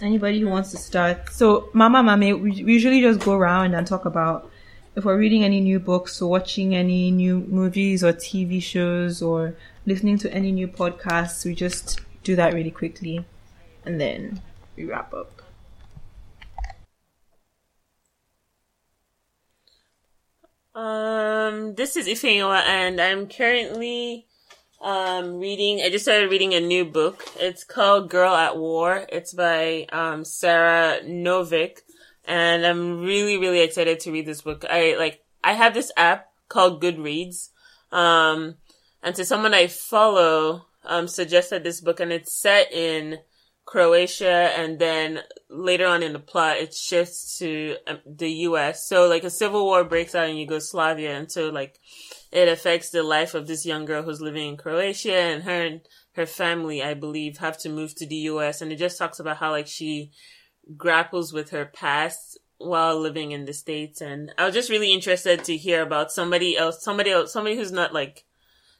Anybody 0.00 0.40
who 0.40 0.48
wants 0.48 0.70
to 0.70 0.76
start. 0.76 1.30
So 1.30 1.70
Maama 1.74 2.02
Maame, 2.04 2.40
we 2.40 2.62
we 2.62 2.72
usually 2.72 3.00
just 3.00 3.20
go 3.20 3.34
around 3.34 3.74
and 3.74 3.86
talk 3.86 4.04
about 4.04 4.50
if 4.94 5.04
we're 5.04 5.18
reading 5.18 5.44
any 5.44 5.60
new 5.60 5.80
books 5.80 6.22
or 6.22 6.30
watching 6.30 6.74
any 6.74 7.10
new 7.10 7.40
movies 7.48 8.04
or 8.04 8.12
TV 8.12 8.62
shows 8.62 9.22
or 9.22 9.54
listening 9.86 10.18
to 10.18 10.32
any 10.32 10.52
new 10.52 10.68
podcasts. 10.68 11.44
We 11.44 11.54
just 11.54 12.00
do 12.22 12.36
that 12.36 12.54
really 12.54 12.70
quickly 12.70 13.24
and 13.84 14.00
then 14.00 14.40
we 14.76 14.84
wrap 14.84 15.12
up. 15.12 15.37
Um, 20.78 21.74
this 21.74 21.96
is 21.96 22.06
Ifeyinwa, 22.06 22.62
and 22.64 23.00
I'm 23.00 23.26
currently 23.26 24.26
um 24.80 25.40
reading. 25.40 25.80
I 25.82 25.90
just 25.90 26.04
started 26.04 26.30
reading 26.30 26.54
a 26.54 26.60
new 26.60 26.84
book. 26.84 27.24
It's 27.34 27.64
called 27.64 28.08
Girl 28.08 28.32
at 28.32 28.56
War. 28.56 29.04
It's 29.08 29.34
by 29.34 29.86
um 29.90 30.24
Sara 30.24 31.00
Novic, 31.02 31.78
and 32.24 32.64
I'm 32.64 33.00
really 33.00 33.38
really 33.38 33.58
excited 33.58 33.98
to 34.00 34.12
read 34.12 34.26
this 34.26 34.42
book. 34.42 34.64
I 34.70 34.94
like 34.96 35.24
I 35.42 35.54
have 35.54 35.74
this 35.74 35.90
app 35.96 36.28
called 36.48 36.80
Goodreads, 36.80 37.48
um, 37.90 38.54
and 39.02 39.16
to 39.16 39.24
someone 39.24 39.54
I 39.54 39.66
follow 39.66 40.66
um 40.84 41.08
suggested 41.08 41.64
this 41.64 41.80
book, 41.80 41.98
and 41.98 42.12
it's 42.12 42.32
set 42.32 42.70
in 42.70 43.18
Croatia, 43.68 44.50
and 44.56 44.78
then 44.78 45.20
later 45.50 45.86
on 45.86 46.02
in 46.02 46.14
the 46.14 46.18
plot, 46.18 46.56
it 46.56 46.72
shifts 46.72 47.36
to 47.36 47.76
um, 47.86 47.98
the 48.06 48.30
U.S. 48.48 48.88
So 48.88 49.06
like 49.06 49.24
a 49.24 49.30
civil 49.30 49.66
war 49.66 49.84
breaks 49.84 50.14
out 50.14 50.30
in 50.30 50.38
Yugoslavia, 50.38 51.14
and 51.14 51.30
so 51.30 51.50
like 51.50 51.78
it 52.32 52.48
affects 52.48 52.88
the 52.88 53.02
life 53.02 53.34
of 53.34 53.46
this 53.46 53.66
young 53.66 53.84
girl 53.84 54.02
who's 54.02 54.22
living 54.22 54.48
in 54.48 54.56
Croatia, 54.56 55.12
and 55.12 55.42
her 55.42 55.66
and 55.66 55.80
her 56.12 56.24
family, 56.24 56.82
I 56.82 56.94
believe, 56.94 57.36
have 57.38 57.58
to 57.58 57.68
move 57.68 57.94
to 57.96 58.06
the 58.06 58.16
U.S. 58.32 58.62
And 58.62 58.72
it 58.72 58.76
just 58.76 58.96
talks 58.96 59.20
about 59.20 59.36
how 59.36 59.50
like 59.50 59.66
she 59.66 60.12
grapples 60.74 61.34
with 61.34 61.50
her 61.50 61.66
past 61.66 62.38
while 62.56 62.98
living 62.98 63.32
in 63.32 63.44
the 63.44 63.52
states. 63.52 64.00
And 64.00 64.32
I 64.38 64.46
was 64.46 64.54
just 64.54 64.70
really 64.70 64.94
interested 64.94 65.44
to 65.44 65.58
hear 65.58 65.82
about 65.82 66.10
somebody 66.10 66.56
else, 66.56 66.82
somebody 66.82 67.10
else, 67.10 67.34
somebody 67.34 67.56
who's 67.56 67.70
not 67.70 67.92
like 67.92 68.24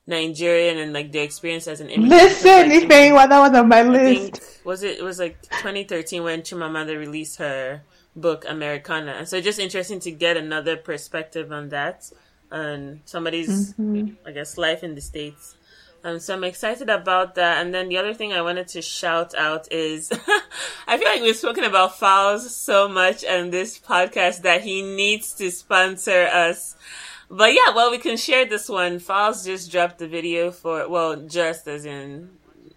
Nigerian 0.08 0.78
and 0.78 0.92
like 0.92 1.12
their 1.12 1.22
experience 1.22 1.68
as 1.68 1.80
an 1.80 1.90
immigrant. 1.90 2.22
Listen, 2.22 2.68
Like, 2.68 2.82
Ifeyinwa, 2.82 3.12
well, 3.14 3.28
that 3.28 3.40
was 3.50 3.58
on 3.58 3.68
my 3.68 3.78
I 3.78 3.82
list. 3.82 4.32
think 4.42 4.64
was 4.64 4.82
it, 4.82 4.98
it 4.98 5.04
was 5.04 5.18
like 5.20 5.40
2013 5.42 6.22
when 6.24 6.42
Chimamanda 6.42 6.98
released 6.98 7.38
her 7.38 7.82
book 8.16 8.44
Americanah, 8.48 9.12
and 9.18 9.28
so 9.28 9.40
just 9.40 9.58
interesting 9.60 10.00
to 10.00 10.10
get 10.10 10.36
another 10.36 10.76
perspective 10.76 11.52
on 11.52 11.68
that 11.68 12.10
and 12.50 13.00
somebody's 13.04 13.74
I 14.26 14.32
guess 14.32 14.56
life 14.58 14.82
in 14.82 14.94
the 14.94 15.00
states. 15.02 15.54
Um, 16.04 16.20
so 16.20 16.34
I'm 16.34 16.44
excited 16.44 16.88
about 16.88 17.34
that. 17.34 17.60
And 17.60 17.74
then 17.74 17.88
the 17.88 17.98
other 17.98 18.14
thing 18.14 18.32
I 18.32 18.40
wanted 18.40 18.68
to 18.68 18.80
shout 18.82 19.34
out 19.34 19.70
is 19.72 20.10
I 20.86 20.96
feel 20.96 21.08
like 21.08 21.20
we've 21.22 21.36
spoken 21.36 21.64
about 21.64 21.98
Falz 21.98 22.48
so 22.50 22.88
much 22.88 23.24
on 23.26 23.50
this 23.50 23.78
podcast 23.78 24.42
that 24.42 24.62
he 24.62 24.80
needs 24.82 25.34
to 25.34 25.50
sponsor 25.50 26.22
us. 26.32 26.76
But 27.30 27.52
yeah, 27.52 27.74
well, 27.74 27.90
we 27.90 27.98
can 27.98 28.16
share 28.16 28.46
this 28.46 28.68
one. 28.68 28.98
Falz 29.00 29.44
just 29.44 29.70
dropped 29.70 29.98
the 29.98 30.08
video 30.08 30.50
for, 30.50 30.88
well, 30.88 31.16
just 31.16 31.68
as 31.68 31.84
in 31.84 32.30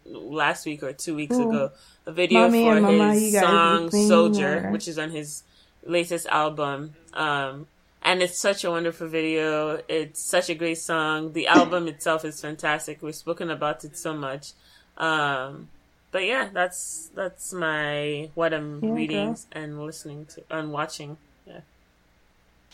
last 0.06 0.66
week 0.66 0.84
or 0.84 0.92
two 0.92 1.16
weeks 1.16 1.36
ago, 1.38 1.72
a 2.06 2.12
video 2.12 2.50
Maame 2.50 2.64
for 2.66 2.78
and 2.78 2.86
Maama, 2.86 3.14
his 3.14 3.40
song 3.40 3.90
Soldier, 3.92 4.68
or- 4.68 4.72
which 4.72 4.88
is 4.90 5.00
on 5.00 5.12
his 5.12 5.44
latest 5.86 6.28
album. 6.28 6.96
Um, 7.14 7.68
and 8.04 8.22
it's 8.22 8.38
such 8.40 8.64
a 8.66 8.72
wonderful 8.72 9.08
video. 9.08 9.82
It's 9.88 10.20
such 10.22 10.50
a 10.50 10.56
great 10.56 10.80
song. 10.80 11.32
The 11.34 11.48
album 11.48 11.88
itself 11.88 12.26
is 12.26 12.42
fantastic. 12.42 13.02
We've 13.02 13.16
spoken 13.16 13.50
about 13.52 13.84
it 13.86 13.96
so 13.96 14.14
much. 14.14 14.52
Um, 14.98 15.70
but 16.12 16.26
yeah, 16.26 16.50
that's 16.52 17.10
that's 17.16 17.54
my 17.54 18.30
what 18.36 18.54
I'm 18.54 18.84
Yeah, 18.84 18.92
reading 18.92 19.28
girl. 19.28 19.40
and 19.54 19.86
listening 19.86 20.26
to 20.34 20.44
and 20.50 20.74
watching. 20.74 21.16
Yeah. 21.48 21.62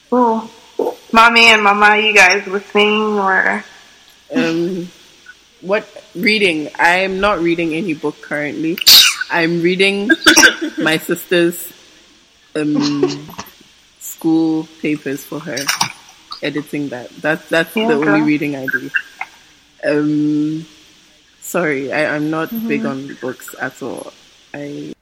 Cool. 0.09 0.49
Maame 1.11 1.37
and 1.55 1.61
Maama, 1.65 2.03
you 2.03 2.13
guys 2.13 2.45
listening 2.47 3.17
or 3.17 3.63
Um, 4.33 4.89
what 5.61 5.87
reading? 6.15 6.69
I'm 6.77 7.19
not 7.19 7.39
reading 7.39 7.73
any 7.73 7.93
book 7.93 8.21
currently. 8.21 8.77
I'm 9.31 9.61
reading 9.61 10.09
my 10.77 10.97
sister's 10.97 11.71
um 12.55 13.27
school 13.99 14.67
papers 14.81 15.23
for 15.23 15.39
her, 15.39 15.57
editing 16.41 16.89
that. 16.89 17.09
That's 17.21 17.47
that's 17.49 17.73
the 17.73 17.79
Yeah, 17.81 17.95
only 17.95 18.21
reading 18.21 18.55
I 18.55 18.67
do. 18.67 18.89
Um, 19.85 20.65
sorry, 21.41 21.91
I, 21.91 22.15
I'm 22.15 22.29
not 22.29 22.49
big 22.67 22.81
Mm-hmm. 22.81 22.87
on 22.87 23.15
books 23.21 23.55
at 23.59 23.81
all. 23.81 24.11
I 24.53 24.93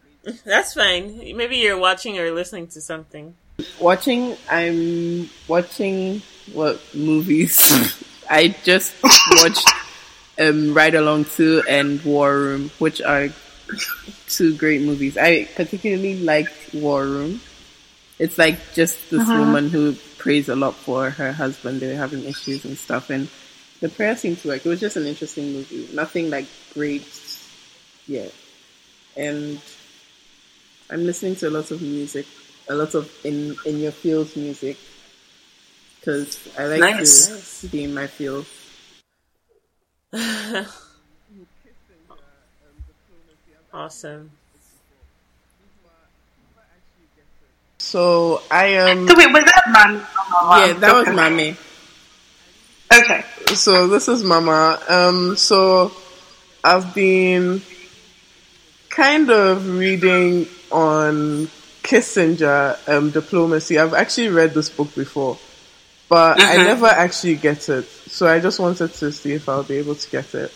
That's 0.45 0.73
fine. 0.73 1.17
Maybe 1.37 1.57
you're 1.57 1.77
watching 1.79 2.17
or 2.19 2.31
listening 2.31 2.67
to 2.69 2.81
something. 2.81 3.35
Watching. 3.79 4.37
I'm 4.49 5.29
watching 5.47 6.21
what 6.53 6.81
movies. 6.93 7.59
I 8.29 8.55
just 8.63 8.95
watched 9.41 9.67
um, 10.39 10.73
Ride 10.73 10.95
Along 10.95 11.25
Two 11.25 11.63
and 11.67 12.01
War 12.03 12.35
Room, 12.35 12.71
which 12.79 13.01
are 13.01 13.29
two 14.27 14.55
great 14.57 14.81
movies. 14.81 15.17
I 15.17 15.45
particularly 15.45 16.19
liked 16.19 16.73
War 16.73 17.05
Room. 17.05 17.41
It's 18.17 18.37
like 18.37 18.73
just 18.73 19.09
this 19.09 19.27
woman 19.27 19.69
who 19.69 19.93
prays 20.17 20.47
a 20.49 20.55
lot 20.55 20.75
for 20.75 21.09
her 21.09 21.33
husband. 21.33 21.81
They 21.81 21.87
were 21.87 21.99
having 21.99 22.23
issues 22.23 22.65
and 22.65 22.77
stuff, 22.77 23.09
and 23.09 23.27
the 23.81 23.89
prayer 23.89 24.15
seemed 24.15 24.39
to 24.39 24.47
work. 24.49 24.65
It 24.65 24.69
was 24.69 24.79
just 24.79 24.97
an 24.97 25.05
interesting 25.05 25.53
movie. 25.53 25.89
Nothing 25.93 26.29
like 26.29 26.47
great 26.73 27.05
yet. 28.07 28.33
And 29.17 29.59
I'm 30.89 31.05
listening 31.05 31.35
to 31.37 31.49
a 31.49 31.51
lot 31.51 31.71
of 31.71 31.81
music, 31.81 32.25
a 32.68 32.76
lot 32.76 32.93
of 32.95 33.11
in 33.24 33.55
in 33.66 33.80
your 33.80 33.91
field 33.91 34.36
music, 34.36 34.78
because 35.99 36.38
I 36.57 36.66
like 36.66 36.82
Nice. 36.82 37.61
to 37.61 37.68
be 37.68 37.84
in 37.84 37.93
my 37.93 38.07
field. 38.07 38.45
Awesome. 43.76 44.32
So 47.78 48.41
I 48.49 48.68
am. 48.68 49.05
So 49.07 49.18
wait, 49.18 49.34
was 49.34 49.43
that 49.43 49.63
Maame 49.68 49.99
Maama? 49.99 50.68
yeah, 50.68 50.74
that 50.80 50.93
was 50.93 51.07
Okay. 51.07 51.18
Maame. 51.18 51.57
Okay. 52.93 53.53
So 53.53 53.88
this 53.88 54.07
is 54.07 54.24
Maama. 54.24 54.89
Um, 54.89 55.36
so 55.36 55.91
I've 56.63 56.95
been 56.95 57.61
kind 58.89 59.30
of 59.30 59.68
reading 59.78 60.47
on 60.72 61.49
Kissinger 61.86 62.77
um, 62.89 63.11
diplomacy. 63.11 63.77
I've 63.77 63.93
actually 63.93 64.29
read 64.29 64.53
this 64.55 64.69
book 64.69 64.93
before, 64.95 65.38
but 66.09 66.41
I 66.41 66.57
never 66.57 66.88
actually 66.88 67.36
get 67.36 67.69
it. 67.69 67.86
So 67.86 68.27
I 68.27 68.39
just 68.39 68.59
wanted 68.59 68.93
to 68.95 69.11
see 69.11 69.33
if 69.33 69.47
I'll 69.47 69.63
be 69.63 69.77
able 69.77 69.95
to 69.95 70.09
get 70.09 70.33
it. 70.33 70.51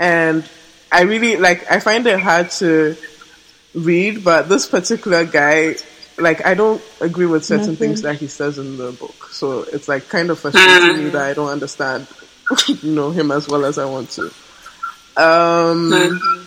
And 0.00 0.48
I 0.90 1.02
really 1.02 1.36
like. 1.36 1.70
I 1.70 1.78
find 1.78 2.06
it 2.06 2.18
hard 2.18 2.50
to 2.62 2.96
read, 3.74 4.24
but 4.24 4.48
this 4.48 4.66
particular 4.66 5.24
guy, 5.24 5.76
like, 6.18 6.44
I 6.44 6.54
don't 6.54 6.82
agree 7.00 7.26
with 7.26 7.44
certain 7.44 7.76
things 7.76 8.02
that 8.02 8.16
he 8.16 8.26
says 8.26 8.58
in 8.58 8.78
the 8.78 8.92
book. 8.92 9.28
So 9.30 9.62
it's 9.62 9.86
like 9.86 10.08
kind 10.08 10.30
of 10.30 10.40
frustrating 10.40 11.04
me 11.04 11.10
that 11.10 11.22
I 11.22 11.34
don't 11.34 11.50
understand, 11.50 12.08
you 12.68 12.90
know, 12.90 13.10
him 13.10 13.30
as 13.30 13.46
well 13.48 13.64
as 13.64 13.78
I 13.78 13.84
want 13.84 14.10
to. 14.10 14.32
Um, 15.16 16.45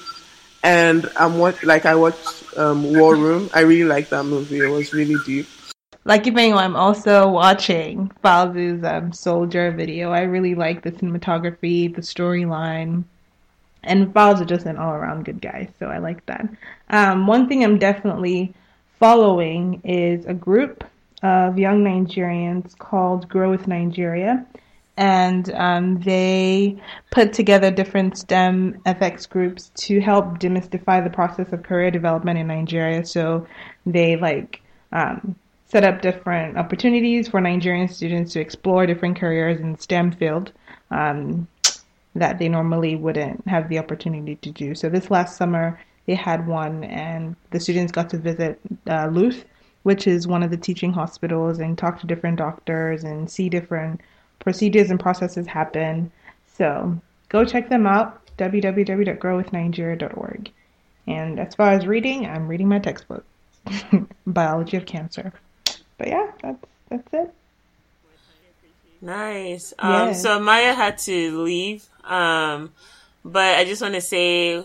and 0.63 1.09
I'm 1.15 1.37
what 1.37 1.63
like 1.63 1.85
I 1.85 1.95
watched 1.95 2.57
um, 2.57 2.93
War 2.93 3.15
Room. 3.15 3.49
I 3.53 3.61
really 3.61 3.85
liked 3.87 4.09
that 4.11 4.23
movie. 4.23 4.59
It 4.59 4.69
was 4.69 4.93
really 4.93 5.15
deep. 5.25 5.47
Like 6.05 6.25
anyone, 6.27 6.63
I'm 6.63 6.75
also 6.75 7.29
watching 7.29 8.11
Falzu's 8.23 8.83
um, 8.83 9.11
Soldier 9.11 9.71
video. 9.71 10.11
I 10.11 10.21
really 10.21 10.55
like 10.55 10.81
the 10.81 10.91
cinematography, 10.91 11.93
the 11.93 12.01
storyline, 12.01 13.03
and 13.83 14.13
Falzu 14.13 14.47
just 14.47 14.65
an 14.65 14.77
all 14.77 14.93
around 14.93 15.25
good 15.25 15.41
guy, 15.41 15.69
so 15.77 15.87
I 15.87 15.99
like 15.99 16.25
that. 16.25 16.47
Um, 16.89 17.27
one 17.27 17.47
thing 17.47 17.63
I'm 17.63 17.77
definitely 17.77 18.53
following 18.99 19.81
is 19.83 20.25
a 20.25 20.33
group 20.33 20.83
of 21.21 21.59
young 21.59 21.83
Nigerians 21.83 22.77
called 22.77 23.27
Grow 23.29 23.49
with 23.49 23.67
Nigeria. 23.67 24.45
And 24.99 25.49
um, 25.53 26.01
they 26.01 26.75
put 27.09 27.31
together 27.31 27.71
different 27.71 28.17
STEM 28.17 28.81
FX 28.85 29.29
groups 29.29 29.71
to 29.75 30.01
help 30.01 30.39
demystify 30.39 31.01
the 31.01 31.09
process 31.09 31.53
of 31.53 31.63
career 31.63 31.89
development 31.89 32.37
in 32.37 32.47
Nigeria. 32.47 33.05
So 33.05 33.47
they 33.85 34.17
like 34.17 34.61
um, 34.91 35.35
set 35.65 35.85
up 35.85 36.01
different 36.01 36.57
opportunities 36.57 37.29
for 37.29 37.39
Nigerian 37.39 37.87
students 37.87 38.33
to 38.33 38.41
explore 38.41 38.85
different 38.85 39.17
careers 39.17 39.61
in 39.61 39.79
STEM 39.79 40.11
field 40.11 40.51
um, 40.91 41.47
that 42.15 42.37
they 42.37 42.49
normally 42.49 42.97
wouldn't 42.97 43.47
have 43.47 43.69
the 43.69 43.79
opportunity 43.79 44.35
to 44.35 44.51
do. 44.51 44.75
So 44.75 44.89
this 44.89 45.09
last 45.09 45.37
summer 45.37 45.79
they 46.07 46.15
had 46.15 46.45
one, 46.45 46.83
and 46.83 47.37
the 47.51 47.59
students 47.61 47.93
got 47.93 48.09
to 48.09 48.17
visit 48.17 48.59
uh, 48.89 49.07
Luth, 49.13 49.45
which 49.83 50.07
is 50.07 50.27
one 50.27 50.43
of 50.43 50.51
the 50.51 50.57
teaching 50.57 50.91
hospitals, 50.91 51.59
and 51.59 51.77
talk 51.77 52.01
to 52.01 52.07
different 52.07 52.37
doctors 52.37 53.05
and 53.05 53.31
see 53.31 53.47
different 53.47 54.01
procedures 54.39 54.89
and 54.89 54.99
processes 54.99 55.47
happen. 55.47 56.11
So 56.57 56.99
go 57.29 57.45
check 57.45 57.69
them 57.69 57.87
out. 57.87 58.21
www.growwithnigeria.org. 58.37 60.51
And 61.07 61.39
as 61.39 61.55
far 61.55 61.71
as 61.71 61.87
reading, 61.87 62.25
I'm 62.27 62.47
reading 62.47 62.67
my 62.67 62.79
textbook, 62.79 63.25
Biology 64.27 64.77
of 64.77 64.85
Cancer. 64.85 65.33
But 65.97 66.07
yeah, 66.07 66.31
that's 66.41 66.65
that's 66.89 67.07
it. 67.13 67.33
Nice. 69.01 69.73
Um, 69.79 69.91
Yeah. 69.91 70.13
So 70.13 70.39
Maya 70.39 70.73
had 70.73 70.97
to 70.99 71.41
leave, 71.41 71.85
um, 72.03 72.71
but 73.23 73.57
I 73.57 73.65
just 73.65 73.81
want 73.81 73.95
to 73.95 74.01
say 74.01 74.63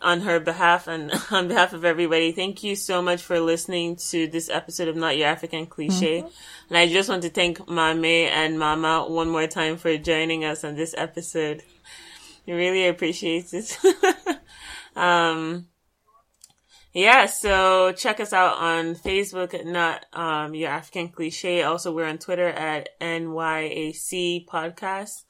on 0.00 0.20
her 0.20 0.40
behalf 0.40 0.88
and 0.88 1.10
on 1.30 1.48
behalf 1.48 1.72
of 1.72 1.84
everybody, 1.84 2.32
thank 2.32 2.62
you 2.62 2.76
so 2.76 3.02
much 3.02 3.22
for 3.22 3.40
listening 3.40 3.96
to 4.10 4.26
this 4.26 4.48
episode 4.48 4.88
of 4.88 4.96
Not 4.96 5.16
Your 5.16 5.28
African 5.28 5.66
Cliche. 5.66 6.20
Mm-hmm. 6.20 6.28
And 6.68 6.78
I 6.78 6.86
just 6.86 7.08
want 7.08 7.22
to 7.22 7.30
thank 7.30 7.58
Maame 7.58 8.28
and 8.28 8.58
Maama 8.58 9.08
one 9.08 9.28
more 9.28 9.46
time 9.46 9.76
for 9.76 9.96
joining 9.96 10.44
us 10.44 10.64
on 10.64 10.74
this 10.74 10.94
episode. 10.96 11.62
I 12.46 12.52
really 12.52 12.86
appreciate 12.86 13.52
it. 13.52 13.78
um, 14.96 15.66
yeah, 16.92 17.26
so 17.26 17.92
check 17.92 18.20
us 18.20 18.32
out 18.32 18.56
on 18.56 18.94
Facebook 18.94 19.52
at 19.52 19.66
Not 19.66 20.06
um, 20.14 20.54
Your 20.54 20.70
African 20.70 21.08
Cliche. 21.08 21.62
Also, 21.62 21.92
we're 21.92 22.06
on 22.06 22.16
Twitter 22.16 22.48
at 22.48 22.88
NYAC 23.00 24.46
Podcast. 24.46 25.24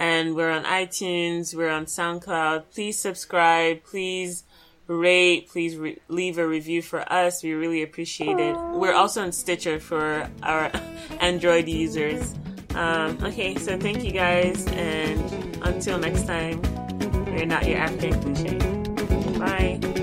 And 0.00 0.34
we're 0.34 0.50
on 0.50 0.64
iTunes, 0.64 1.54
we're 1.54 1.68
on 1.68 1.84
SoundCloud. 1.84 2.70
Please 2.72 2.98
subscribe, 2.98 3.84
please 3.84 4.44
rate, 4.86 5.50
please 5.50 5.76
re- 5.76 5.98
leave 6.08 6.38
a 6.38 6.48
review 6.48 6.80
for 6.80 7.00
us. 7.12 7.42
We 7.42 7.52
really 7.52 7.82
appreciate 7.82 8.38
it. 8.38 8.56
We're 8.72 8.94
also 8.94 9.22
on 9.22 9.32
Stitcher 9.32 9.78
for 9.78 10.26
our 10.42 10.72
Android 11.20 11.68
users. 11.68 12.34
Um, 12.74 13.18
okay, 13.22 13.56
so 13.56 13.76
thank 13.78 14.02
you 14.02 14.12
guys, 14.12 14.66
and 14.68 15.58
until 15.66 15.98
next 15.98 16.26
time, 16.26 16.62
we're 17.26 17.44
not 17.44 17.68
your 17.68 17.76
African 17.78 18.34
cliche. 18.34 19.99